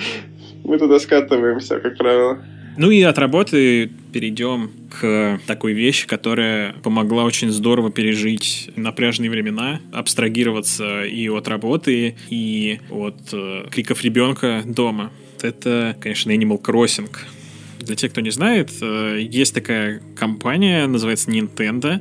мы 0.65 0.79
туда 0.79 0.99
скатываемся, 0.99 1.81
как 1.81 1.97
правило. 1.97 2.43
Ну 2.77 2.91
и 2.91 3.01
от 3.03 3.17
работы 3.17 3.91
перейдем 4.13 4.71
к 5.01 5.41
такой 5.47 5.73
вещи, 5.73 6.07
которая 6.07 6.75
помогла 6.83 7.25
очень 7.25 7.51
здорово 7.51 7.91
пережить 7.91 8.71
напряженные 8.77 9.31
времена, 9.31 9.81
абстрагироваться 9.93 11.05
и 11.05 11.29
от 11.29 11.49
работы, 11.49 12.17
и 12.29 12.81
от 12.91 13.33
э, 13.33 13.67
криков 13.71 14.03
ребенка 14.03 14.63
дома. 14.67 15.11
Это, 15.41 15.97
конечно, 16.01 16.31
Animal 16.31 16.61
Crossing. 16.61 17.09
Для 17.87 17.95
тех, 17.95 18.11
кто 18.11 18.21
не 18.21 18.31
знает, 18.31 18.71
э, 18.81 19.21
есть 19.21 19.55
такая 19.55 20.03
компания, 20.17 20.87
называется 20.89 21.31
Nintendo. 21.31 22.01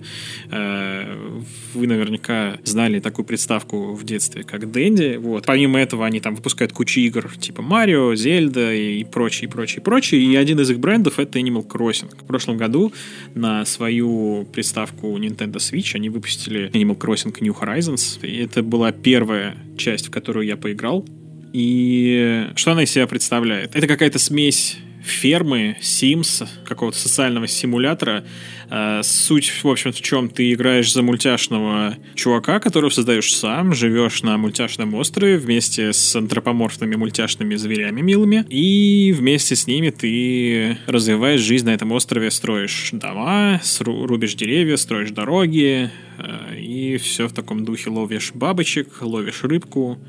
Э, 0.49 1.41
вы 1.75 1.85
наверняка 1.87 2.57
знали 2.63 2.99
такую 2.99 3.25
приставку 3.25 3.93
в 3.93 4.03
детстве, 4.03 4.43
как 4.43 4.71
Дэнди. 4.71 5.17
Вот. 5.17 5.45
Помимо 5.45 5.79
этого, 5.79 6.05
они 6.05 6.19
там 6.19 6.33
выпускают 6.35 6.73
кучу 6.73 6.99
игр, 7.01 7.31
типа 7.39 7.61
Марио, 7.61 8.15
Зельда 8.15 8.73
и 8.73 9.03
прочее, 9.03 9.47
прочее, 9.47 9.83
прочее. 9.83 10.21
И 10.21 10.35
один 10.35 10.59
из 10.59 10.71
их 10.71 10.79
брендов— 10.79 11.19
это 11.19 11.37
Animal 11.37 11.67
Crossing. 11.67 12.11
В 12.19 12.25
прошлом 12.25 12.57
году 12.57 12.91
на 13.35 13.63
свою 13.65 14.47
приставку 14.51 15.15
Nintendo 15.19 15.57
Switch 15.57 15.95
они 15.95 16.09
выпустили 16.09 16.71
Animal 16.71 16.97
Crossing 16.97 17.35
New 17.41 17.53
Horizons. 17.53 18.25
И 18.25 18.37
это 18.37 18.63
была 18.63 18.91
первая 18.91 19.55
часть, 19.77 20.07
в 20.07 20.11
которую 20.11 20.47
я 20.47 20.57
поиграл. 20.57 21.05
И 21.53 22.49
что 22.55 22.71
она 22.71 22.83
из 22.83 22.91
себя 22.91 23.07
представляет? 23.07 23.75
Это 23.75 23.87
какая-то 23.87 24.19
смесь 24.19 24.77
фермы, 25.05 25.77
Sims, 25.81 26.47
какого-то 26.65 26.97
социального 26.97 27.47
симулятора. 27.47 28.25
Э, 28.69 29.01
суть, 29.03 29.51
в 29.63 29.67
общем, 29.67 29.91
в 29.91 30.01
чем 30.01 30.29
ты 30.29 30.51
играешь 30.51 30.91
за 30.91 31.03
мультяшного 31.03 31.95
чувака, 32.15 32.59
которого 32.59 32.89
создаешь 32.89 33.33
сам, 33.33 33.73
живешь 33.73 34.23
на 34.23 34.37
мультяшном 34.37 34.93
острове 34.95 35.37
вместе 35.37 35.93
с 35.93 36.15
антропоморфными 36.15 36.95
мультяшными 36.95 37.55
зверями 37.55 38.01
милыми, 38.01 38.45
и 38.49 39.13
вместе 39.15 39.55
с 39.55 39.67
ними 39.67 39.91
ты 39.91 40.77
развиваешь 40.87 41.41
жизнь 41.41 41.65
на 41.65 41.73
этом 41.73 41.91
острове, 41.91 42.31
строишь 42.31 42.89
дома, 42.91 43.61
рубишь 43.79 44.35
деревья, 44.35 44.77
строишь 44.77 45.11
дороги, 45.11 45.91
э, 46.17 46.59
и 46.59 46.97
все 46.97 47.27
в 47.27 47.33
таком 47.33 47.65
духе 47.65 47.89
ловишь 47.89 48.31
бабочек, 48.33 49.01
ловишь 49.01 49.43
рыбку, 49.43 49.99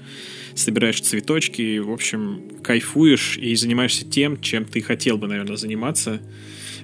собираешь 0.56 1.00
цветочки, 1.00 1.78
в 1.78 1.92
общем, 1.92 2.42
кайфуешь 2.62 3.38
и 3.38 3.54
занимаешься 3.54 4.08
тем, 4.08 4.40
чем 4.40 4.64
ты 4.64 4.80
хотел 4.80 5.18
бы, 5.18 5.28
наверное, 5.28 5.56
заниматься 5.56 6.20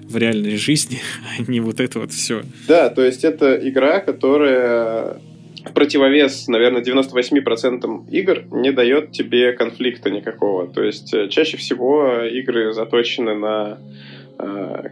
в 0.02 0.16
реальной 0.16 0.56
жизни, 0.56 1.00
а 1.38 1.50
не 1.50 1.60
вот 1.60 1.80
это 1.80 1.98
вот 1.98 2.12
все. 2.12 2.42
Да, 2.68 2.90
то 2.90 3.04
есть 3.04 3.24
это 3.24 3.58
игра, 3.68 4.00
которая 4.00 5.20
в 5.64 5.72
противовес, 5.72 6.48
наверное, 6.48 6.82
98% 6.82 8.10
игр 8.10 8.44
не 8.50 8.72
дает 8.72 9.12
тебе 9.12 9.52
конфликта 9.52 10.10
никакого. 10.10 10.66
То 10.66 10.82
есть 10.82 11.14
э, 11.14 11.28
чаще 11.28 11.56
всего 11.56 12.24
игры 12.24 12.72
заточены 12.72 13.34
на 13.34 13.78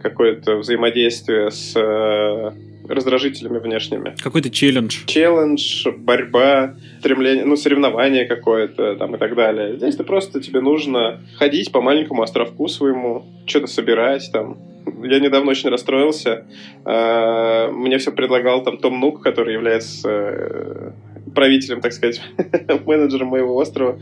какое-то 0.01 0.57
взаимодействие 0.57 1.51
с 1.51 1.73
э, 1.75 2.51
раздражителями 2.87 3.59
внешними. 3.59 4.15
Какой-то 4.21 4.49
челлендж. 4.49 5.05
Челлендж, 5.05 5.87
борьба, 5.97 6.75
стремление, 6.99 7.45
ну, 7.45 7.55
соревнование 7.55 8.25
какое-то 8.25 8.95
там 8.95 9.15
и 9.15 9.17
так 9.17 9.35
далее. 9.35 9.77
Здесь 9.77 9.95
ты 9.95 10.03
просто, 10.03 10.41
тебе 10.41 10.61
нужно 10.61 11.21
ходить 11.37 11.71
по 11.71 11.81
маленькому 11.81 12.21
островку 12.21 12.67
своему, 12.67 13.25
что-то 13.45 13.67
собирать 13.67 14.29
там. 14.31 14.57
Я 15.03 15.19
недавно 15.19 15.51
очень 15.51 15.69
расстроился. 15.69 16.45
А, 16.85 17.71
мне 17.71 17.97
все 17.97 18.11
предлагал 18.11 18.63
там 18.63 18.77
Том 18.77 18.99
Нук, 18.99 19.21
который 19.21 19.53
является 19.53 20.09
э, 20.09 20.91
правителем, 21.33 21.81
так 21.81 21.93
сказать, 21.93 22.21
менеджером 22.85 23.27
моего 23.27 23.55
острова. 23.55 23.99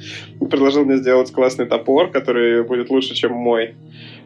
Предложил 0.50 0.86
мне 0.86 0.98
сделать 0.98 1.32
классный 1.32 1.66
топор, 1.66 2.12
который 2.12 2.64
будет 2.64 2.90
лучше, 2.90 3.14
чем 3.14 3.34
мой 3.34 3.76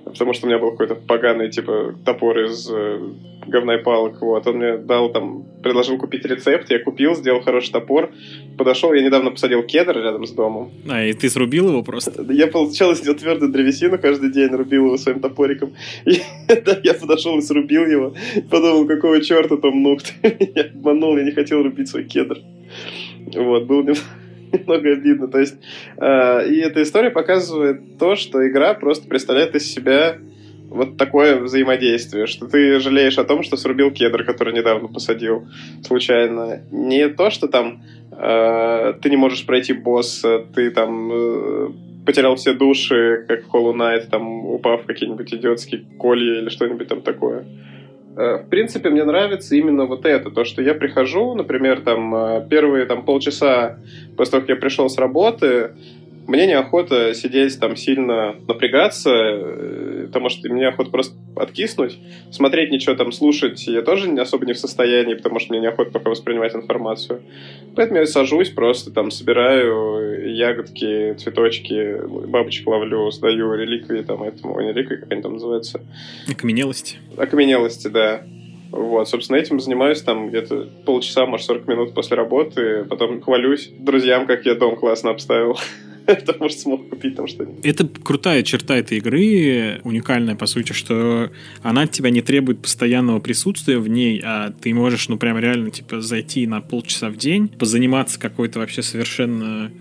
потому 0.05 0.33
что 0.33 0.45
у 0.45 0.49
меня 0.49 0.59
был 0.59 0.71
какой-то 0.71 0.95
поганый, 0.95 1.49
типа, 1.49 1.95
топор 2.05 2.39
из 2.39 2.69
э, 2.69 2.99
говна 3.47 3.75
и 3.75 3.83
палок, 3.83 4.21
вот, 4.21 4.45
он 4.47 4.57
мне 4.57 4.77
дал 4.77 5.11
там, 5.11 5.45
предложил 5.61 5.97
купить 5.97 6.25
рецепт, 6.25 6.69
я 6.69 6.79
купил, 6.79 7.15
сделал 7.15 7.41
хороший 7.41 7.71
топор, 7.71 8.11
подошел, 8.57 8.93
я 8.93 9.03
недавно 9.03 9.31
посадил 9.31 9.63
кедр 9.63 9.97
рядом 9.97 10.25
с 10.25 10.31
домом. 10.31 10.71
А, 10.89 11.03
и 11.03 11.13
ты 11.13 11.29
срубил 11.29 11.69
его 11.69 11.83
просто? 11.83 12.25
Я 12.31 12.47
получал 12.47 12.91
из 12.91 13.03
него 13.03 13.13
твердую 13.13 13.51
древесину 13.51 13.97
каждый 13.97 14.31
день, 14.31 14.49
рубил 14.49 14.85
его 14.85 14.97
своим 14.97 15.19
топориком, 15.19 15.73
и 16.05 16.21
да, 16.47 16.79
я 16.83 16.93
подошел 16.93 17.37
и 17.37 17.41
срубил 17.41 17.85
его, 17.85 18.13
подумал, 18.49 18.85
какого 18.85 19.21
черта 19.21 19.57
там 19.57 19.81
нух, 19.81 20.01
я 20.23 20.63
обманул, 20.63 21.17
я 21.17 21.23
не 21.23 21.31
хотел 21.31 21.63
рубить 21.63 21.87
свой 21.89 22.03
кедр. 22.03 22.39
Вот, 23.35 23.63
был 23.63 23.79
немного 23.81 23.99
немного 24.59 24.91
обидно. 24.91 25.27
То 25.27 25.39
есть, 25.39 25.55
э, 25.97 26.49
и 26.49 26.59
эта 26.59 26.81
история 26.81 27.09
показывает 27.09 27.97
то, 27.97 28.15
что 28.15 28.47
игра 28.47 28.73
просто 28.73 29.07
представляет 29.07 29.55
из 29.55 29.65
себя 29.71 30.17
вот 30.69 30.97
такое 30.97 31.39
взаимодействие, 31.39 32.25
что 32.25 32.47
ты 32.47 32.79
жалеешь 32.79 33.17
о 33.17 33.23
том, 33.23 33.43
что 33.43 33.57
срубил 33.57 33.91
кедр, 33.91 34.23
который 34.23 34.53
недавно 34.53 34.87
посадил 34.87 35.47
случайно. 35.83 36.63
Не 36.71 37.09
то, 37.09 37.29
что 37.29 37.47
там 37.47 37.83
э, 38.11 38.93
ты 39.01 39.09
не 39.09 39.17
можешь 39.17 39.45
пройти 39.45 39.73
босса, 39.73 40.45
ты 40.55 40.71
там 40.71 41.11
э, 41.11 41.69
потерял 42.05 42.35
все 42.35 42.53
души, 42.53 43.25
как 43.27 43.45
в 43.45 43.53
Hollow 43.53 43.75
Knight, 43.75 44.09
там 44.09 44.45
упав 44.45 44.83
в 44.83 44.85
какие-нибудь 44.85 45.33
идиотские 45.33 45.85
колья 45.97 46.41
или 46.41 46.49
что-нибудь 46.49 46.87
там 46.87 47.01
такое. 47.01 47.45
Э, 48.15 48.37
в 48.37 48.49
принципе, 48.49 48.89
мне 48.89 49.03
нравится 49.03 49.55
именно 49.55 49.85
вот 49.85 50.05
это, 50.05 50.29
то, 50.29 50.43
что 50.43 50.61
я 50.61 50.73
прихожу, 50.73 51.33
например, 51.33 51.81
там, 51.81 52.15
э, 52.15 52.47
первые 52.49 52.85
там, 52.85 53.03
полчаса 53.03 53.79
после 54.15 54.31
того, 54.31 54.41
как 54.41 54.49
я 54.49 54.55
пришел 54.55 54.89
с 54.89 54.97
работы, 54.97 55.71
мне 56.27 56.47
неохота 56.47 57.13
сидеть 57.13 57.59
там 57.59 57.75
сильно 57.75 58.35
напрягаться, 58.47 59.09
э, 59.11 60.05
потому 60.07 60.29
что 60.29 60.47
мне 60.49 60.67
охота 60.67 60.89
просто 60.89 61.15
откиснуть. 61.35 61.97
Смотреть 62.31 62.71
ничего 62.71 62.95
там, 62.95 63.11
слушать 63.11 63.65
я 63.67 63.81
тоже 63.81 64.09
не 64.09 64.19
особо 64.19 64.45
не 64.45 64.53
в 64.53 64.57
состоянии, 64.57 65.15
потому 65.15 65.39
что 65.39 65.53
мне 65.53 65.61
неохота 65.61 65.91
пока 65.91 66.09
воспринимать 66.09 66.55
информацию. 66.55 67.21
Поэтому 67.75 67.99
я 67.99 68.05
сажусь 68.05 68.49
просто 68.49 68.91
там, 68.91 69.11
собираю 69.11 70.33
ягодки, 70.33 71.13
цветочки, 71.15 71.97
бабочек 72.27 72.67
ловлю, 72.67 73.11
сдаю 73.11 73.53
реликвии 73.53 74.01
там 74.01 74.23
этому, 74.23 74.59
не 74.61 74.71
реликвии, 74.71 74.97
как 74.97 75.11
они 75.11 75.21
там 75.21 75.33
называются. 75.33 75.81
Окаменелости. 76.29 76.97
Окаменелости, 77.17 77.87
да. 77.87 78.23
Вот, 78.71 79.07
собственно, 79.07 79.37
этим 79.37 79.59
занимаюсь 79.59 80.01
там 80.01 80.29
где-то 80.29 80.67
полчаса, 80.85 81.27
может, 81.27 81.45
40 81.45 81.67
минут 81.67 81.93
после 81.93 82.17
работы, 82.17 82.85
потом 82.85 83.21
хвалюсь 83.21 83.69
друзьям, 83.77 84.25
как 84.25 84.45
я 84.45 84.55
дом 84.55 84.75
классно 84.75 85.11
обставил. 85.11 85.57
потому 86.25 86.49
что 86.49 86.59
смог 86.59 86.89
купить 86.89 87.15
там 87.15 87.27
что-нибудь. 87.27 87.65
Это 87.65 87.87
крутая 87.87 88.43
черта 88.43 88.75
этой 88.75 88.97
игры, 88.97 89.79
уникальная, 89.83 90.35
по 90.35 90.45
сути, 90.45 90.73
что 90.73 91.31
она 91.61 91.83
от 91.83 91.91
тебя 91.91 92.09
не 92.09 92.21
требует 92.21 92.61
постоянного 92.61 93.19
присутствия 93.19 93.77
в 93.77 93.87
ней, 93.87 94.21
а 94.23 94.51
ты 94.51 94.73
можешь, 94.73 95.09
ну, 95.09 95.17
прям 95.17 95.37
реально, 95.37 95.71
типа, 95.71 96.01
зайти 96.01 96.45
на 96.47 96.61
полчаса 96.61 97.09
в 97.09 97.17
день, 97.17 97.47
позаниматься 97.47 98.19
какой-то 98.19 98.59
вообще 98.59 98.81
совершенно 98.81 99.71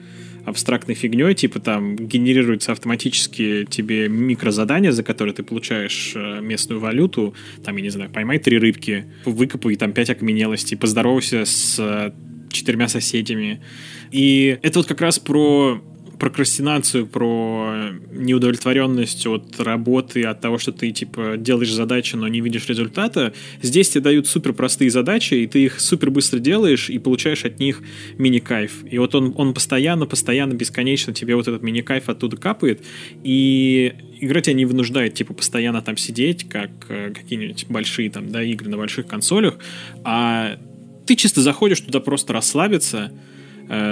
абстрактной 0.45 0.95
фигней, 0.95 1.35
типа 1.35 1.61
там 1.61 1.97
генерируется 1.97 2.73
автоматически 2.73 3.65
тебе 3.69 4.09
микрозадание, 4.09 4.93
за 4.93 5.03
которое 5.03 5.33
ты 5.33 5.43
получаешь 5.43 6.15
э, 6.17 6.41
местную 6.41 6.81
валюту, 6.81 7.35
там, 7.65 7.77
я 7.77 7.83
не 7.83 7.91
знаю, 7.91 8.11
поймай 8.11 8.39
три 8.39 8.59
рыбки, 8.59 9.07
выкопай 9.25 9.77
там 9.77 9.93
пять 9.93 10.11
окаменелостей, 10.11 10.77
поздоровайся 10.77 11.45
с 11.45 11.79
э, 11.79 12.13
четырьмя 12.51 12.89
соседями. 12.89 13.63
И 14.11 14.59
это 14.63 14.81
вот 14.81 14.89
как 14.89 15.01
раз 15.01 15.19
про 15.19 15.83
прокрастинацию, 16.23 17.09
про 17.09 17.91
неудовлетворенность 18.13 19.27
от 19.27 19.59
работы, 19.59 20.23
от 20.23 20.41
того, 20.41 20.57
что 20.57 20.71
ты, 20.71 20.93
типа, 20.93 21.35
делаешь 21.37 21.73
задачи, 21.73 22.15
но 22.15 22.29
не 22.29 22.41
видишь 22.41 22.69
результата, 22.69 23.33
здесь 23.61 23.89
тебе 23.89 24.03
дают 24.03 24.29
супер 24.29 24.53
простые 24.53 24.89
задачи, 24.93 25.35
и 25.35 25.49
ты 25.49 25.65
их 25.65 25.81
супер 25.81 26.13
быстро 26.13 26.39
делаешь, 26.39 26.91
и 26.91 27.01
получаешь 27.01 27.45
от 27.45 27.59
них 27.59 27.83
мини-кайф. 28.19 28.85
И 28.89 28.99
вот 28.99 29.17
он, 29.17 29.35
он 29.37 29.53
постоянно, 29.53 30.07
постоянно, 30.07 30.53
бесконечно 30.53 31.13
тебе 31.13 31.35
вот 31.35 31.49
этот 31.49 31.65
мини-кайф 31.65 32.09
оттуда 32.09 32.37
капает, 32.37 32.85
и 33.25 33.93
игра 34.21 34.41
тебя 34.43 34.55
не 34.55 34.65
вынуждает, 34.65 35.15
типа, 35.15 35.35
постоянно 35.35 35.83
там 35.83 35.97
сидеть, 35.97 36.49
как 36.49 36.71
э, 36.89 37.11
какие-нибудь 37.13 37.67
большие 37.69 38.09
там, 38.11 38.31
да, 38.31 38.45
игры 38.45 38.71
на 38.71 38.77
больших 38.77 39.09
консолях, 39.09 39.59
а 40.05 40.57
ты 41.05 41.17
чисто 41.17 41.41
заходишь 41.41 41.81
туда 41.81 41.99
просто 41.99 42.33
расслабиться, 42.33 43.11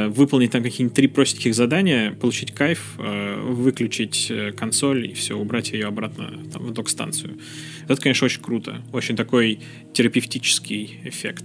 выполнить 0.09 0.51
там 0.51 0.63
какие-нибудь 0.63 0.95
три 0.95 1.07
простеньких 1.07 1.55
задания, 1.55 2.13
получить 2.13 2.53
кайф, 2.53 2.95
э, 2.99 3.41
выключить 3.41 4.31
э, 4.31 4.53
консоль 4.53 5.07
и 5.11 5.13
все, 5.15 5.37
убрать 5.37 5.73
ее 5.73 5.87
обратно 5.87 6.33
там, 6.53 6.63
в 6.63 6.73
док-станцию. 6.73 7.39
Это, 7.89 8.01
конечно, 8.01 8.25
очень 8.27 8.43
круто. 8.43 8.83
Очень 8.93 9.17
такой 9.17 9.61
терапевтический 9.93 11.01
эффект. 11.05 11.45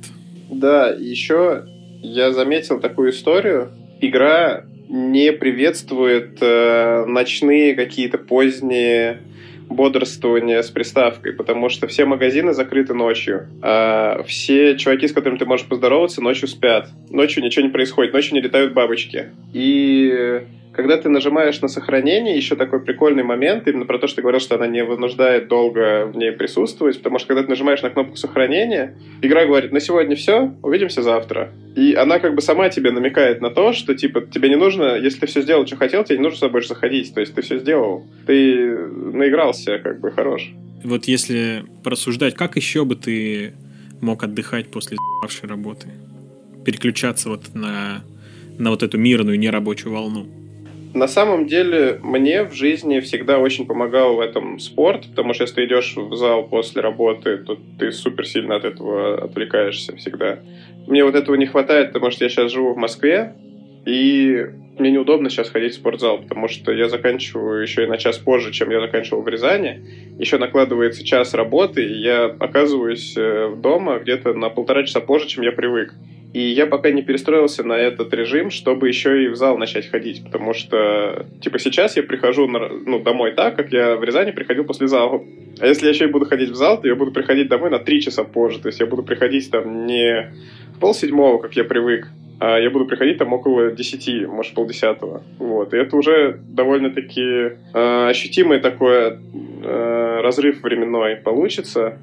Да, 0.50 0.90
еще 0.90 1.66
я 2.02 2.32
заметил 2.32 2.80
такую 2.80 3.12
историю. 3.12 3.72
Игра 4.02 4.66
не 4.90 5.32
приветствует 5.32 6.38
э, 6.42 7.06
ночные 7.06 7.74
какие-то 7.76 8.18
поздние 8.18 9.22
бодрствование 9.70 10.64
с 10.64 10.70
приставкой, 10.70 11.34
потому 11.34 11.70
что 11.70 11.88
все 11.88 12.06
магазины 12.06 12.54
закрыты 12.54 12.94
ночью. 12.94 13.48
А 13.62 14.24
все 14.24 14.78
чуваки, 14.78 15.08
с 15.08 15.14
которыми 15.14 15.38
ты 15.38 15.46
можешь 15.46 15.68
поздороваться, 15.68 16.22
ночью 16.22 16.48
спят. 16.48 16.90
Ночью 17.10 17.44
ничего 17.44 17.66
не 17.66 17.72
происходит, 17.72 18.14
ночью 18.14 18.34
не 18.36 18.42
летают 18.42 18.74
бабочки. 18.74 19.32
И 19.54 20.44
когда 20.76 20.98
ты 20.98 21.10
нажимаешь 21.10 21.62
на 21.62 21.68
сохранение, 21.68 22.36
еще 22.36 22.56
такой 22.56 22.82
прикольный 22.82 23.24
момент, 23.24 23.68
именно 23.68 23.86
про 23.86 23.98
то, 23.98 24.08
что 24.08 24.18
ты 24.18 24.22
говорил, 24.22 24.42
что 24.42 24.56
она 24.56 24.68
не 24.68 24.84
вынуждает 24.84 25.48
долго 25.48 26.06
в 26.06 26.18
ней 26.18 26.32
присутствовать, 26.32 26.98
потому 26.98 27.18
что 27.18 27.30
когда 27.30 27.44
ты 27.44 27.50
нажимаешь 27.50 27.82
на 27.82 27.90
кнопку 27.90 28.18
сохранения, 28.18 28.98
игра 29.22 29.46
говорит, 29.46 29.72
на 29.72 29.80
сегодня 29.80 30.16
все, 30.16 30.54
увидимся 30.62 31.02
завтра. 31.02 31.52
И 31.76 31.94
она 31.94 32.20
как 32.20 32.36
бы 32.36 32.42
сама 32.42 32.70
тебе 32.70 32.92
намекает 32.92 33.42
на 33.42 33.50
то, 33.50 33.74
что 33.74 33.96
типа 33.96 34.22
тебе 34.22 34.50
не 34.50 34.58
нужно, 34.58 34.98
если 34.98 35.22
ты 35.22 35.28
все 35.28 35.42
сделал, 35.42 35.66
что 35.66 35.78
хотел, 35.78 36.04
тебе 36.04 36.18
не 36.18 36.24
нужно 36.24 36.38
с 36.38 36.42
собой 36.42 36.62
заходить, 36.64 37.14
то 37.14 37.22
есть 37.22 37.34
ты 37.34 37.42
все 37.42 37.58
сделал, 37.58 38.06
ты 38.26 38.78
наигрался, 38.78 39.80
как 39.80 40.02
бы 40.02 40.12
хорош. 40.12 40.52
Вот 40.84 41.06
если 41.06 41.64
порассуждать, 41.84 42.36
как 42.36 42.58
еще 42.58 42.86
бы 42.86 42.96
ты 42.96 43.54
мог 44.02 44.24
отдыхать 44.24 44.68
после 44.68 44.98
работы? 45.44 45.88
Переключаться 46.66 47.30
вот 47.30 47.54
на, 47.54 48.04
на 48.58 48.72
вот 48.72 48.84
эту 48.84 48.98
мирную 48.98 49.40
нерабочую 49.40 49.94
волну? 49.94 50.28
На 50.96 51.10
самом 51.10 51.46
деле, 51.46 52.00
мне 52.02 52.44
в 52.44 52.54
жизни 52.54 53.02
всегда 53.02 53.38
очень 53.38 53.68
помогал 53.68 54.16
в 54.16 54.22
этом 54.22 54.60
спорт, 54.60 55.08
потому 55.10 55.34
что 55.34 55.44
если 55.44 55.56
ты 55.56 55.66
идешь 55.66 55.94
в 55.98 56.16
зал 56.16 56.48
после 56.48 56.82
работы, 56.82 57.38
то 57.38 57.60
ты 57.78 57.92
супер 57.92 58.26
сильно 58.26 58.56
от 58.56 58.64
этого 58.64 59.26
отвлекаешься 59.26 59.94
всегда. 59.98 60.40
Мне 60.88 61.04
вот 61.04 61.16
этого 61.16 61.36
не 61.36 61.48
хватает, 61.48 61.92
потому 61.92 62.12
что 62.12 62.24
я 62.24 62.30
сейчас 62.30 62.50
живу 62.50 62.74
в 62.74 62.78
Москве, 62.78 63.36
и 63.86 64.46
мне 64.80 64.92
неудобно 64.92 65.30
сейчас 65.30 65.50
ходить 65.50 65.74
в 65.74 65.76
спортзал, 65.76 66.20
потому 66.20 66.48
что 66.48 66.72
я 66.72 66.88
заканчиваю 66.88 67.62
еще 67.62 67.84
и 67.84 67.88
на 67.88 67.98
час 67.98 68.18
позже, 68.18 68.54
чем 68.54 68.72
я 68.72 68.80
заканчивал 68.80 69.22
в 69.22 69.28
Рязани. 69.28 69.82
Еще 70.18 70.38
накладывается 70.38 71.04
час 71.04 71.34
работы, 71.34 71.84
и 71.84 72.02
я 72.04 72.26
оказываюсь 72.26 73.16
э, 73.18 73.54
дома 73.58 74.00
где-то 74.00 74.34
на 74.34 74.50
полтора 74.50 74.86
часа 74.86 75.02
позже, 75.02 75.28
чем 75.28 75.44
я 75.44 75.52
привык. 75.52 75.94
И 76.36 76.50
я 76.50 76.66
пока 76.66 76.92
не 76.92 77.02
перестроился 77.02 77.64
на 77.64 77.78
этот 77.78 78.14
режим, 78.14 78.50
чтобы 78.50 78.90
еще 78.90 79.24
и 79.24 79.30
в 79.30 79.38
зал 79.38 79.58
начать 79.58 79.90
ходить, 79.90 80.22
потому 80.22 80.54
что, 80.54 81.26
типа, 81.42 81.60
сейчас 81.60 81.96
я 81.96 82.04
прихожу 82.04 82.46
на, 82.46 82.68
ну, 82.68 83.00
домой 83.00 83.32
так, 83.32 83.56
как 83.56 83.72
я 83.72 83.96
в 83.96 84.04
Рязани 84.04 84.32
приходил 84.32 84.66
после 84.66 84.90
зала. 84.90 85.24
А 85.62 85.66
если 85.66 85.86
я 85.86 85.94
еще 85.94 86.04
и 86.04 86.12
буду 86.12 86.26
ходить 86.26 86.50
в 86.50 86.56
зал, 86.56 86.82
то 86.82 86.90
я 86.90 86.96
буду 86.96 87.14
приходить 87.14 87.48
домой 87.48 87.70
на 87.70 87.80
три 87.80 88.02
часа 88.02 88.26
позже. 88.26 88.60
То 88.60 88.68
есть 88.68 88.82
я 88.82 88.86
буду 88.86 89.02
приходить 89.02 89.50
там 89.50 89.86
не 89.86 90.34
в 90.76 90.80
полседьмого, 90.82 91.38
как 91.38 91.56
я 91.56 91.64
привык, 91.64 92.10
а 92.42 92.60
я 92.60 92.70
буду 92.70 92.86
приходить 92.86 93.18
там 93.18 93.32
около 93.32 93.72
десяти, 93.72 94.26
может, 94.26 94.56
полдесятого. 94.56 95.24
Вот. 95.40 95.74
И 95.74 95.78
это 95.78 95.96
уже 95.96 96.38
довольно-таки 96.50 97.22
э, 97.22 98.08
ощутимый 98.10 98.60
такой 98.60 99.20
э, 99.64 100.20
разрыв 100.22 100.62
временной 100.64 101.16
получится 101.16 101.98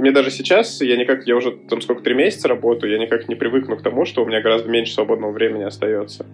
мне 0.00 0.12
даже 0.12 0.30
сейчас, 0.30 0.80
я 0.80 0.96
никак, 0.96 1.26
я 1.26 1.36
уже 1.36 1.52
там 1.52 1.80
сколько, 1.80 2.02
три 2.02 2.14
месяца 2.14 2.48
работаю, 2.48 2.92
я 2.92 2.98
никак 2.98 3.28
не 3.28 3.34
привыкну 3.34 3.76
к 3.76 3.82
тому, 3.82 4.04
что 4.04 4.22
у 4.22 4.26
меня 4.26 4.40
гораздо 4.40 4.70
меньше 4.70 4.92
свободного 4.92 5.32
времени 5.32 5.64
остается. 5.64 6.26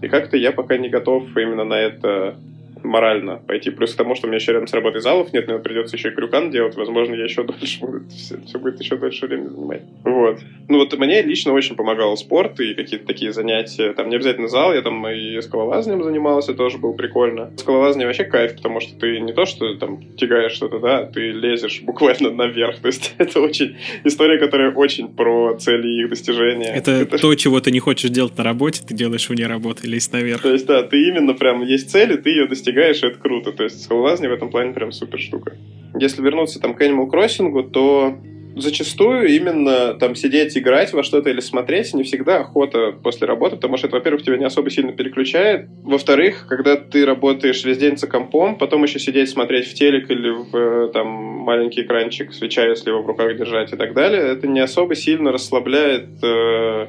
И 0.00 0.08
как-то 0.08 0.36
я 0.36 0.52
пока 0.52 0.78
не 0.78 0.88
готов 0.88 1.24
именно 1.36 1.64
на 1.64 1.74
это 1.74 2.36
морально 2.82 3.36
пойти. 3.36 3.70
Плюс 3.70 3.94
к 3.94 3.96
тому, 3.96 4.14
что 4.14 4.26
у 4.26 4.30
меня 4.30 4.38
еще 4.38 4.52
рядом 4.52 4.66
с 4.66 4.72
работой 4.72 5.00
залов 5.00 5.32
нет, 5.32 5.48
мне 5.48 5.58
придется 5.58 5.96
еще 5.96 6.08
и 6.08 6.12
крюкан 6.12 6.50
делать, 6.50 6.76
возможно, 6.76 7.14
я 7.14 7.24
еще 7.24 7.42
дольше 7.44 7.80
буду, 7.80 8.08
все, 8.08 8.38
все 8.46 8.58
будет 8.58 8.80
еще 8.80 8.96
дольше 8.96 9.26
времени 9.26 9.48
занимать. 9.48 9.82
Вот. 10.04 10.40
Ну 10.68 10.78
вот 10.78 10.96
мне 10.98 11.22
лично 11.22 11.52
очень 11.52 11.76
помогал 11.76 12.16
спорт 12.16 12.60
и 12.60 12.74
какие-то 12.74 13.06
такие 13.06 13.32
занятия. 13.32 13.92
Там 13.92 14.08
не 14.08 14.16
обязательно 14.16 14.48
зал, 14.48 14.74
я 14.74 14.82
там 14.82 15.06
и 15.08 15.40
скалолазанием 15.40 16.02
занимался, 16.02 16.54
тоже 16.54 16.78
было 16.78 16.92
прикольно. 16.92 17.50
Скалолазание 17.56 18.06
вообще 18.06 18.24
кайф, 18.24 18.56
потому 18.56 18.80
что 18.80 18.98
ты 18.98 19.20
не 19.20 19.32
то, 19.32 19.46
что 19.46 19.74
там 19.76 20.02
тягаешь 20.16 20.52
что-то, 20.52 20.78
да, 20.78 21.04
ты 21.04 21.30
лезешь 21.30 21.80
буквально 21.82 22.30
наверх. 22.30 22.80
То 22.80 22.86
есть 22.88 23.14
это 23.18 23.40
очень 23.40 23.76
история, 24.04 24.38
которая 24.38 24.72
очень 24.72 25.08
про 25.08 25.56
цели 25.58 25.88
и 25.88 26.02
их 26.02 26.10
достижения. 26.10 26.72
Это, 26.74 26.92
это 26.92 27.18
то, 27.18 27.34
чего 27.34 27.60
ты 27.60 27.70
не 27.70 27.80
хочешь 27.80 28.10
делать 28.10 28.36
на 28.38 28.44
работе, 28.44 28.82
ты 28.86 28.94
делаешь 28.94 29.28
вне 29.28 29.46
работы, 29.46 29.86
лезть 29.86 30.12
наверх. 30.12 30.42
То 30.42 30.52
есть, 30.52 30.66
да, 30.66 30.82
ты 30.82 31.08
именно 31.08 31.34
прям 31.34 31.62
есть 31.62 31.90
цель, 31.90 32.12
и 32.12 32.16
ты 32.16 32.30
ее 32.30 32.46
достигаешь 32.46 32.69
достигаешь, 32.70 33.02
и 33.02 33.06
это 33.06 33.18
круто. 33.18 33.52
То 33.52 33.64
есть 33.64 33.82
скалолазание 33.82 34.30
в 34.30 34.34
этом 34.34 34.50
плане 34.50 34.72
прям 34.72 34.92
супер 34.92 35.18
штука. 35.18 35.56
Если 35.98 36.22
вернуться 36.22 36.60
там 36.60 36.74
к 36.74 36.82
Animal 36.82 37.10
Crossing, 37.10 37.70
то 37.70 38.16
зачастую 38.56 39.28
именно 39.28 39.94
там 39.94 40.14
сидеть, 40.14 40.56
играть 40.58 40.92
во 40.92 41.02
что-то 41.02 41.30
или 41.30 41.40
смотреть 41.40 41.94
не 41.94 42.02
всегда 42.02 42.40
охота 42.40 42.92
после 42.92 43.26
работы, 43.26 43.56
потому 43.56 43.76
что 43.76 43.86
это, 43.86 43.96
во-первых, 43.96 44.24
тебя 44.24 44.36
не 44.36 44.44
особо 44.44 44.70
сильно 44.70 44.92
переключает. 44.92 45.68
Во-вторых, 45.84 46.46
когда 46.48 46.76
ты 46.76 47.06
работаешь 47.06 47.64
весь 47.64 47.78
день 47.78 47.96
за 47.96 48.08
компом, 48.08 48.56
потом 48.56 48.82
еще 48.82 48.98
сидеть, 48.98 49.30
смотреть 49.30 49.68
в 49.68 49.74
телек 49.74 50.10
или 50.10 50.30
в 50.30 50.92
там 50.92 51.06
маленький 51.06 51.82
экранчик, 51.82 52.32
свеча, 52.32 52.66
если 52.66 52.90
его 52.90 53.02
в 53.02 53.06
руках 53.06 53.36
держать 53.36 53.72
и 53.72 53.76
так 53.76 53.94
далее, 53.94 54.22
это 54.22 54.46
не 54.48 54.60
особо 54.60 54.94
сильно 54.94 55.32
расслабляет 55.32 56.08
э, 56.22 56.86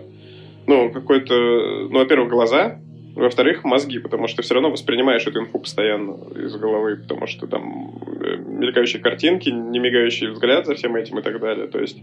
ну, 0.68 0.92
какой-то, 0.92 1.34
ну, 1.90 2.00
во-первых, 2.00 2.30
глаза, 2.30 2.80
во-вторых, 3.16 3.64
мозги, 3.64 4.00
потому 4.00 4.28
что 4.28 4.38
ты 4.38 4.44
все 4.44 4.54
равно 4.54 4.72
воспринимаешь 4.72 5.26
эту 5.28 5.40
инфу 5.42 5.60
постоянно 5.60 6.18
из 6.36 6.56
головы, 6.56 6.98
потому 6.98 7.28
что 7.28 7.48
там 7.48 8.00
э, 8.22 8.38
мелькающие 8.38 9.02
картинки, 9.02 9.50
не 9.50 9.80
мигающий 9.80 10.28
взгляд 10.28 10.66
за 10.66 10.76
всем 10.76 10.96
этим 10.96 11.20
и 11.20 11.22
так 11.22 11.40
далее. 11.40 11.68
То 11.68 11.80
есть 11.80 11.98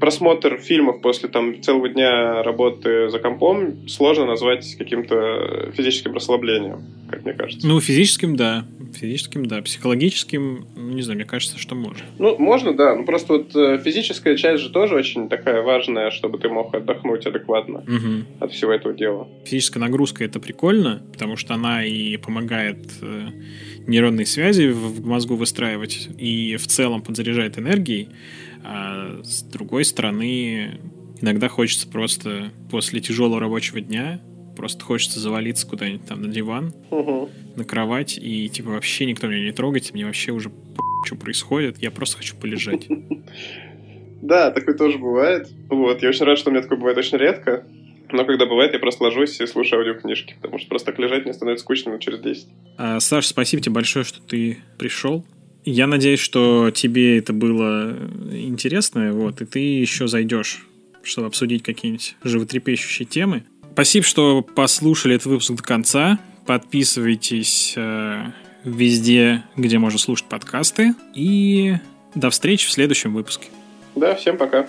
просмотр 0.00 0.58
фильмов 0.58 1.00
после 1.00 1.28
там 1.28 1.60
целого 1.62 1.88
дня 1.88 2.42
работы 2.42 3.08
за 3.08 3.18
компом 3.18 3.88
сложно 3.88 4.26
назвать 4.26 4.76
каким-то 4.76 5.70
физическим 5.72 6.14
расслаблением, 6.14 6.84
как 7.10 7.24
мне 7.24 7.34
кажется. 7.34 7.66
Ну, 7.66 7.80
физическим, 7.80 8.36
да. 8.36 8.64
Физическим, 8.94 9.46
да. 9.46 9.60
Психологическим, 9.60 10.66
не 10.76 11.02
знаю, 11.02 11.16
мне 11.16 11.26
кажется, 11.26 11.58
что 11.58 11.74
можно. 11.74 12.04
Ну, 12.18 12.36
можно, 12.38 12.74
да. 12.74 12.94
Ну, 12.94 13.04
просто 13.04 13.34
вот 13.34 13.54
э, 13.56 13.78
физическая 13.84 14.36
часть 14.36 14.62
же 14.62 14.70
тоже 14.70 14.94
очень 14.94 15.28
такая 15.28 15.62
важная, 15.62 16.10
чтобы 16.10 16.38
ты 16.38 16.48
мог 16.48 16.74
отдохнуть 16.74 17.26
адекватно 17.26 17.80
угу. 17.80 18.24
от 18.40 18.52
всего 18.52 18.72
этого 18.72 18.94
дела. 18.94 19.28
Физическая 19.44 19.82
нагрузка— 19.82 20.24
это 20.24 20.40
прикольно, 20.40 21.02
потому 21.12 21.36
что 21.36 21.54
она 21.54 21.84
и 21.84 22.16
помогает 22.16 22.78
э, 23.02 23.28
нейронные 23.86 24.26
связи 24.26 24.68
в 24.68 25.04
мозгу 25.06 25.34
выстраивать 25.34 26.08
и 26.18 26.56
в 26.56 26.66
целом 26.66 27.02
подзаряжает 27.02 27.58
энергией. 27.58 28.08
А 28.64 29.20
с 29.22 29.42
другой 29.42 29.84
стороны, 29.84 30.80
иногда 31.20 31.48
хочется 31.48 31.86
просто 31.86 32.50
после 32.70 33.00
тяжелого 33.00 33.40
рабочего 33.40 33.80
дня 33.80 34.20
просто 34.56 34.84
хочется 34.84 35.20
завалиться 35.20 35.66
куда-нибудь 35.66 36.06
там 36.06 36.22
на 36.22 36.28
диван, 36.28 36.72
угу. 36.90 37.28
на 37.56 37.64
кровать, 37.64 38.16
и 38.16 38.48
типа 38.48 38.70
вообще 38.70 39.04
никто 39.04 39.26
меня 39.26 39.44
не 39.44 39.52
трогает, 39.52 39.92
мне 39.92 40.06
вообще 40.06 40.32
уже 40.32 40.50
что 41.04 41.16
происходит, 41.16 41.78
я 41.82 41.90
просто 41.90 42.18
хочу 42.18 42.36
полежать. 42.36 42.86
Да, 44.22 44.50
такое 44.50 44.74
тоже 44.74 44.96
бывает. 44.96 45.50
Вот, 45.68 46.02
я 46.02 46.08
очень 46.08 46.24
рад, 46.24 46.38
что 46.38 46.48
у 46.48 46.52
меня 46.54 46.62
такое 46.62 46.78
бывает 46.78 46.96
очень 46.96 47.18
редко. 47.18 47.66
Но 48.10 48.24
когда 48.24 48.46
бывает, 48.46 48.72
я 48.72 48.78
просто 48.78 49.04
ложусь 49.04 49.38
и 49.38 49.46
слушаю 49.46 49.80
аудиокнижки, 49.80 50.36
потому 50.40 50.58
что 50.58 50.68
просто 50.70 50.92
так 50.92 50.98
лежать 50.98 51.24
мне 51.24 51.34
становится 51.34 51.62
скучно 51.62 51.98
через 51.98 52.20
10. 52.20 52.48
А, 52.78 53.00
Саш, 53.00 53.26
спасибо 53.26 53.62
тебе 53.62 53.74
большое, 53.74 54.02
что 54.02 54.22
ты 54.22 54.60
пришел. 54.78 55.26
Я 55.64 55.86
надеюсь, 55.86 56.20
что 56.20 56.70
тебе 56.70 57.18
это 57.18 57.32
было 57.32 57.96
интересно, 58.30 59.12
вот, 59.12 59.40
и 59.40 59.46
ты 59.46 59.58
еще 59.58 60.08
зайдешь, 60.08 60.66
чтобы 61.02 61.28
обсудить 61.28 61.62
какие-нибудь 61.62 62.16
животрепещущие 62.22 63.06
темы. 63.06 63.44
Спасибо, 63.72 64.04
что 64.04 64.42
послушали 64.42 65.16
этот 65.16 65.26
выпуск 65.26 65.52
до 65.54 65.62
конца. 65.62 66.18
Подписывайтесь 66.46 67.74
э, 67.76 68.26
везде, 68.64 69.42
где 69.56 69.78
можно 69.78 69.98
слушать 69.98 70.28
подкасты. 70.28 70.94
И 71.14 71.74
до 72.14 72.30
встречи 72.30 72.68
в 72.68 72.70
следующем 72.70 73.14
выпуске. 73.14 73.48
Да, 73.96 74.14
всем 74.14 74.36
пока. 74.36 74.68